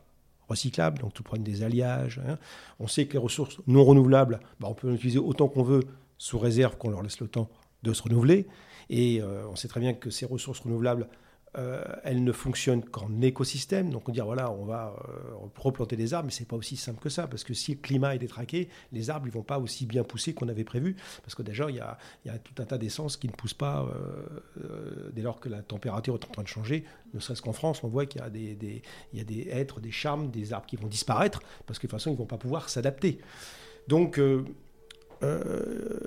[0.49, 2.21] recyclables, donc tout problème des alliages.
[2.29, 2.39] Hein.
[2.79, 5.83] On sait que les ressources non renouvelables, bah, on peut les utiliser autant qu'on veut,
[6.19, 7.49] sous réserve qu'on leur laisse le temps
[7.83, 8.47] de se renouveler.
[8.91, 11.09] Et euh, on sait très bien que ces ressources renouvelables,
[11.59, 13.91] euh, elle ne fonctionne qu'en écosystème.
[13.91, 17.01] Donc on dit voilà, on va euh, replanter des arbres, mais c'est pas aussi simple
[17.01, 19.87] que ça, parce que si le climat est détraqué, les arbres ne vont pas aussi
[19.87, 21.99] bien pousser qu'on avait prévu, parce que déjà il y a,
[22.39, 26.25] tout un tas d'essences qui ne poussent pas euh, dès lors que la température est
[26.25, 26.85] en train de changer.
[27.15, 30.67] Ne serait-ce qu'en France, on voit qu'il y a des, êtres, des charmes, des arbres
[30.67, 33.19] qui vont disparaître, parce que de toute façon ils vont pas pouvoir s'adapter.
[33.89, 34.21] Donc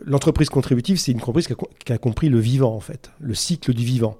[0.06, 3.84] l'entreprise contributive, c'est une entreprise qui a, compris le vivant, en fait, le cycle du
[3.84, 4.20] vivant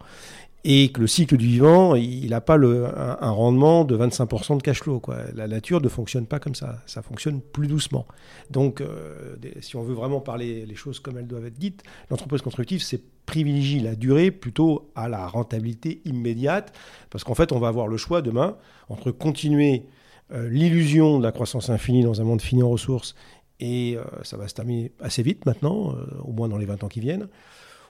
[0.66, 4.82] et que le cycle du vivant, il n'a pas un, rendement de 25% de cash
[4.82, 4.99] flow.
[4.99, 5.18] Quoi.
[5.34, 8.05] La nature ne fonctionne pas comme ça, ça fonctionne plus doucement.
[8.49, 12.41] Donc, euh, si on veut vraiment parler les choses comme elles doivent être dites, l'entreprise
[12.41, 16.74] contributive, c'est privilégie la durée plutôt à la rentabilité immédiate,
[17.10, 18.57] parce qu'en fait, on va avoir le choix demain
[18.89, 19.86] entre continuer
[20.34, 23.16] euh, l'illusion de la croissance infinie dans un monde fini en ressources,
[23.62, 26.89] et euh, ça va se terminer assez vite maintenant, au moins dans les 20 ans
[26.89, 27.30] qui viennent,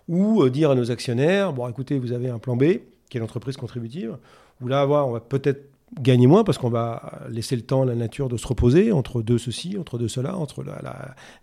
[0.10, 2.64] ou euh, dire à nos actionnaires, bon écoutez, vous avez un plan B,
[3.10, 4.18] qui est l'entreprise contributive,
[4.60, 7.96] où là, on va peut-être gagner moins parce qu'on va laisser le temps à la
[7.96, 10.64] nature de se reposer entre deux ceci, entre deux cela, entre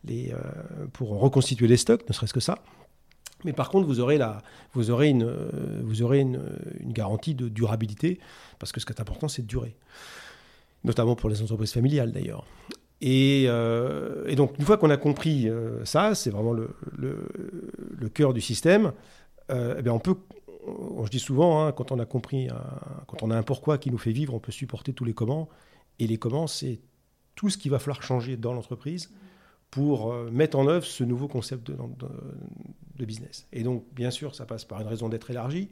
[0.04, 2.58] les, euh, pour reconstituer les stocks, ne serait-ce que ça.
[3.44, 4.42] Mais par contre, vous aurez, la,
[4.72, 5.30] vous aurez, une,
[5.82, 6.40] vous aurez une,
[6.80, 8.18] une, garantie de durabilité,
[8.58, 9.76] parce que ce qui est important, c'est de durer.
[10.82, 12.44] Notamment pour les entreprises familiales d'ailleurs.
[13.04, 16.68] Euh, et, donc, une fois qu'on a compris euh, ça, c'est vraiment le,
[18.14, 18.92] cœur du système,
[19.50, 20.16] euh, eh bien on peut,
[21.04, 22.48] je dis souvent, hein, quand on a compris,
[23.06, 25.48] quand on a un pourquoi qui nous fait vivre, on peut supporter tous les comment.
[25.98, 26.80] Et les comment, c'est
[27.34, 29.12] tout ce qu'il va falloir changer dans l'entreprise
[29.70, 31.76] pour mettre en œuvre ce nouveau concept de,
[32.96, 33.46] de, business.
[33.52, 35.70] Et donc, bien sûr, ça passe par une raison d'être élargie.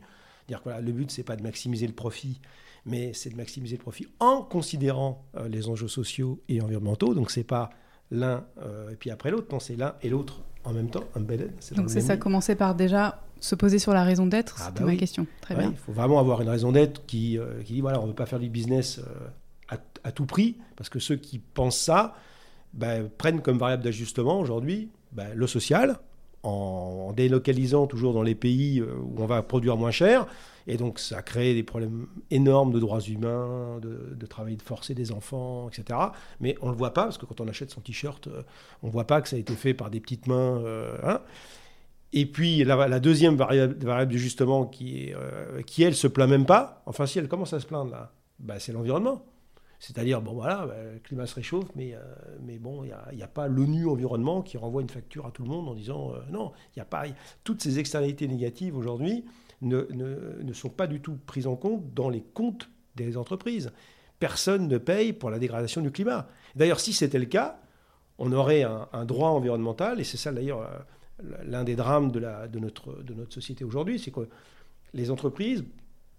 [0.49, 2.41] Dire que voilà, le but, c'est pas de maximiser le profit
[2.87, 7.15] mais c'est de maximiser le profit en considérant euh, les enjeux sociaux et environnementaux.
[7.15, 7.71] Donc c'est pas
[8.11, 11.53] l'un euh, et puis après l'autre, non, c'est l'un et l'autre en même temps, embedded.
[11.77, 14.87] Donc c'est ça, commencer par déjà se poser sur la raison d'être, ah, c'était bah
[14.87, 15.27] ma question.
[15.43, 15.71] Très bien.
[15.71, 18.15] Il faut vraiment avoir une raison d'être qui, euh, qui dit voilà, on ne veut
[18.15, 19.01] pas faire du business
[19.69, 22.15] à, tout prix, parce que ceux qui pensent ça
[22.75, 25.99] ben, prennent comme variable d'ajustement aujourd'hui ben, le social,
[26.45, 30.27] en délocalisant toujours dans les pays où on va produire moins cher,
[30.67, 35.13] et donc, ça a créé des problèmes énormes de droits humains, de, travail forcé des
[35.13, 35.99] enfants, etc.
[36.41, 38.43] Mais on ne le voit pas, parce que quand on achète son t-shirt, euh,
[38.83, 40.63] on ne voit pas que ça a été fait par des petites mains.
[40.65, 41.21] Euh, hein.
[42.15, 46.83] Et puis, la, deuxième variable, variable d'ajustement, qui, euh, qui, elle, se plaint même pas,
[46.87, 49.23] enfin, si elle commence à se plaindre, là, bah, c'est l'environnement.
[49.87, 51.95] C'est-à-dire, bon voilà, bah, le climat se réchauffe, mais,
[52.43, 55.49] mais bon, il n'y a, pas l'ONU environnement qui renvoie une facture à tout le
[55.49, 57.05] monde en disant non, il n'y a pas.
[57.45, 59.25] toutes ces externalités négatives aujourd'hui,
[59.65, 63.73] ne, sont pas du tout prises en compte dans les comptes des entreprises.
[64.19, 66.29] Personne ne paye pour la dégradation du climat.
[66.55, 67.61] D'ailleurs, si c'était le cas,
[68.19, 72.47] on aurait un, droit environnemental, et c'est ça d'ailleurs euh, l'un des drames de, la,
[72.47, 74.29] de, notre, de notre société aujourd'hui, c'est que
[74.93, 75.65] les entreprises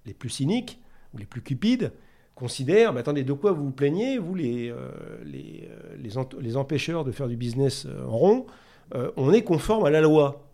[0.06, 0.82] les plus cyniques
[1.14, 1.94] ou les plus cupides
[2.36, 4.76] considèrent, mais attendez, de quoi vous vous plaignez, vous les, euh,
[5.24, 8.46] les, euh, les, les, empêcheurs de faire du business en rond,
[9.18, 10.48] on est conforme à la loi.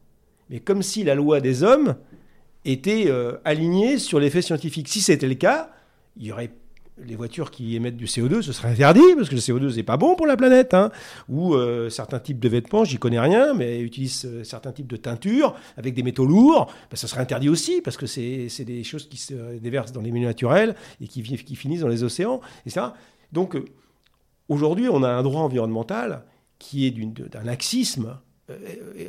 [0.49, 1.95] Mais comme si la loi des hommes
[2.65, 4.87] étaient euh, alignés sur l'effet scientifique.
[4.87, 5.71] Si c'était le cas,
[6.17, 6.51] il y aurait
[7.05, 9.97] les voitures qui émettent du CO2, ce serait interdit, parce que le CO2, c'est pas
[9.97, 10.73] bon pour la planète.
[10.73, 10.91] Hein.
[11.29, 14.97] Ou euh, certains types de vêtements, j'y connais rien, mais utilisent euh, certains types de
[14.97, 19.07] teintures avec des métaux lourds, ben, ça serait interdit aussi, parce que c'est des choses
[19.09, 22.87] qui se déversent dans les milieux naturels et qui, qui finissent dans les océans, etc.
[23.31, 23.57] Donc,
[24.49, 26.23] aujourd'hui, on a un droit environnemental
[26.59, 28.17] qui est d'un laxisme.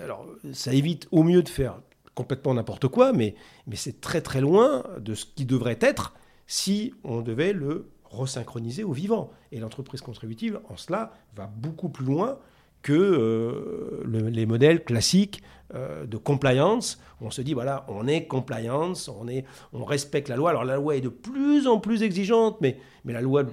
[0.03, 1.81] alors, ça évite au mieux de faire
[2.15, 3.35] complètement n'importe quoi, mais,
[3.67, 6.15] mais c'est très très loin de ce qui devrait être
[6.47, 9.31] si on devait le resynchroniser au vivant.
[9.51, 12.39] Et l'entreprise contributive, en cela, va beaucoup plus loin
[12.83, 15.43] que euh, les modèles classiques
[15.75, 17.01] euh, de compliance.
[17.23, 20.51] on se dit, voilà, on est compliance, on, est, on respecte la loi.
[20.51, 22.77] Alors la loi est de plus en plus exigeante, mais,
[23.07, 23.45] mais la loi,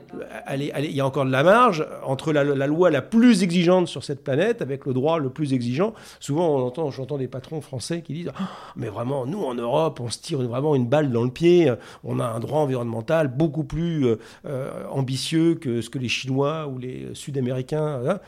[0.53, 4.21] il y a encore de la marge entre la, loi la plus exigeante sur cette
[4.21, 5.93] planète avec le droit le plus exigeant.
[6.19, 10.01] Souvent, on entend, j'entends des patrons français qui disent, ah, mais vraiment, nous en Europe,
[10.01, 11.71] on se tire vraiment une balle dans le pied.
[12.03, 14.07] On a un droit environnemental beaucoup plus
[14.45, 18.01] euh, ambitieux que ce que les Chinois ou les Sud-Américains.
[18.05, 18.19] Hein.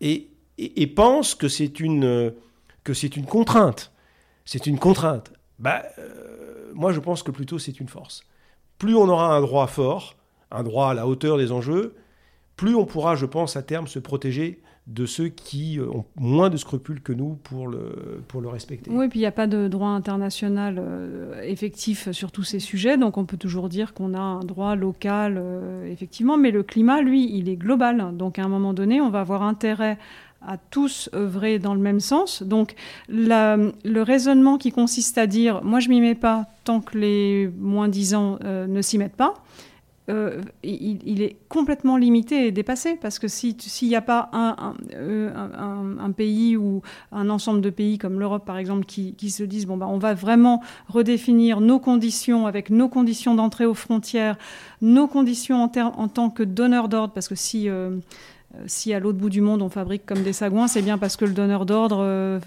[0.00, 0.28] Et,
[0.60, 2.32] et, pense que c'est une,
[2.84, 3.92] que c'est une contrainte.
[4.44, 5.32] C'est une contrainte.
[5.58, 8.24] Bah, euh, moi, je pense que plutôt c'est une force.
[8.78, 10.16] Plus on aura un droit fort,
[10.50, 11.94] un droit à la hauteur des enjeux,
[12.56, 16.50] plus on pourra, je pense, à terme se protéger de ceux qui euh, ont moins
[16.50, 18.90] de scrupules que nous pour le, pour le respecter.
[18.90, 22.96] Oui, puis il n'y a pas de droit international euh, effectif sur tous ces sujets,
[22.96, 25.40] donc on peut toujours dire qu'on a un droit local,
[25.86, 28.16] effectivement, mais le climat, lui, il est global.
[28.16, 29.98] Donc à un moment donné, on va avoir intérêt
[30.46, 32.42] à tous œuvrer dans le même sens.
[32.42, 32.74] Donc
[33.08, 37.88] le raisonnement qui consiste à dire moi je m'y mets pas tant que les moins
[37.88, 39.34] 10 ans euh, ne s'y mettent pas,
[40.10, 44.28] euh, il, est complètement limité et dépassé parce que s'il n'y a pas
[44.94, 46.82] euh, un, pays ou
[47.12, 50.14] un ensemble de pays comme l'Europe par exemple qui, se disent bon bah on va
[50.14, 54.36] vraiment redéfinir nos conditions avec nos conditions d'entrée aux frontières,
[54.80, 57.68] nos conditions en, tant que donneur d'ordre parce que si
[58.66, 61.24] si à l'autre bout du monde on fabrique comme des sagouins, c'est bien parce que
[61.24, 62.40] le donneur d'ordre euh,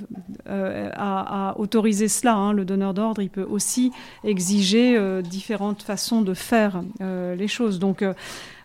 [0.48, 2.36] euh, a, autorisé cela.
[2.36, 2.54] Hein.
[2.54, 3.92] Le donneur d'ordre, il peut aussi
[4.24, 7.80] exiger différentes façons de faire les choses.
[7.80, 8.04] Donc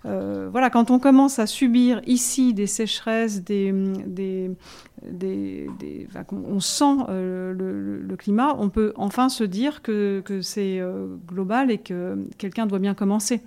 [0.04, 4.50] voilà, quand on commence à subir ici des sécheresses, des,
[6.32, 10.80] on sent le, climat, on peut enfin se dire que, c'est
[11.26, 13.42] global et que quelqu'un doit bien commencer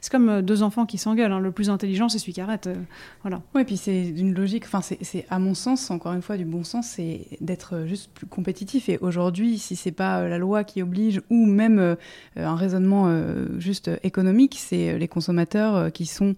[0.00, 1.32] c'est comme euh, deux enfants qui s'engueulent.
[1.32, 1.40] Hein.
[1.40, 2.66] Le plus intelligent, c'est celui qui arrête.
[2.66, 2.74] Euh,
[3.22, 3.42] voilà.
[3.54, 4.64] Oui, puis c'est d'une logique.
[4.64, 8.26] Enfin, c'est à mon sens, encore une fois, du bon sens, c'est d'être juste plus
[8.26, 8.88] compétitif.
[8.88, 11.96] Et aujourd'hui, si c'est pas euh, la loi qui oblige, ou même
[12.36, 13.10] un raisonnement
[13.58, 16.34] juste économique, c'est les consommateurs qui sont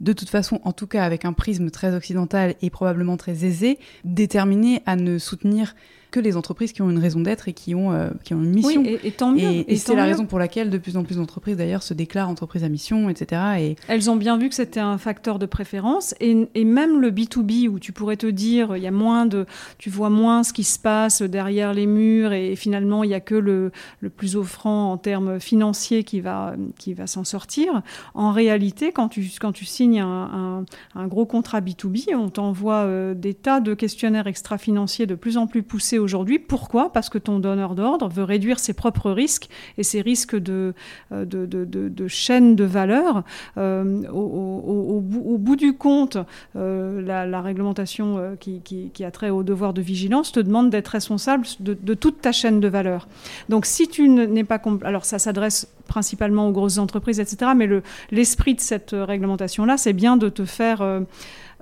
[0.00, 3.78] de toute façon, en tout cas avec un prisme très occidental et probablement très aisé,
[4.04, 5.74] déterminés à ne soutenir
[6.10, 8.54] que les entreprises qui ont une raison d'être et qui ont, euh, qui ont une
[8.54, 8.82] mission.
[8.82, 9.64] Oui, et, tant mieux.
[9.68, 12.64] Et, c'est la raison pour laquelle de plus en plus d'entreprises d'ailleurs se déclarent entreprises
[12.64, 13.42] à mission, etc.
[13.58, 13.76] Et...
[13.88, 17.68] Elles ont bien vu que c'était un facteur de préférence et, et, même le B2B
[17.68, 19.46] où tu pourrais te dire il y a moins de,
[19.78, 23.20] tu vois moins ce qui se passe derrière les murs et finalement il y a
[23.20, 27.82] que le, le plus offrant en termes financiers qui va, qui va s'en sortir.
[28.14, 33.14] En réalité, quand tu, quand tu signes un, un, gros contrat B2B, on t'envoie euh,
[33.14, 36.38] des tas de questionnaires extra-financiers de plus en plus poussés aujourd'hui.
[36.38, 36.92] Pourquoi?
[36.92, 40.74] Parce que ton donneur d'ordre veut réduire ses propres risques et ses risques de,
[41.12, 43.22] euh, chaîne de valeur.
[43.56, 45.00] Euh, au,
[45.38, 46.18] bout, du compte,
[46.56, 51.94] euh, la, réglementation qui, a trait au devoir de vigilance te demande d'être responsable de,
[51.94, 53.08] toute ta chaîne de valeur.
[53.48, 54.60] Donc si tu n'es pas...
[54.84, 57.52] Alors ça s'adresse principalement aux grosses entreprises, etc.
[57.56, 57.68] Mais
[58.10, 60.82] l'esprit de cette réglementation-là, c'est bien de te faire...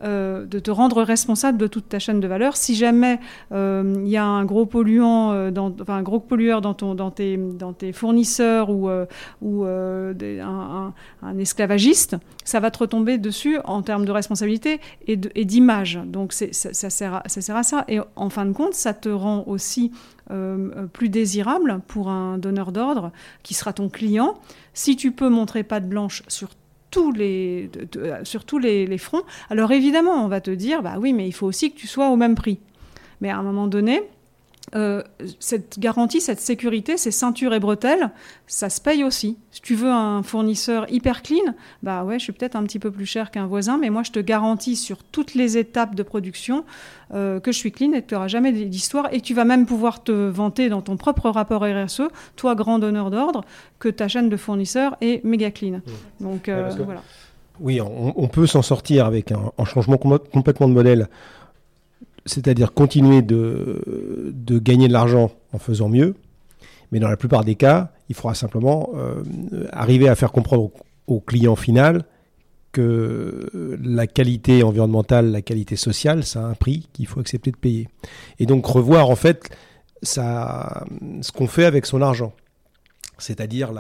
[0.03, 2.57] de te rendre responsable de toute ta chaîne de valeur.
[2.57, 3.19] Si jamais
[3.53, 5.51] euh, il y a un gros polluant, euh,
[5.89, 8.91] un gros pollueur dans, ton, dans, tes, dans tes fournisseurs ou,
[9.43, 10.93] ou un,
[11.39, 16.01] esclavagiste, ça va te retomber dessus en termes de responsabilité et d'image.
[16.07, 17.15] Donc ça, sert
[17.57, 17.85] à, ça.
[17.89, 19.93] Et en fin de compte, ça te rend aussi
[20.93, 24.35] plus désirable pour un donneur d'ordre qui sera ton client.
[24.75, 26.51] Si tu peux montrer pas de blanche sur
[27.13, 27.71] les,
[28.25, 29.23] sur tous les, fronts.
[29.51, 32.09] Alors évidemment, on va te dire, bah oui, mais il faut aussi que tu sois
[32.09, 32.59] au même prix.
[33.21, 34.03] Mais à un moment donné,
[34.75, 35.03] euh,
[35.39, 38.11] cette garantie, cette sécurité, ces ceintures et bretelles,
[38.49, 39.39] ça se paye aussi.
[39.53, 41.55] Si tu veux un fournisseur hyper clean,
[41.85, 44.11] bah ouais, je suis peut-être un petit peu plus cher qu'un voisin, mais moi je
[44.11, 46.65] te garantis sur toutes les étapes de production
[47.15, 49.45] euh, que je suis clean et que tu n'auras jamais d'histoire et que tu vas
[49.45, 52.03] même pouvoir te vanter dans ton propre rapport RSE,
[52.35, 53.45] toi grand donneur d'ordre,
[53.79, 55.77] que ta chaîne de fournisseurs est méga clean.
[55.77, 56.25] Mmh.
[56.25, 57.03] Donc euh, voilà.
[57.61, 61.09] Oui, on, peut s'en sortir avec un, un changement complètement de modèle
[62.27, 66.15] c'est-à-dire continuer de, gagner de l'argent en faisant mieux.
[66.93, 69.23] Mais dans la plupart des cas, il faudra simplement euh,
[69.73, 70.71] arriver à faire comprendre
[71.07, 72.05] au, client final
[72.73, 77.57] que la qualité environnementale, la qualité sociale, ça a un prix qu'il faut accepter de
[77.57, 77.89] payer.
[78.39, 79.49] Et donc revoir en fait
[80.03, 80.85] ça,
[81.23, 82.33] ce qu'on fait avec son argent.
[83.19, 83.73] C'est-à-dire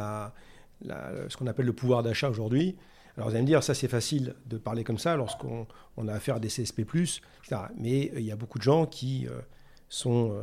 [0.83, 2.77] ce qu'on appelle le pouvoir d'achat aujourd'hui.
[3.17, 5.67] Alors vous allez me dire, ça c'est facile de parler comme ça lorsqu'on
[6.09, 7.63] a affaire à des CSP, etc.
[7.79, 9.41] Mais euh, il y a beaucoup de gens qui, euh,
[9.89, 10.35] sont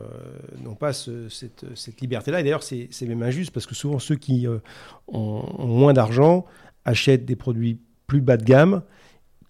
[0.57, 1.65] n'ont pas cette,
[2.01, 2.39] liberté-là.
[2.39, 4.47] Et d'ailleurs, c'est même injuste parce que souvent ceux qui
[5.09, 6.45] ont, moins d'argent
[6.86, 8.84] achètent des produits plus bas de gamme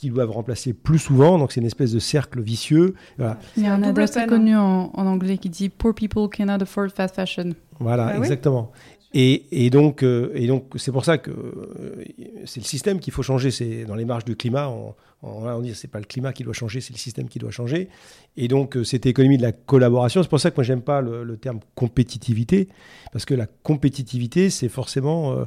[0.04, 1.38] qui doivent remplacer plus souvent.
[1.38, 2.96] Donc c'est une espèce de cercle vicieux.
[3.18, 3.40] Voilà.
[3.56, 6.90] Il y a un adage très connu en, anglais qui dit Poor people cannot afford
[6.90, 7.54] fast fashion.
[7.80, 8.72] Voilà, ah exactement.
[9.16, 12.04] Et, et, donc, euh, et donc, c'est pour ça que euh,
[12.46, 13.52] c'est le système qu'il faut changer.
[13.52, 14.68] C'est dans les marges du climat.
[14.70, 17.40] On, on, on dit c'est pas le climat qui doit changer, c'est le système qui
[17.40, 17.90] doit changer.
[18.36, 21.00] Et donc, euh, cette économie de la collaboration, c'est pour ça que moi j'aime pas
[21.00, 22.68] le, le, terme compétitivité,
[23.12, 25.46] parce que la compétitivité, c'est forcément,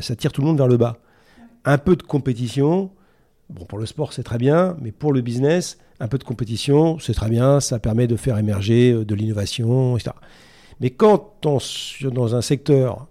[0.00, 0.98] ça tire tout le monde vers le bas.
[1.64, 2.90] Un peu de compétition,
[3.52, 6.98] Bon, pour le sport, c'est très bien, mais pour le business, un peu de compétition,
[6.98, 10.16] c'est très bien, ça permet de faire émerger euh, de l'innovation, etc.
[10.80, 13.08] Mais quand dans un secteur,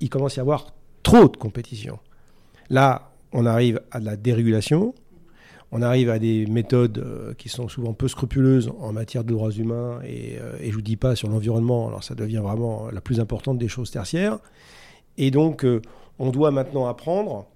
[0.00, 0.74] il commence à y avoir
[1.04, 2.00] trop de compétition,
[2.70, 4.94] là, on arrive à de la dérégulation,
[5.70, 9.52] on arrive à des méthodes euh, qui sont souvent peu scrupuleuses en matière de droits
[9.52, 12.90] humains, et, euh, et je ne vous dis pas sur l'environnement, alors ça devient vraiment
[12.90, 14.38] la plus importante des choses tertiaires.
[15.18, 15.64] Et donc,
[16.18, 17.46] on doit maintenant apprendre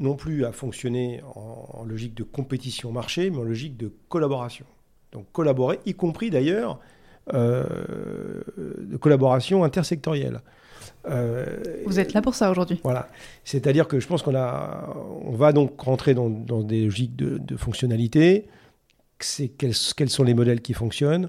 [0.00, 4.64] non plus à fonctionner en, logique de compétition marché, mais en logique de collaboration.
[5.12, 6.80] Donc collaborer, y compris d'ailleurs
[7.34, 7.64] euh,
[8.56, 10.40] de collaboration intersectorielle.
[11.06, 12.80] Euh, Vous êtes là pour ça aujourd'hui.
[12.82, 13.08] Voilà.
[13.44, 17.56] C'est-à-dire que je pense qu'on a, on va donc rentrer dans, des logiques de, de
[17.56, 18.48] fonctionnalité.
[19.18, 21.28] Quels, quels, sont les modèles qui fonctionnent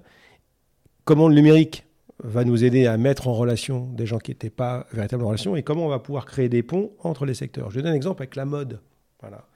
[1.03, 1.83] Comment le numérique
[2.23, 5.55] va nous aider à mettre en relation des gens qui n'étaient pas véritablement en relation
[5.55, 7.71] et comment on va pouvoir créer des ponts entre les secteurs.
[7.71, 8.79] Je donne un exemple avec la mode.
[9.21, 9.47] Voilà.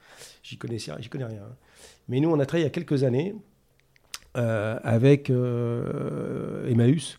[0.43, 0.77] J'y connais,
[1.09, 1.43] connais rien.
[2.07, 3.35] Mais nous, on a travaillé il y a quelques années
[4.37, 7.17] euh, avec euh, Emmaüs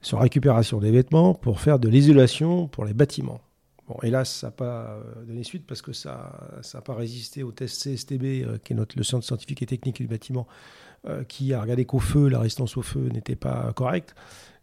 [0.00, 3.40] sur récupération des vêtements pour faire de l'isolation pour les bâtiments.
[3.88, 6.40] Bon, hélas, ça n'a pas euh, donné suite parce que ça
[6.74, 10.06] n'a pas résisté au test CSTB, qui est notre, le centre scientifique et technique du
[10.06, 10.46] bâtiment,
[11.28, 14.14] qui a regardé qu'au feu, la résistance au feu n'était pas correcte.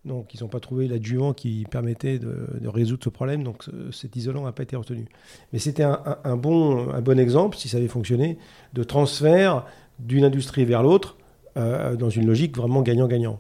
[0.06, 3.44] Donc, ils n'ont pas trouvé l'adjuvant qui permettait de, résoudre ce problème.
[3.44, 5.06] Donc, cet isolant n'a pas été retenu.
[5.52, 8.38] Mais c'était un, bon, un bon exemple, si ça avait fonctionné,
[8.74, 9.66] de transfert
[10.00, 11.18] d'une industrie vers l'autre
[11.58, 13.40] euh, dans une logique vraiment gagnant-gagnant.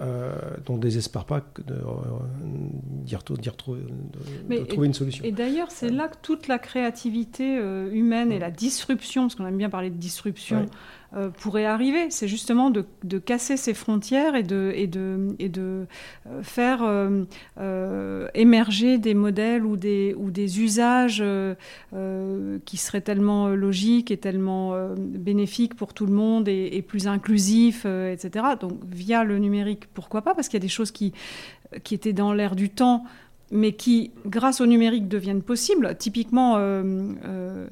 [0.00, 0.32] Euh,
[0.66, 1.78] donc désespère pas de, euh,
[4.48, 5.24] de trouver une solution.
[5.24, 9.46] Et d'ailleurs, c'est là que toute la créativité euh, humaine et la disruption, parce qu'on
[9.46, 10.66] aime bien parler de disruption,
[11.16, 12.10] euh, pourrait arriver.
[12.10, 12.84] C'est justement de,
[13.18, 15.86] casser ces frontières et de, de
[16.42, 16.82] faire
[18.34, 21.24] émerger des modèles ou des, usages
[22.64, 28.46] qui seraient tellement logiques et tellement bénéfiques pour tout le monde et, plus inclusifs, etc.
[28.60, 30.34] Donc via le numérique pourquoi pas?
[30.34, 31.12] Parce qu'il y a des choses qui,
[31.82, 33.04] qui étaient dans l'air du temps,
[33.50, 35.96] mais qui, grâce au numérique, deviennent possibles.
[35.98, 37.66] Typiquement, euh, euh,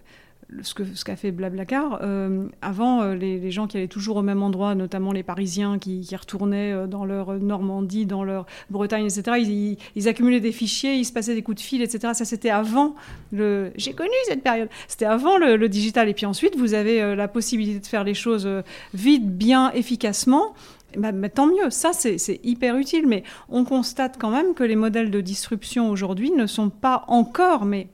[0.63, 4.43] ce qu'a ce qu'a fait Blablacar, euh, avant, les, gens qui allaient toujours au même
[4.43, 10.41] endroit, notamment les Parisiens qui, retournaient dans leur Normandie, dans leur Bretagne, etc., ils, accumulaient
[10.41, 12.13] des fichiers, ils se passaient des coups de fil, etc.
[12.15, 12.95] Ça, c'était avant
[13.33, 13.73] le...
[13.77, 14.69] J'ai connu cette période.
[14.89, 16.09] C'était avant le, le, digital.
[16.09, 18.49] Et puis ensuite, vous avez la possibilité de faire les choses
[18.95, 20.55] vite, bien, efficacement.
[20.97, 25.11] Bah, tant mieux, ça c'est hyper utile, mais on constate quand même que les modèles
[25.11, 27.89] de disruption aujourd'hui ne sont pas encore, mais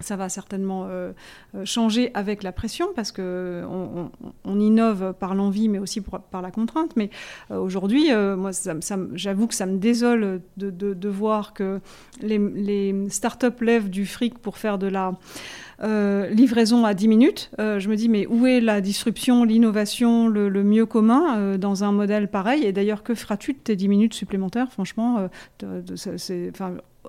[0.00, 1.12] ça va certainement euh,
[1.54, 3.64] euh, changer avec la pression parce que
[4.44, 6.96] on, innove par l'envie, mais aussi par la contrainte.
[6.96, 7.10] Mais
[7.50, 8.50] euh, aujourd'hui, moi,
[9.14, 11.80] j'avoue que ça me désole de, voir que
[12.20, 15.12] les, startups lèvent du fric pour faire de la
[16.30, 17.50] livraison à 10 minutes.
[17.58, 22.28] Je me dis, mais où est la disruption, l'innovation, le, mieux commun dans un modèle
[22.28, 22.64] pareil?
[22.64, 24.72] Et d'ailleurs, que feras-tu de tes 10 minutes supplémentaires?
[24.72, 25.28] Franchement,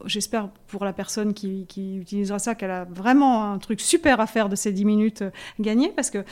[0.06, 4.50] j'espère pour la personne qui, utilisera ça qu'elle a vraiment un truc super à faire
[4.50, 5.24] de ces 10 minutes
[5.60, 6.24] gagnées, parce que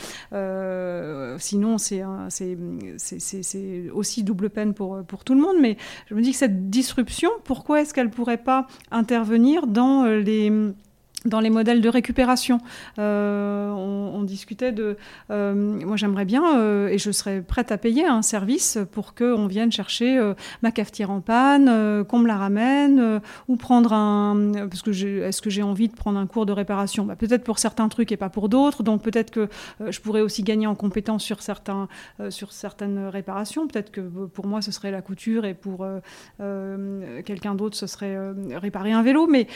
[1.40, 2.04] sinon c'est
[3.94, 5.58] aussi double peine pour, pour tout le monde.
[5.62, 5.78] Mais
[6.10, 10.52] je me dis que cette disruption, pourquoi est-ce qu'elle ne pourrait pas intervenir dans les
[11.26, 12.60] dans les modèles de récupération.
[13.00, 14.96] Euh, on, discutait de...
[15.32, 19.48] Euh, moi, j'aimerais bien, euh, et je serais prête à payer un service pour qu'on
[19.48, 20.20] vienne chercher
[20.62, 24.52] ma cafetière en panne, qu'on me la ramène, ou prendre un...
[24.70, 27.06] Parce que est-ce que j'ai envie de prendre un cours de réparation?
[27.06, 28.82] Bah, Peut-être pour certains trucs et pas pour d'autres.
[28.84, 29.50] Donc peut-être que
[29.86, 31.90] je pourrais aussi gagner en compétences sur, certains,
[32.30, 33.68] sur certaines réparations.
[33.68, 35.86] Peut-être que pour moi, ce serait la couture et pour
[37.26, 38.18] quelqu'un d'autre, ce serait
[38.54, 39.28] réparer un vélo.
[39.28, 39.48] Mais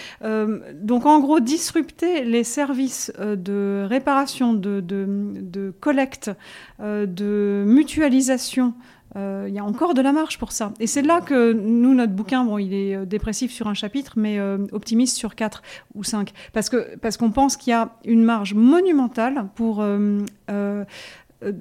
[0.74, 6.32] donc en gros, disrupter les services euh, de réparation, de, collecte,
[6.80, 8.74] euh, de mutualisation.
[9.16, 10.72] Euh, il y a encore de la marge pour ça.
[10.80, 14.39] Et c'est là que nous, notre bouquin, bon, il est dépressif sur un chapitre, mais
[14.72, 15.64] optimiste sur quatre
[15.95, 16.34] ou cinq.
[16.53, 19.84] Parce qu'on parce pense qu'il y a une marge monumentale pour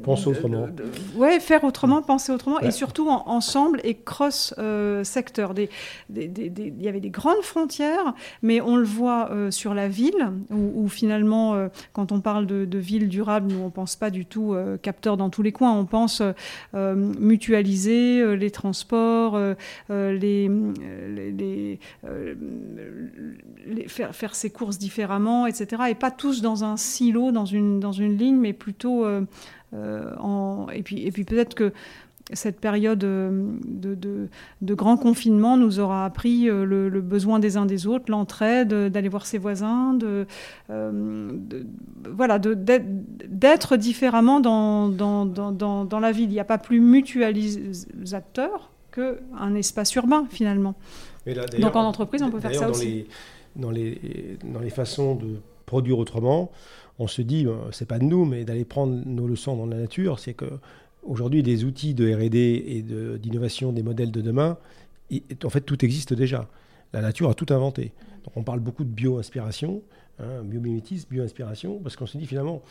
[0.03, 0.69] Penser autrement.
[1.17, 5.53] ouais, faire autrement, penser autrement, et surtout ensemble et cross euh, secteur.
[6.09, 10.89] Il y avait des grandes frontières, mais on le voit euh, sur la ville, où,
[10.89, 15.29] finalement, quand on parle de, ville durable, nous on pense pas du tout capteur dans
[15.31, 15.73] tous les coins.
[15.73, 16.23] On pense
[16.75, 19.39] mutualiser les transports,
[19.91, 20.51] les,
[21.09, 21.79] les,
[23.89, 25.83] faire, faire ses courses différemment, etc.
[25.91, 29.23] Et pas tous dans un silo, dans une, dans une ligne, mais plutôt euh,
[29.73, 31.73] en, et puis, et puis peut-être que
[32.33, 34.29] cette période euh, de,
[34.61, 39.09] de, grand confinement nous aura appris euh, le, besoin des uns des autres, l'entraide, d'aller
[39.09, 40.27] voir ses voisins, de,
[42.11, 46.31] voilà, d'être différemment dans, dans, dans, dans, la ville.
[46.31, 50.75] Il n'y a pas plus mutualisateur qu'un espace urbain finalement.
[51.61, 53.07] Donc en entreprise, on peut faire ça aussi.
[53.55, 56.51] dans, les, dans les façons de produire autrement,
[56.99, 59.77] on se dit, euh, c'est pas de nous, mais d'aller prendre nos leçons dans la
[59.77, 60.47] nature, c'est que
[61.03, 62.83] aujourd'hui, des outils de R&D et
[63.19, 64.59] d'innovation des modèles de demain,
[65.45, 66.49] en fait, tout existe déjà.
[66.93, 67.93] La nature a tout inventé.
[68.25, 69.83] Donc, on parle beaucoup de bio-inspiration,
[70.19, 72.63] hein, biomimétisme, bio-inspiration, parce qu'on se dit finalement,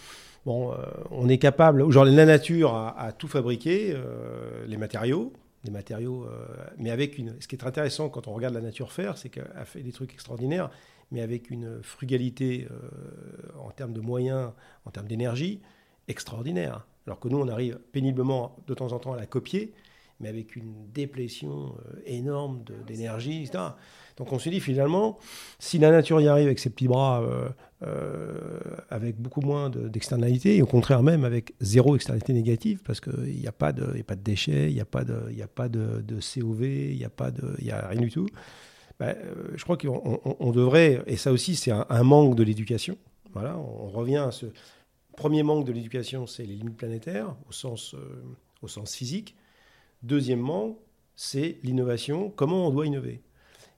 [0.46, 0.76] bon, euh,
[1.12, 5.32] on est capable, aujourd'hui, la nature a, tout fabriqué, euh, les matériaux,
[5.64, 6.28] les matériaux,
[6.78, 7.34] mais avec une.
[7.40, 9.92] Ce qui est intéressant quand on regarde la nature faire, c'est qu'elle a fait des
[9.92, 10.70] trucs extraordinaires
[11.12, 14.52] mais avec une frugalité euh, en termes de moyens,
[14.86, 15.62] en termes d'énergie,
[16.08, 16.86] extraordinaire.
[17.08, 19.74] Alors que nous, on arrive péniblement de temps en temps à la copier,
[20.20, 23.64] mais avec une déplétion euh, énorme d'énergie, etc.
[24.18, 25.20] Donc on se dit finalement,
[25.60, 27.22] si la nature y arrive avec ses petits bras,
[27.84, 33.36] euh, avec beaucoup moins d'externalités, et au contraire même avec zéro externalité négative, parce qu'il
[33.40, 35.48] n'y a, pas de, a pas de déchets, il n'y a pas de, y a
[35.48, 38.28] pas de, de COV, il n'y a, pas de, y a rien du tout.
[39.00, 42.98] Bah, euh, je crois qu'on devrait, et ça aussi c'est un, manque de l'éducation,
[43.34, 44.46] voilà, on, revient à ce
[45.18, 49.36] premier manque de l'éducation, c'est les limites planétaires au sens, euh, physique.
[50.02, 50.80] Deuxièmement,
[51.16, 53.22] c'est l'innovation, comment on doit innover.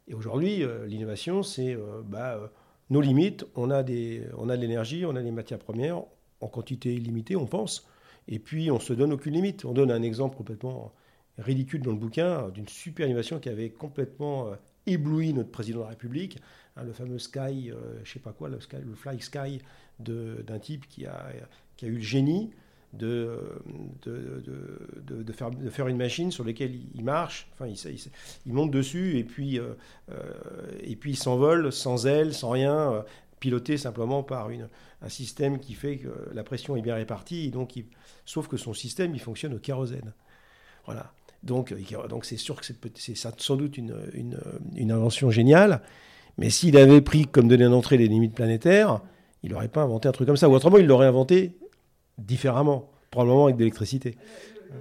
[0.07, 2.51] Et aujourd'hui, euh, l'innovation, c'est bah,
[2.89, 6.03] nos limites, on a, des, on a de l'énergie, on a des matières premières
[6.41, 7.87] en quantité illimitée, on pense,
[8.27, 9.65] et puis on se donne aucune limite.
[9.65, 10.93] On donne un exemple complètement
[11.39, 14.51] ridicule dans le bouquin d'une super innovation qui avait complètement
[14.87, 16.39] ébloui notre président de la République,
[16.75, 18.59] hein, le fameux Sky, euh, je sais pas quoi, le,
[18.95, 19.61] Fly Sky
[19.99, 21.27] d'un type qui a,
[21.75, 22.51] qui a eu le génie
[22.93, 23.37] de,
[24.03, 24.43] de,
[25.23, 27.77] de, faire, de faire une machine sur laquelle il, marche, enfin, il,
[28.45, 29.73] il, monte dessus et puis, euh,
[30.11, 30.33] euh,
[30.81, 33.03] et puis il s'envole sans aile, sans rien,
[33.39, 34.69] piloté simplement par une,
[35.01, 37.73] un système qui fait que la pression est bien répartie, donc
[38.25, 40.13] sauf que son système, il fonctionne au kérosène.
[40.85, 41.13] Voilà.
[41.43, 41.73] Donc,
[42.09, 43.95] donc c'est sûr que c'est sans doute une,
[44.75, 45.81] une, invention géniale.
[46.37, 49.01] Mais s'il avait pris comme donné d'entrée les limites planétaires,
[49.43, 50.49] il n'aurait pas inventé un truc comme ça.
[50.49, 51.57] Ou autrement, il l'aurait inventé
[52.17, 54.17] différemment, probablement avec de l'électricité.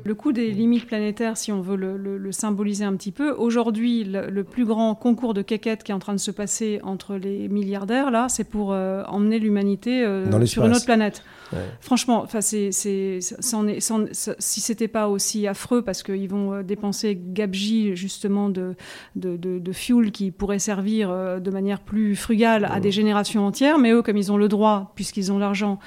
[0.05, 4.45] Le coût des limites planétaires, si on veut le, symboliser un petit peu, aujourd'hui, le,
[4.45, 8.11] plus grand concours de quéquette qui est en train de se passer entre les milliardaires,
[8.11, 11.23] là, c'est pour euh, emmener l'humanité euh, sur une autre planète.
[11.81, 18.49] Franchement, c'est, c'est, si c'était pas aussi affreux, parce qu'ils vont euh, dépenser gabegie justement
[18.49, 18.75] de,
[19.15, 21.11] de, de, fuel qui pourrait servir
[21.41, 24.93] de manière plus frugale à des générations entières, mais eux, comme ils ont le droit,
[24.95, 25.79] puisqu'ils ont l'argent,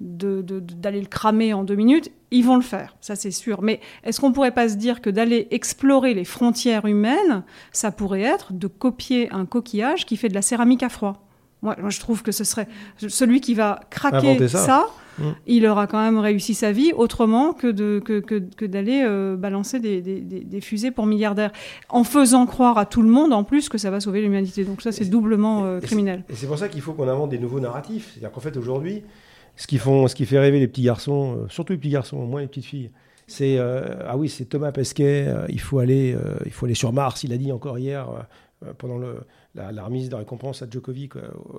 [0.00, 3.62] d'aller le cramer en deux minutes, ils vont le faire, ça c'est sûr.
[3.62, 8.22] Mais est-ce qu'on pourrait pas se dire que d'aller explorer les frontières humaines, ça pourrait
[8.22, 11.26] être de copier un coquillage qui fait de la céramique à froid?
[11.62, 12.68] Moi, je trouve que ce serait
[12.98, 14.86] celui qui va craquer ça,
[15.18, 15.24] mm.
[15.46, 19.80] il aura quand même réussi sa vie autrement que d'aller que, que, d'aller euh, balancer
[19.80, 21.52] des, des, des, fusées pour milliardaires,
[21.88, 24.64] en faisant croire à tout le monde en plus que ça va sauver l'humanité.
[24.64, 26.24] Donc ça, c'est doublement euh, criminel.
[26.28, 28.10] Et c'est pour ça qu'il faut qu'on invente des nouveaux narratifs.
[28.12, 29.02] C'est-à-dire qu'en fait, aujourd'hui,
[29.56, 32.66] ce qui, fait rêver les petits garçons, euh, surtout les petits garçons, moins les petites
[32.66, 32.90] filles,
[33.26, 35.26] c'est euh, ah oui, c'est Thomas Pesquet.
[35.26, 37.24] Euh, il faut aller, il faut aller sur Mars.
[37.24, 38.06] Il a dit encore hier
[38.78, 38.98] pendant
[39.54, 41.14] la, remise de récompense à Djokovic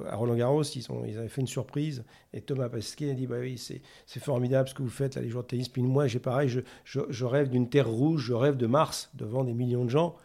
[0.09, 3.27] à Roland Garros, ils, ont, ils avaient fait une surprise et Thomas Pesquet a dit
[3.27, 5.67] bah oui, c'est formidable ce que vous faites là, les joueurs de tennis.
[5.67, 9.43] Puis moi, j'ai pareil, je, je, rêve d'une terre rouge, je rêve de Mars devant
[9.43, 10.15] des millions de gens.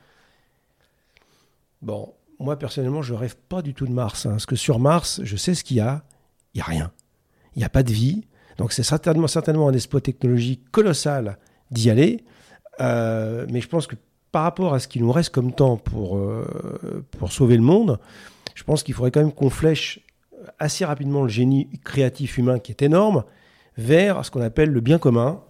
[1.82, 5.20] Bon, moi personnellement, je rêve pas du tout de Mars, hein, parce que sur Mars,
[5.24, 6.04] je sais ce qu'il y a,
[6.54, 6.92] il y a rien
[7.56, 8.24] il n'y a pas de vie.
[8.58, 11.38] Donc c'est certainement, certainement un exploit technologique colossal
[11.70, 12.24] d'y aller.
[12.80, 13.96] Euh, mais je pense que
[14.30, 17.98] par rapport à ce qu'il nous reste comme temps pour, euh, pour sauver le monde,
[18.54, 20.00] je pense qu'il faudrait quand même qu'on flèche
[20.58, 23.24] assez rapidement le génie créatif humain qui est énorme
[23.78, 25.40] vers ce qu'on appelle le bien commun.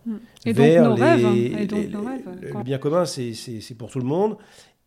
[0.45, 1.27] Et vers donc nos rêves.
[1.37, 2.23] Et donc nos rêves.
[2.41, 4.37] Le, bien commun, c'est pour tout le monde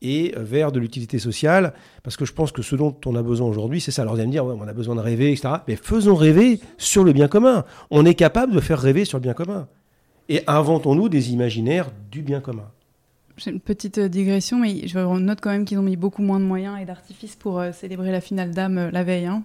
[0.02, 1.74] et vers de l'utilité sociale,
[2.04, 4.04] parce que je pense que ce dont on a besoin aujourd'hui, c'est ça.
[4.04, 5.56] Alors vous allez me dire, on a besoin de rêver, etc.
[5.68, 7.66] Mais faisons rêver sur le bien commun.
[7.92, 9.68] On est capable de faire rêver sur le bien commun.
[10.28, 12.70] et inventons-nous des imaginaires du bien commun.
[13.38, 16.40] J'ai une petite euh, digression, mais je note quand même qu'ils ont mis beaucoup moins
[16.40, 19.26] de moyens et d'artifices pour euh, célébrer la finale d'âme euh, la veille.
[19.26, 19.44] Hein.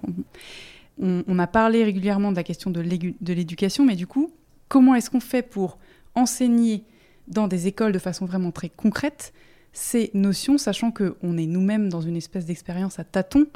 [1.03, 4.31] On, on, a parlé régulièrement de la question de l'éducation, mais du coup,
[4.69, 5.79] comment est-ce qu'on fait pour
[6.15, 6.85] enseigner
[7.27, 9.33] dans des écoles de façon vraiment très concrète
[9.73, 13.47] ces notions, sachant qu'on est nous-mêmes dans une espèce d'expérience à tâtons.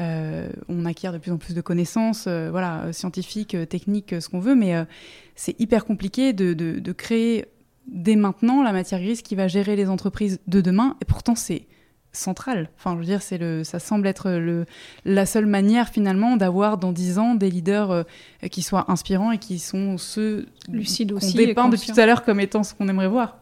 [0.00, 4.38] Euh, on acquiert de plus en plus de connaissances, euh, voilà, scientifiques, techniques, ce qu'on
[4.38, 4.84] veut, mais euh,
[5.34, 7.46] c'est hyper compliqué de, de, de, créer
[7.88, 11.66] dès maintenant la matière grise qui va gérer les entreprises de demain, et pourtant c'est
[12.12, 12.70] central.
[12.76, 14.66] Enfin, je veux dire, c'est le, ça semble être le,
[15.04, 18.02] la seule manière finalement d'avoir dans dix ans des leaders euh,
[18.50, 22.24] qui soient inspirants et qui sont ceux lucides aussi, qu'on dépeint depuis tout à l'heure
[22.24, 23.38] comme étant ce qu'on aimerait voir.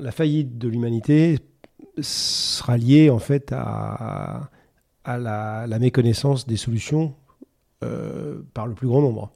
[0.00, 1.38] La faillite de l'humanité
[2.02, 4.50] sera liée en fait à,
[5.06, 7.14] la, méconnaissance des solutions
[7.82, 9.32] euh, par le plus grand nombre.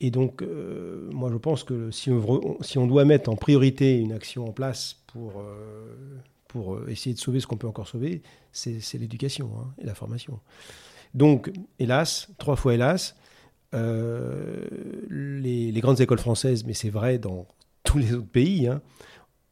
[0.00, 4.46] Et donc, euh, moi, je pense que si on, doit mettre en priorité une action
[4.46, 9.74] en place pour euh, essayer de sauver ce qu'on peut encore sauver, c'est l'éducation hein,
[9.78, 10.40] et la formation.
[11.14, 13.16] Donc, hélas, trois fois hélas,
[13.72, 17.46] les, les, grandes écoles françaises, mais c'est vrai dans
[17.82, 18.80] tous les autres pays, hein,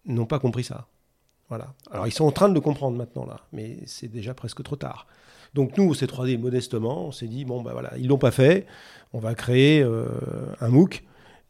[0.06, 0.86] n'ont pas compris ça.
[1.90, 4.76] Alors, ils sont en train de le comprendre maintenant, là, mais c'est déjà presque trop
[4.76, 5.06] tard.
[5.54, 8.66] Donc, nous, au C3D, modestement, on s'est dit, bon, ben voilà, ils l'ont pas fait,
[9.12, 10.06] on va créer euh,
[10.60, 11.04] un MOOC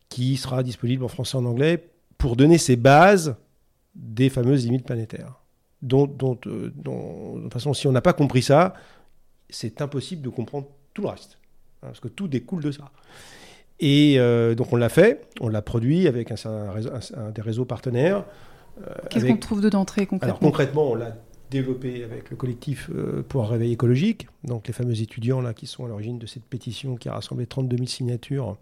[0.09, 1.89] qui sera disponible en français et en anglais
[2.19, 3.37] pour donner ses bases
[3.95, 5.43] des fameuses limites planétaires
[5.85, 8.75] euh, dont, de toute façon, si on n'a pas compris ça,
[9.51, 11.39] c'est impossible de comprendre tout le reste,
[11.83, 12.91] hein, parce que tout découle de ça.
[13.81, 18.25] Et euh, donc on l'a fait, on l'a produit avec un, un, des réseaux partenaires.
[18.79, 21.17] Euh, Qu'est-ce qu'on trouve dedans très concrètement Alors concrètement, on l'a
[21.51, 25.67] développé avec le collectif euh, pour un réveil écologique, donc les fameux étudiants là qui
[25.67, 28.57] sont à l'origine de cette pétition qui a rassemblé 32 000 signatures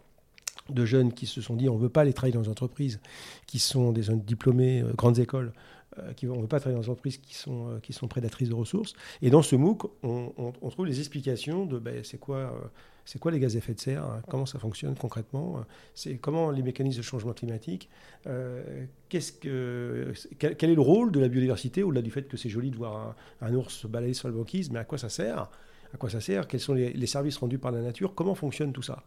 [0.69, 3.01] de jeunes qui se sont dit on ne veut pas aller travailler dans les entreprises,
[3.47, 5.53] qui sont des diplômés, euh, grandes écoles,
[5.99, 8.09] euh, qui, on ne veut pas travailler dans des entreprises qui sont, euh, qui sont
[8.09, 8.95] prédatrices de ressources.
[9.23, 12.71] Et dans ce MOOC, on, on, on trouve les explications de ben, c'est quoi,
[13.11, 16.53] c'est quoi les gaz à effet de serre, hein, comment ça fonctionne concrètement, c'est comment
[16.53, 17.89] les mécanismes de changement climatique,
[18.29, 22.49] euh, qu'est-ce que, quel, est le rôle de la biodiversité, au-delà du fait que c'est
[22.49, 25.51] joli de voir un, ours se balader sur la banquise, mais à quoi ça sert
[25.93, 28.83] À quoi ça sert Quels sont les, services rendus par la nature Comment fonctionne tout
[28.83, 29.03] ça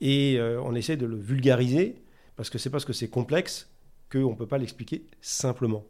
[0.00, 2.02] Et euh, on essaie de le vulgariser,
[2.34, 3.70] parce que c'est parce que c'est complexe
[4.10, 5.84] qu'on ne peut pas l'expliquer simplement.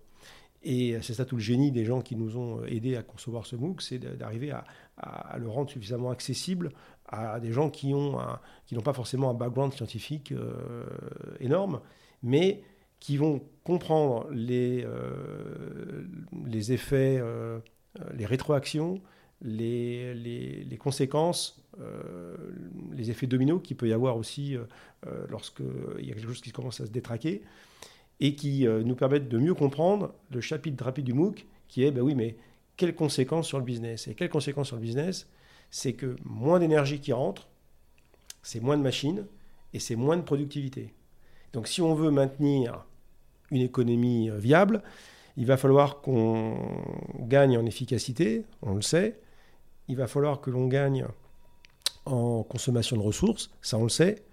[0.63, 3.57] Et c'est ça tout le génie des gens qui nous ont aidés à concevoir ce
[3.57, 6.71] MOOC, c'est d'arriver à, le rendre suffisamment accessible
[7.11, 10.85] à des gens qui n'ont pas forcément un background scientifique euh,
[11.41, 11.81] énorme,
[12.23, 12.63] mais
[13.01, 16.05] qui vont comprendre les, euh,
[16.47, 17.59] les effets, euh,
[18.15, 19.01] les rétroactions,
[19.43, 21.57] les, les, les conséquences,
[22.93, 24.55] les effets dominos qu'il peut y avoir aussi
[25.31, 27.41] lorsqu'il y a quelque chose qui commence à se détraquer
[28.19, 32.03] et qui nous permettent de mieux comprendre le chapitre rapide du MOOC qui est, ben
[32.03, 32.37] oui, mais
[32.77, 35.27] quelles conséquences sur le business Et quelles conséquences sur le business
[35.71, 37.49] C'est que moins d'énergie qui rentre,
[38.43, 39.27] c'est moins de machines
[39.73, 40.93] et c'est moins de productivité.
[41.53, 42.85] Donc si on veut maintenir
[43.51, 44.83] une économie euh, viable,
[45.37, 46.57] il va falloir qu'on
[47.21, 49.21] gagne en efficacité, on le sait.
[49.89, 51.07] Il va falloir que l'on gagne
[52.05, 54.25] en consommation de ressources, ça on le sait.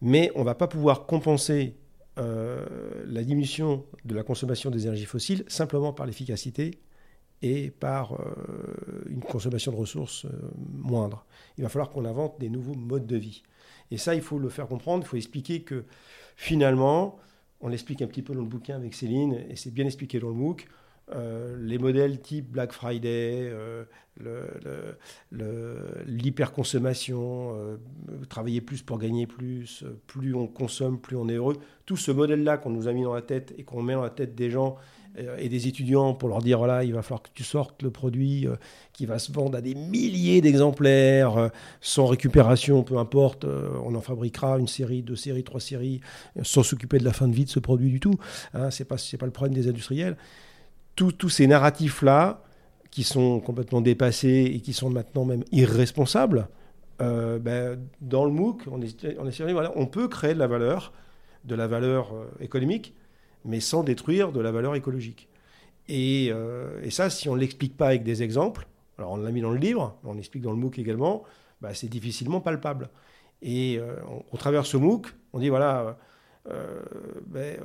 [0.00, 1.76] Mais on ne va pas pouvoir compenser
[2.18, 2.66] euh,
[3.06, 6.72] la diminution de la consommation des énergies fossiles simplement par l'efficacité
[7.42, 10.30] et par euh, une consommation de ressources euh,
[10.72, 11.26] moindre.
[11.58, 13.42] Il va falloir qu'on invente des nouveaux modes de vie.
[13.90, 15.84] Et ça, il faut le faire comprendre, il faut expliquer que
[16.36, 17.18] finalement,
[17.60, 20.28] on l'explique un petit peu dans le bouquin avec Céline, et c'est bien expliqué dans
[20.28, 20.66] le MOOC,
[21.14, 23.52] euh, les modèles type Black Friday,
[26.06, 27.78] l'hyperconsommation,
[28.28, 31.58] travailler plus pour gagner plus, plus on consomme, plus on est heureux.
[31.84, 34.10] Tout ce modèle-là qu'on nous a mis dans la tête et qu'on met dans la
[34.10, 34.76] tête des gens
[35.38, 38.46] et des étudiants pour leur dire voilà, il va falloir que tu sortes le produit
[38.46, 38.56] euh,
[38.92, 41.50] qui va se vendre à des milliers d'exemplaires,
[41.80, 46.00] sans récupération, peu importe, on en fabriquera une série, deux séries, trois séries,
[46.42, 48.18] sans s'occuper de la fin de vie de ce produit du tout.
[48.54, 50.16] Hein, c'est pas, pas le problème des industriels
[50.94, 52.42] tous ces narratifs-là,
[52.92, 56.46] qui sont complètement dépassés et qui sont maintenant même irresponsables,
[57.00, 60.46] euh, ben, dans le MOOC, on, est, on, est, voilà, on peut créer de la
[60.46, 60.92] valeur,
[61.44, 62.94] de la valeur euh, économique,
[63.44, 65.28] mais sans détruire de la valeur écologique.
[65.88, 68.66] Et, euh, ça, si on ne l'explique pas avec des exemples,
[68.98, 71.24] alors on l'a mis dans le livre, on l'explique dans le MOOC également,
[71.60, 72.90] ben, c'est difficilement palpable.
[73.40, 73.96] Et euh,
[74.30, 75.96] au travers ce MOOC, on dit voilà,
[76.48, 76.80] euh,
[77.26, 77.58] ben,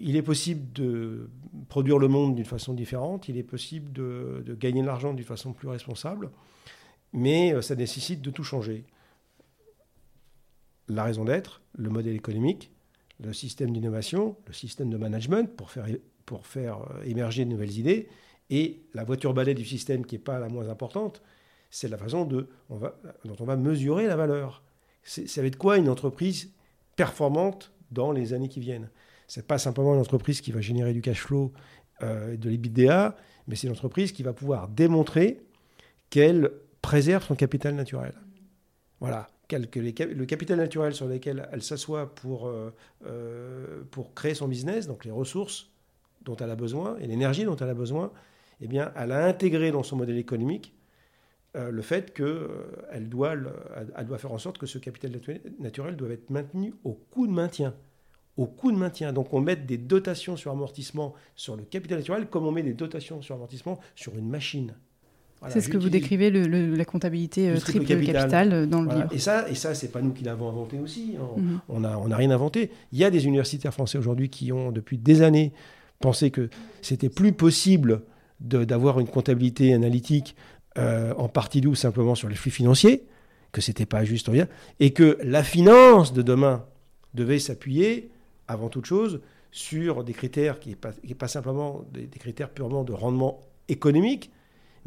[0.00, 1.30] il est possible de
[1.68, 5.52] produire le monde d'une façon différente, il est possible de, gagner de l'argent d'une façon
[5.52, 6.30] plus responsable,
[7.12, 8.84] mais ça nécessite de tout changer.
[10.88, 12.70] La raison d'être, le modèle économique,
[13.20, 15.86] le système d'innovation, le système de management pour faire,
[16.24, 18.08] pour faire euh, émerger de nouvelles idées.
[18.50, 21.22] Et la voiture balai du système, qui n'est pas la moins importante,
[21.70, 24.62] c'est la façon dont on va mesurer la valeur.
[25.02, 26.52] Ça va être quoi une entreprise
[26.94, 28.88] performante dans les années qui viennent?
[29.26, 31.52] Ce n'est pas simplement une entreprise qui va générer du cash flow,
[32.02, 33.16] euh, de l'EBITDA,
[33.48, 35.40] mais c'est une entreprise qui va pouvoir démontrer
[36.08, 36.52] qu'elle
[36.82, 38.14] préserve son capital naturel.
[39.00, 42.72] Voilà le capital naturel sur lequel elle s'assoit pour, euh,
[43.06, 45.70] euh, pour créer son business, donc les ressources
[46.22, 48.12] dont elle a besoin et l'énergie dont elle a besoin,
[48.60, 50.74] eh bien, elle a intégré dans son modèle économique
[51.56, 53.34] euh, le fait qu'elle doit,
[53.96, 55.12] elle doit faire en sorte que ce capital
[55.58, 57.74] naturel doit être maintenu au coût de maintien.
[58.36, 59.14] Au coût de maintien.
[59.14, 62.74] Donc on met des dotations sur amortissement sur le capital naturel comme on met des
[62.74, 64.74] dotations sur amortissement sur une machine
[65.48, 69.08] c'est ce que vous décrivez, la comptabilité euh, triple capital, euh, dans le livre.
[69.12, 71.14] Et ça, et ça c'est pas nous qui l'avons inventé aussi.
[71.20, 71.26] Hein.
[71.36, 71.60] Mhm.
[71.68, 72.70] On n'a on a rien inventé.
[72.92, 75.52] Il y a des universitaires français aujourd'hui qui ont, depuis des années,
[76.00, 76.48] pensé que
[76.82, 78.02] c'était plus possible
[78.40, 80.36] d'avoir une comptabilité analytique
[80.76, 83.06] euh, en partie douce simplement sur les flux financiers,
[83.52, 84.46] que c'était pas juste rien,
[84.78, 86.66] et que la finance de demain
[87.14, 88.10] devait s'appuyer,
[88.46, 92.92] avant toute chose, sur des critères qui n'est pas, pas, simplement des critères purement de
[92.92, 94.30] rendement économique,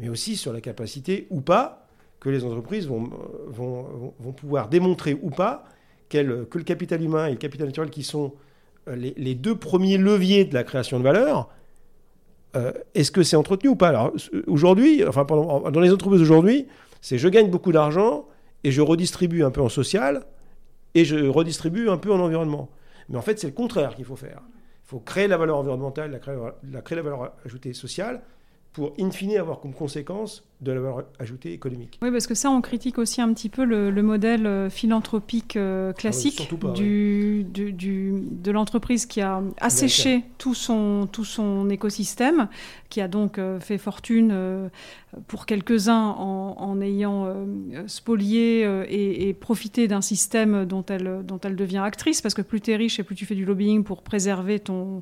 [0.00, 1.86] mais aussi sur la capacité ou pas
[2.18, 3.10] que les entreprises vont,
[3.46, 5.64] vont, vont pouvoir démontrer ou pas
[6.08, 8.34] que le capital humain et le capital naturel, qui sont
[8.88, 11.48] euh, les, deux premiers leviers de la création de valeur,
[12.56, 13.88] euh, est-ce que c'est entretenu ou pas?
[13.88, 14.12] Alors
[14.46, 16.66] aujourd'hui, enfin dans les entreprises aujourd'hui,
[17.00, 18.26] c'est je gagne beaucoup d'argent
[18.64, 20.24] et je redistribue un peu en social
[20.94, 22.70] et je redistribue un peu en environnement.
[23.08, 24.40] Mais en fait, c'est le contraire qu'il faut faire.
[24.84, 26.18] Il faut créer la valeur environnementale, la,
[26.80, 28.22] créer la valeur ajoutée sociale
[28.72, 31.98] pour in fine avoir comme conséquence de la valeur ajoutée économique.
[32.02, 35.92] Oui, parce que ça, on critique aussi un petit peu le, modèle euh, philanthropique euh,
[35.92, 37.72] classique du, du,
[38.30, 42.48] de l'entreprise qui a asséché tout son, tout son écosystème,
[42.90, 44.70] qui a donc euh, fait fortune
[45.26, 47.34] pour quelques-uns en, ayant
[47.86, 52.60] spolié et, et, profité d'un système dont elle, dont elle devient actrice, parce que plus
[52.60, 55.00] tu es riche et plus tu fais du lobbying pour préserver ton,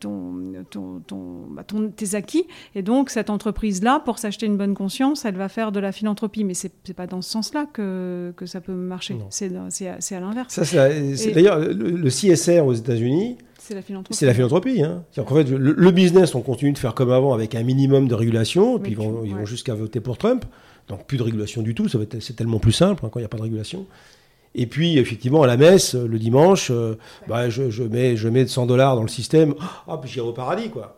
[0.00, 2.44] ton, ton, ton, bah, ton, tes acquis.
[2.74, 6.44] Et donc, cette entreprise-là, pour s'acheter une bonne conscience, elle va faire de la philanthropie.
[6.44, 9.16] Mais ce n'est pas dans ce sens-là que, que ça peut marcher.
[9.30, 10.58] C'est à, l'inverse.
[11.34, 14.18] D'ailleurs, le, CSR aux États-Unis, c'est la philanthropie.
[14.18, 14.82] C'est la philanthropie.
[14.82, 15.04] Hein.
[15.16, 18.78] En fait, le, business, on continue de faire comme avant avec un minimum de régulation,
[18.78, 20.44] puis ils vont, ils vont jusqu'à voter pour Trump.
[20.88, 23.28] Donc plus de régulation du tout, c'est tellement plus simple hein, quand il n'y a
[23.28, 23.86] pas de régulation.
[24.54, 28.66] Et puis, effectivement, à la messe, le dimanche, euh, bah, je, mets, je mets 100
[28.66, 29.54] dollars dans le système,
[29.88, 30.96] ah, puis j'irai au paradis, quoi.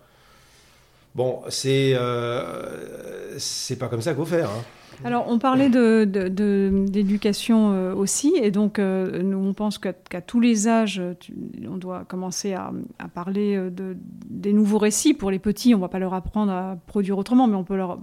[1.14, 4.50] Bon, c'est euh, c'est pas comme ça qu'il faut faire.
[4.50, 4.64] Hein.
[5.02, 11.02] Alors, on parlait d'éducation euh, aussi, et donc euh, on pense qu'à tous les âges,
[11.68, 12.72] on doit commencer à,
[13.14, 13.96] parler de,
[14.28, 15.14] des nouveaux récits.
[15.14, 17.76] Pour les petits, on ne va pas leur apprendre à produire autrement, mais on peut
[17.76, 17.98] leur,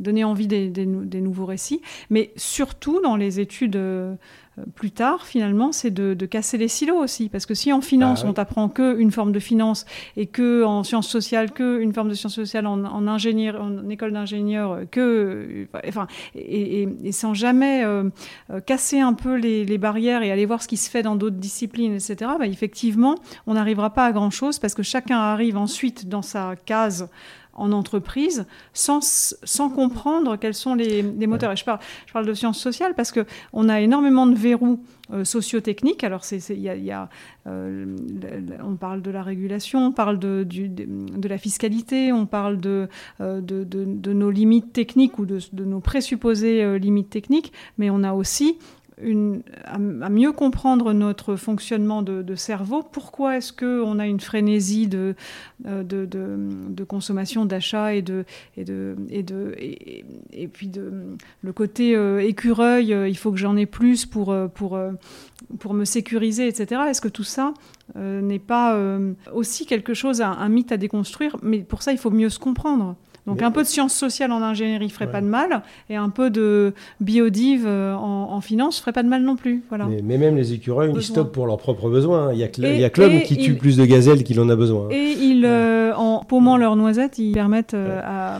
[0.00, 1.80] donner envie des, nouveaux récits.
[2.08, 4.14] Mais surtout dans les études euh,
[4.74, 7.28] plus tard, finalement, c'est de, casser les silos aussi.
[7.28, 10.84] Parce que si en finance, ah on t'apprend qu'une forme de finance et que en
[10.84, 16.88] sciences sociales, qu'une forme de sciences sociales en, ingénieur, en école d'ingénieur, que, enfin, et,
[17.12, 18.04] sans jamais euh,
[18.50, 21.36] euh, casser un peu les, barrières et aller voir ce qui se fait dans d'autres
[21.36, 23.14] disciplines, etc., bah, effectivement,
[23.46, 27.08] on n'arrivera pas à grand-chose parce que chacun arrive ensuite dans sa case
[27.60, 31.52] en entreprise sans, sans comprendre quels sont les, moteurs.
[31.52, 34.80] Et je parle, je parle de sciences sociales parce qu'on a énormément de verrous
[35.12, 36.02] euh, sociotechniques.
[36.04, 37.08] Alors, c'est, y y a,
[37.46, 37.96] euh,
[38.64, 42.88] on parle de la régulation, on parle de, du, de, la fiscalité, on parle de,
[43.20, 48.12] euh, de, de, nos limites techniques ou de, nos présupposées limites techniques, mais on a
[48.12, 48.56] aussi
[49.64, 52.82] à, mieux comprendre notre fonctionnement de, cerveau.
[52.82, 55.14] Pourquoi est-ce qu'on a une frénésie de,
[55.66, 58.24] euh, de, de, consommation, d'achat et de,
[58.56, 60.92] et, de, et, de, et, puis de,
[61.42, 64.78] le côté euh, écureuil, euh, il faut que j'en ai plus pour, pour,
[65.58, 66.82] pour me sécuriser, etc.
[66.88, 67.54] Est-ce que tout ça
[67.96, 68.78] n'est pas
[69.32, 71.36] aussi quelque chose, un mythe à déconstruire?
[71.42, 72.96] Mais pour ça, il faut mieux se comprendre.
[73.30, 76.30] Donc un peu de sciences sociales en ingénierie ferait pas de mal, et un peu
[76.30, 79.62] de biodive euh, en, en, finance ferait pas de mal non plus.
[79.68, 79.86] Voilà.
[80.02, 82.32] Mais, même les écureuils, ils stockent pour leurs propres besoins.
[82.32, 84.88] Il y a que, l'homme qui tue plus de gazelles qu'il en a besoin.
[84.90, 88.38] Et ils, euh, en paumant leurs noisettes, ils permettent euh, à,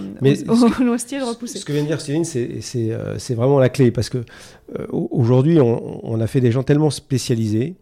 [0.48, 1.58] aux, noisetiers de repousser.
[1.58, 4.18] Ce que vient de dire Céline, c'est vraiment la clé, parce que
[4.90, 7.76] aujourd'hui, on, on a fait des gens tellement spécialisés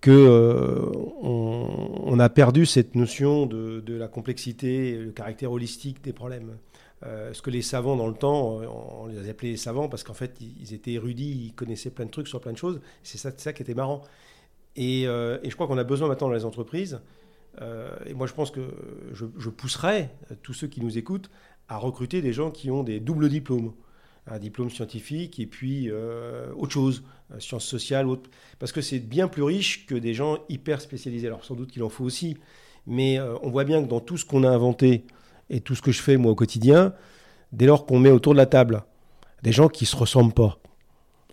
[0.00, 6.56] que euh, on, a perdu cette notion de, la complexité, le caractère holistique des problèmes.
[7.02, 8.60] Euh, ce que les savants dans le temps,
[9.00, 12.10] on, les appelait les savants parce qu'en fait ils étaient érudits, ils connaissaient plein de
[12.10, 12.80] trucs sur plein de choses.
[13.02, 14.02] C'est ça, qui était marrant.
[14.76, 15.06] Et, et
[15.50, 17.00] je crois qu'on a besoin maintenant dans les entreprises
[17.60, 18.60] euh, et moi, je pense que
[19.12, 21.30] je, je, pousserais tous ceux qui nous écoutent
[21.68, 23.72] à recruter des gens qui ont des doubles diplômes.
[24.26, 27.02] Un diplôme scientifique et puis euh, autre chose,
[27.32, 31.26] euh, sciences sociales, autre, parce que c'est bien plus riche que des gens hyper spécialisés.
[31.26, 32.36] Alors sans doute qu'il en faut aussi,
[32.86, 35.04] mais on voit bien que dans tout ce qu'on a inventé
[35.50, 36.94] et tout ce que je fais moi au quotidien,
[37.52, 38.84] dès lors qu'on met autour de la table
[39.42, 40.60] des gens qui ne se ressemblent pas,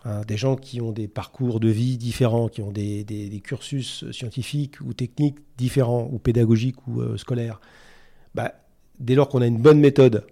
[0.08, 4.80] Hein, des gens qui ont des parcours de vie différents, qui ont des, cursus scientifiques
[4.80, 7.60] ou techniques différents, ou pédagogiques ou euh, scolaires,
[8.34, 8.54] bah,
[9.00, 10.26] dès lors qu'on a une bonne méthode,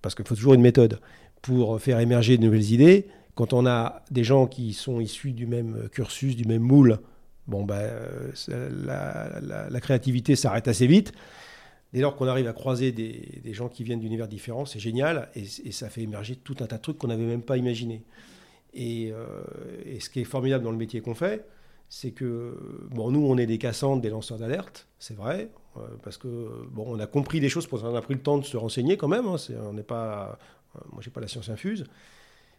[0.00, 0.98] parce qu'il faut toujours une méthode
[1.42, 5.46] pour faire émerger de nouvelles idées, quand on a des gens qui sont issus du
[5.46, 6.98] même cursus, du même moule,
[7.46, 7.82] bon, bah,
[8.48, 11.12] la, créativité s'arrête assez vite.
[11.92, 15.42] Dès lors qu'on arrive à croiser des, gens qui viennent d'univers différents, c'est génial et,
[15.64, 18.02] et, ça fait émerger tout un tas de trucs qu'on n'avait même pas imaginé.
[18.78, 19.44] Euh,
[19.84, 21.44] et, ce qui est formidable dans le métier qu'on fait,
[21.94, 22.56] c'est que,
[22.90, 26.86] bon, nous, on est des cassantes, des lanceurs d'alerte, c'est vrai, euh, parce que, bon,
[26.88, 29.26] on a compris des choses, on a pris le temps de se renseigner quand même,
[29.26, 30.38] hein, on n'est pas,
[30.74, 31.84] euh, moi, j'ai pas la science infuse.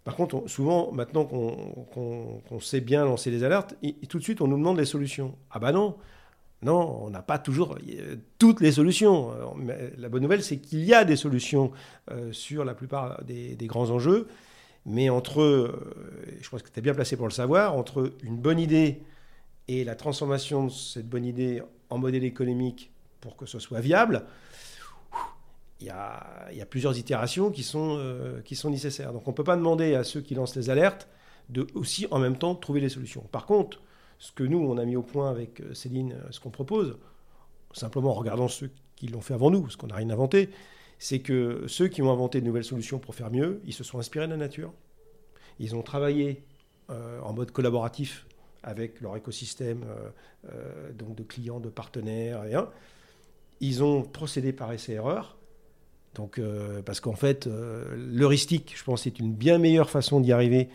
[0.03, 3.73] Par contre, souvent, maintenant qu'on sait bien lancer les alertes,
[4.07, 5.35] tout de suite, on nous demande les solutions.
[5.49, 5.95] Ah bah non,
[6.61, 7.80] non, on n'a pas toujours
[8.38, 9.31] toutes les solutions.
[9.97, 11.72] la bonne nouvelle, c'est qu'il y a des solutions
[12.31, 14.27] sur la plupart des, des grands enjeux.
[14.85, 18.38] Mais entre, euh, je pense que tu es bien placé pour le savoir, entre une
[18.38, 19.01] bonne idée
[19.68, 22.91] et la transformation de cette bonne idée en modèle économique
[23.22, 24.26] pour que ce soit viable,
[25.80, 29.11] il y a, plusieurs itérations qui sont, euh, qui sont nécessaires.
[29.11, 31.07] Donc on ne peut pas demander à ceux qui lancent les alertes
[31.49, 33.22] de aussi en même temps trouver les solutions.
[33.31, 33.81] Par contre,
[34.18, 36.98] ce que nous, on a mis au point avec euh, Céline, ce qu'on propose,
[37.73, 40.49] simplement en regardant ceux qui l'ont fait avant nous, parce qu'on n'a rien inventé,
[40.99, 43.99] c'est que ceux qui ont inventé de nouvelles solutions pour faire mieux, ils se sont
[43.99, 44.72] inspirés de la nature.
[45.60, 46.44] Ils ont travaillé
[46.90, 48.26] euh, en mode collaboratif
[48.64, 50.10] avec leur écosystème euh,
[50.52, 52.56] euh, donc de clients, de partenaires, et,
[53.60, 55.38] Ils ont procédé par essai-erreur.
[56.15, 56.40] Donc,
[56.85, 57.49] parce qu'en fait,
[57.95, 60.69] l'heuristique, je pense, est une bien meilleure façon d'y arriver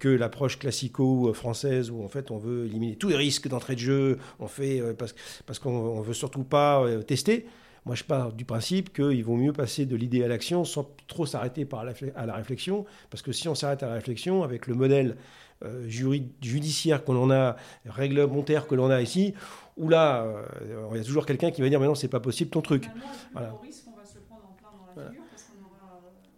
[0.00, 4.18] que l'approche classico-française où en fait on veut éliminer tous les risques d'entrée de jeu,
[4.40, 5.14] on fait parce,
[5.46, 7.46] parce qu'on veut surtout pas tester.
[7.86, 11.24] Moi, je pars du principe qu'il vaut mieux passer de l'idée à l'action sans trop
[11.24, 11.66] s'arrêter
[12.14, 15.16] à la réflexion, parce que si on s'arrête à la réflexion, avec le modèle
[15.64, 17.56] euh, judiciaire que l'on a,
[17.86, 19.34] réglementaire que l'on a ici,
[19.76, 22.20] où là, euh, il y a toujours quelqu'un qui va dire mais non, c'est pas
[22.20, 22.88] possible ton truc.
[23.32, 23.54] Voilà.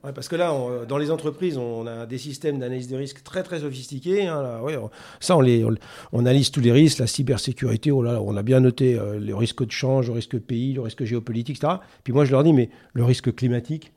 [0.05, 0.53] Ouais, parce que là,
[0.89, 4.27] dans les entreprises, on a des systèmes d'analyse de risque très très sophistiqués.
[4.27, 4.61] Hein,
[5.21, 5.65] ça, on, les,
[6.13, 7.93] on, analyse tous les risques, la cybersécurité.
[7.93, 10.73] Oh là, on a bien noté euh, les risques de change, le risque de pays,
[10.73, 11.75] le risque géopolitique, etc.
[12.03, 13.93] Puis moi, je leur dis, mais le risque climatique,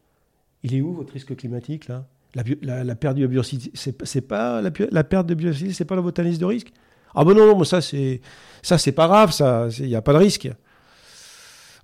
[0.61, 2.05] il est où votre risque climatique là?
[2.35, 6.21] La, la, perte de biodiversité, c'est pas la, perte de biodiversité, c'est pas la votre
[6.21, 6.71] de risque?
[7.15, 8.21] Ah ben non, non, ça c'est
[8.61, 10.49] ça c'est pas grave, ça, il n'y a pas de risque.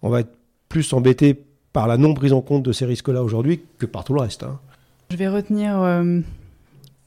[0.01, 0.31] On va être
[0.67, 4.13] plus embêté par la non prise en compte de ces risques-là aujourd'hui que par tout
[4.13, 4.43] le reste.
[4.43, 4.59] Hein.
[5.09, 6.19] Je vais retenir euh,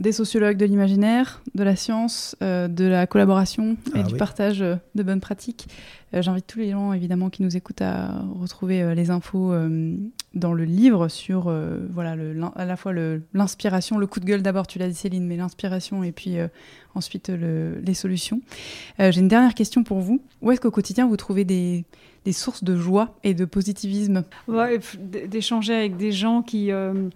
[0.00, 4.62] des sociologues de l'imaginaire, de la science, euh, de la collaboration et ah du partage
[4.62, 5.68] euh, de bonnes pratiques.
[6.12, 9.52] J'invite tous les gens évidemment qui nous écoutent à retrouver les infos
[10.32, 11.52] dans le livre sur
[11.90, 12.14] voilà
[12.54, 12.92] à la fois
[13.32, 16.36] l'inspiration, le, coup de gueule d'abord, tu l'as dit Céline, mais l'inspiration et puis
[16.94, 18.40] ensuite les solutions.
[19.00, 20.22] J'ai une dernière question pour vous.
[20.40, 21.84] Où est-ce qu'au quotidien vous trouvez des
[22.24, 24.24] des sources de joie et de positivisme?
[25.30, 27.08] D'échanger avec des gens qui, euh,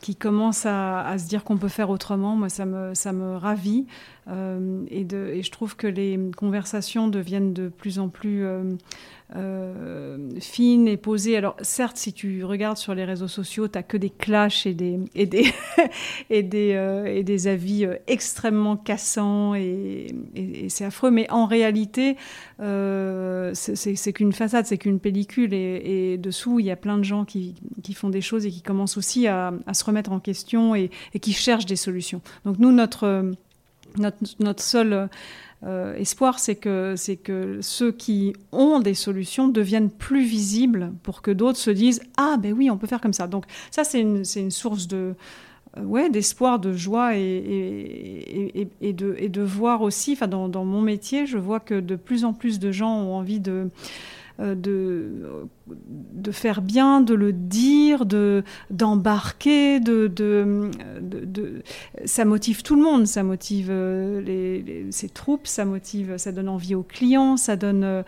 [0.00, 3.86] qui commencent à, se dire qu'on peut faire autrement, moi, ça me, ça me ravit.
[4.28, 8.74] Euh, et, de, et, je trouve que les conversations deviennent de plus en plus euh,
[9.34, 11.36] euh, fines et posées.
[11.36, 14.74] Alors certes, si tu regardes sur les réseaux sociaux, tu n'as que des clashs et
[14.74, 15.52] des, et des,
[16.30, 21.10] et des, et des avis extrêmement cassants et, et c'est affreux.
[21.10, 22.16] Mais en réalité,
[22.60, 27.54] c'est qu'une façade, c'est qu'une pellicule et, dessous, il y a plein de gens qui,
[27.82, 31.32] qui, font des choses et qui commencent aussi à, se remettre en question et, qui
[31.32, 32.20] cherchent des solutions.
[32.44, 33.32] Donc nous, notre
[33.96, 35.08] notre, seul
[35.64, 41.30] euh, espoir, c'est que, que ceux qui ont des solutions deviennent plus visibles pour que
[41.30, 43.26] d'autres se disent Ah, ben oui, on peut faire comme ça.
[43.26, 45.14] Donc, ça, c'est une, une source de.
[45.76, 50.48] Euh, ouais, d'espoir, de joie et, et, et, de, et de voir aussi, enfin dans,
[50.48, 53.70] dans, mon métier, je vois que de plus en plus de gens ont envie de,
[54.40, 60.70] euh, de, de faire bien, de le dire, de d'embarquer, de, de,
[61.00, 61.62] de,
[62.04, 66.48] ça motive tout le monde, ça motive euh, les, ses troupes, ça motive, ça donne
[66.48, 68.02] envie aux clients, ça donne,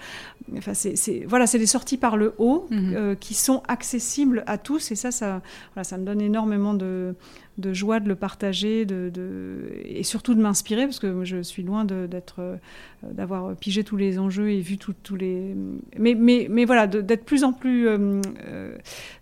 [0.57, 2.95] enfin c'est voilà, c'est des sorties par le haut mhm.
[2.97, 5.43] euh, qui sont accessibles à tous et ça, ça,
[5.75, 7.15] voilà, ça me donne énormément de
[7.59, 11.87] de joie de le partager de, et surtout de m'inspirer parce que je suis loin
[11.91, 12.57] euh,
[13.03, 15.55] d'avoir pigé tous les enjeux et vu tous les
[15.99, 18.77] mais, mais, mais voilà d'être plus en plus euh, euh,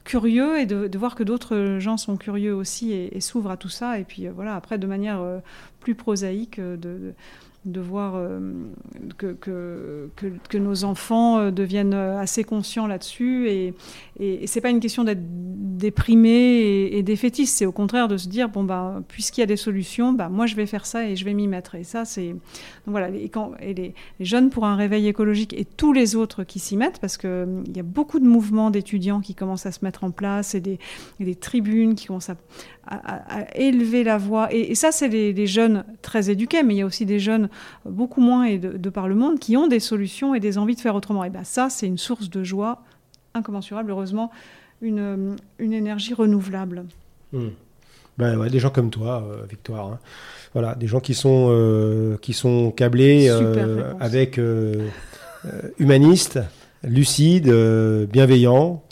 [0.05, 3.99] curieux et de, voir que d'autres gens sont curieux aussi et, s'ouvrent à tout ça.
[3.99, 5.23] Et puis voilà après de manière
[5.81, 7.15] plus prosaïque de
[7.67, 8.41] voir euh,
[9.19, 13.49] que, que, que, nos enfants euh, deviennent euh, assez conscients là-dessus.
[13.49, 13.75] Et,
[14.19, 18.29] et, c'est pas une question d'être déprimé et, et défaitiste, c'est au contraire de se
[18.29, 21.17] dire bon, bah, puisqu'il y a des solutions, bah, moi je vais faire ça et
[21.17, 21.75] je vais m'y mettre.
[21.75, 22.35] Et ça, c'est.
[22.87, 26.59] voilà, et, quand, et les, jeunes pour un réveil écologique et tous les autres qui
[26.61, 29.85] s'y mettent, parce qu'il il y a beaucoup de mouvements d'étudiants qui commencent à se
[29.85, 30.79] mettre en place et des,
[31.19, 32.37] des tribunes qui commencent à,
[32.91, 34.53] à, élever la voix.
[34.53, 37.49] Et, ça, c'est les, jeunes très éduqués, mais il y a aussi des jeunes
[37.85, 40.81] beaucoup moins et de, par le monde qui ont des solutions et des envies de
[40.81, 41.25] faire autrement.
[41.25, 42.83] Et bien ça, c'est une source de joie
[43.35, 44.31] incommensurable, heureusement,
[44.83, 46.85] une, une énergie renouvelable.
[47.33, 47.51] Hmm.
[48.21, 49.87] Ben ouais, des gens comme toi, euh, Victoire.
[49.87, 49.99] Hein.
[50.53, 54.39] Voilà, des gens qui sont, euh, qui sont câblés euh, avec
[55.79, 56.39] humanistes,
[56.85, 57.51] lucides,
[58.13, 58.83] bienveillants.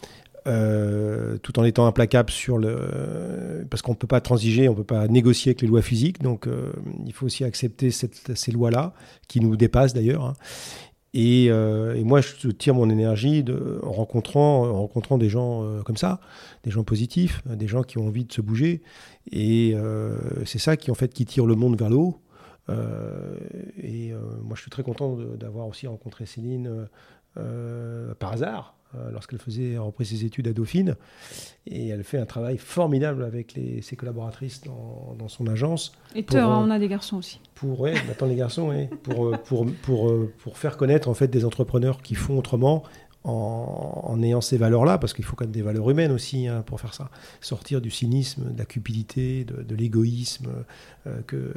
[0.46, 3.66] Euh, tout en étant implacable sur le.
[3.70, 6.22] Parce qu'on ne peut pas transiger, on ne peut pas négocier avec les lois physiques,
[6.22, 6.72] donc euh,
[7.04, 8.94] il faut aussi accepter ces lois-là,
[9.26, 10.24] qui nous dépassent d'ailleurs.
[10.24, 10.34] Hein.
[11.16, 13.44] Euh, et, moi, je tire mon énergie
[13.82, 16.20] en, rencontrant, en rencontrant des gens comme ça,
[16.64, 18.82] des gens positifs, des gens qui ont envie de se bouger.
[19.32, 19.74] Et
[20.44, 22.20] c'est ça qui, en fait, qui tire le monde vers le haut.
[23.82, 24.12] et
[24.42, 26.88] moi, je suis très content d'avoir aussi rencontré Céline
[27.34, 28.77] par hasard.
[28.94, 30.96] Euh, lorsqu'elle faisait repris ses études à Dauphine.
[31.66, 35.92] Et elle fait un travail formidable avec les, ses collaboratrices dans, dans son agence.
[36.14, 37.38] Et toi, euh, on a des garçons aussi.
[37.54, 41.28] Pour, ouais, maintenant les garçons, ouais, pour, euh, pour, pour, pour, faire connaître en fait
[41.28, 42.82] des entrepreneurs qui font autrement
[43.24, 46.80] en, ayant ces valeurs-là, parce qu'il faut quand même des valeurs humaines aussi hein, pour
[46.80, 47.10] faire ça.
[47.40, 50.48] Sortir du cynisme, de la cupidité, de, l'égoïsme
[51.06, 51.52] euh, que,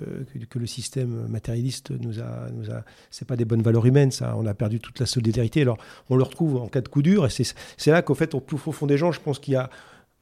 [0.50, 2.50] que, le système matérialiste nous a.
[2.54, 4.36] Nous a c'est pas des bonnes valeurs humaines, ça.
[4.38, 5.62] On a perdu toute la solidarité.
[5.62, 5.78] Alors,
[6.10, 8.58] on le retrouve en cas de coup dur, et c'est là qu'au fait, au plus
[8.58, 9.70] profond des gens, je pense qu'il y a.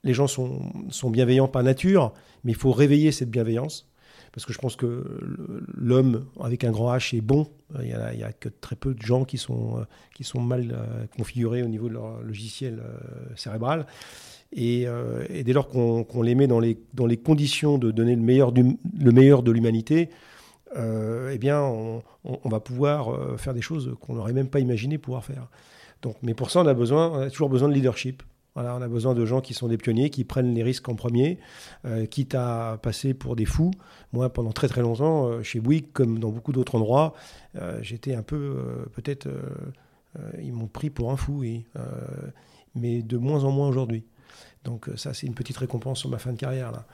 [0.06, 2.14] Les gens sont, sont bienveillants par nature,
[2.46, 3.89] mais il faut réveiller cette bienveillance
[4.32, 5.04] parce que je pense que
[5.76, 7.48] l'homme avec un grand H est bon.
[7.80, 9.84] Il n'y a, que très peu de gens qui sont, euh,
[10.16, 13.86] qui sont mal euh, configurés au niveau de leur logiciel euh, cérébral.
[14.52, 14.88] Et,
[15.46, 18.78] dès lors qu'on les met dans les, dans les conditions de donner le meilleur, du,
[19.00, 20.10] le meilleur de l'humanité,
[20.76, 22.02] eh bien, on,
[22.46, 25.50] va pouvoir faire des choses qu'on n'aurait même pas imaginé pouvoir faire.
[26.02, 28.24] Donc, mais pour ça, on a, besoin, on a toujours besoin de leadership
[28.56, 31.40] on a besoin de gens qui sont des pionniers, qui prennent les risques en premier,
[31.86, 33.72] euh, quitte à passer pour des fous.
[34.14, 37.14] Moi, pendant très très longtemps, euh, chez Bouygues, comme dans beaucoup d'autres endroits,
[37.56, 39.28] euh, j'étais un peu, peut-être,
[40.42, 41.44] ils m'ont pris pour un fou,
[42.76, 44.04] mais de moins en moins aujourd'hui.
[44.64, 46.72] Donc ça, c'est une petite récompense sur ma fin de carrière.
[46.72, 46.86] Là.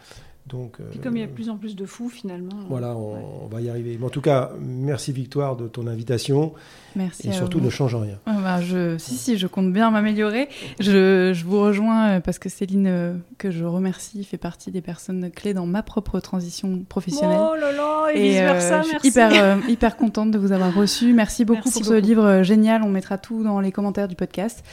[0.47, 2.55] Donc, comme il y a de plus en plus de fous, finalement.
[2.69, 3.97] Voilà, on, va y arriver.
[3.99, 6.53] Mais en tout cas, merci Victoire de ton invitation.
[6.95, 7.30] Merci.
[7.30, 8.19] Et surtout, ne change rien.
[8.26, 10.47] Ah bah, je, si, si, je compte bien m'améliorer.
[10.80, 14.81] Je, je, vous rejoins euh, parce que Céline, euh, que je remercie, fait partie des
[14.81, 17.39] personnes clés dans ma propre transition professionnelle.
[17.39, 20.73] Oh là là, et, vice versa, euh, je suis hyper, hyper contente de vous avoir
[20.73, 21.13] reçu.
[21.13, 22.84] Merci beaucoup pour ce livre génial.
[22.84, 24.63] On mettra tout dans les commentaires du podcast.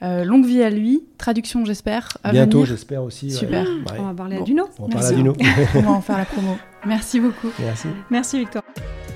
[0.00, 1.02] Longue vie à lui.
[1.18, 2.18] Traduction, j'espère.
[2.30, 3.30] Bientôt, j'espère aussi.
[3.30, 3.66] Super.
[3.98, 4.68] On va parler à Duno.
[4.78, 5.36] On va parler à Duno.
[5.74, 6.56] on va en faire la promo.
[6.86, 7.48] Merci beaucoup.
[7.58, 7.88] Merci.
[8.10, 8.62] Merci, Victor.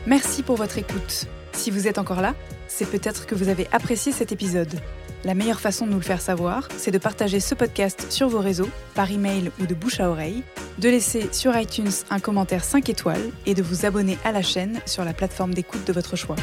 [0.07, 1.27] Merci pour votre écoute.
[1.53, 2.35] Si vous êtes encore là,
[2.69, 4.75] c'est peut-être que vous avez apprécié cet épisode.
[5.25, 8.41] La meilleure façon de nous le faire savoir, c'est de partager ce podcast sur vos
[8.41, 10.43] réseaux, par email ou de bouche à oreille,
[10.79, 14.81] de laisser sur iTunes un commentaire 5 étoiles et de vous abonner à la chaîne
[14.85, 16.37] sur la plateforme d'écoute de votre choix.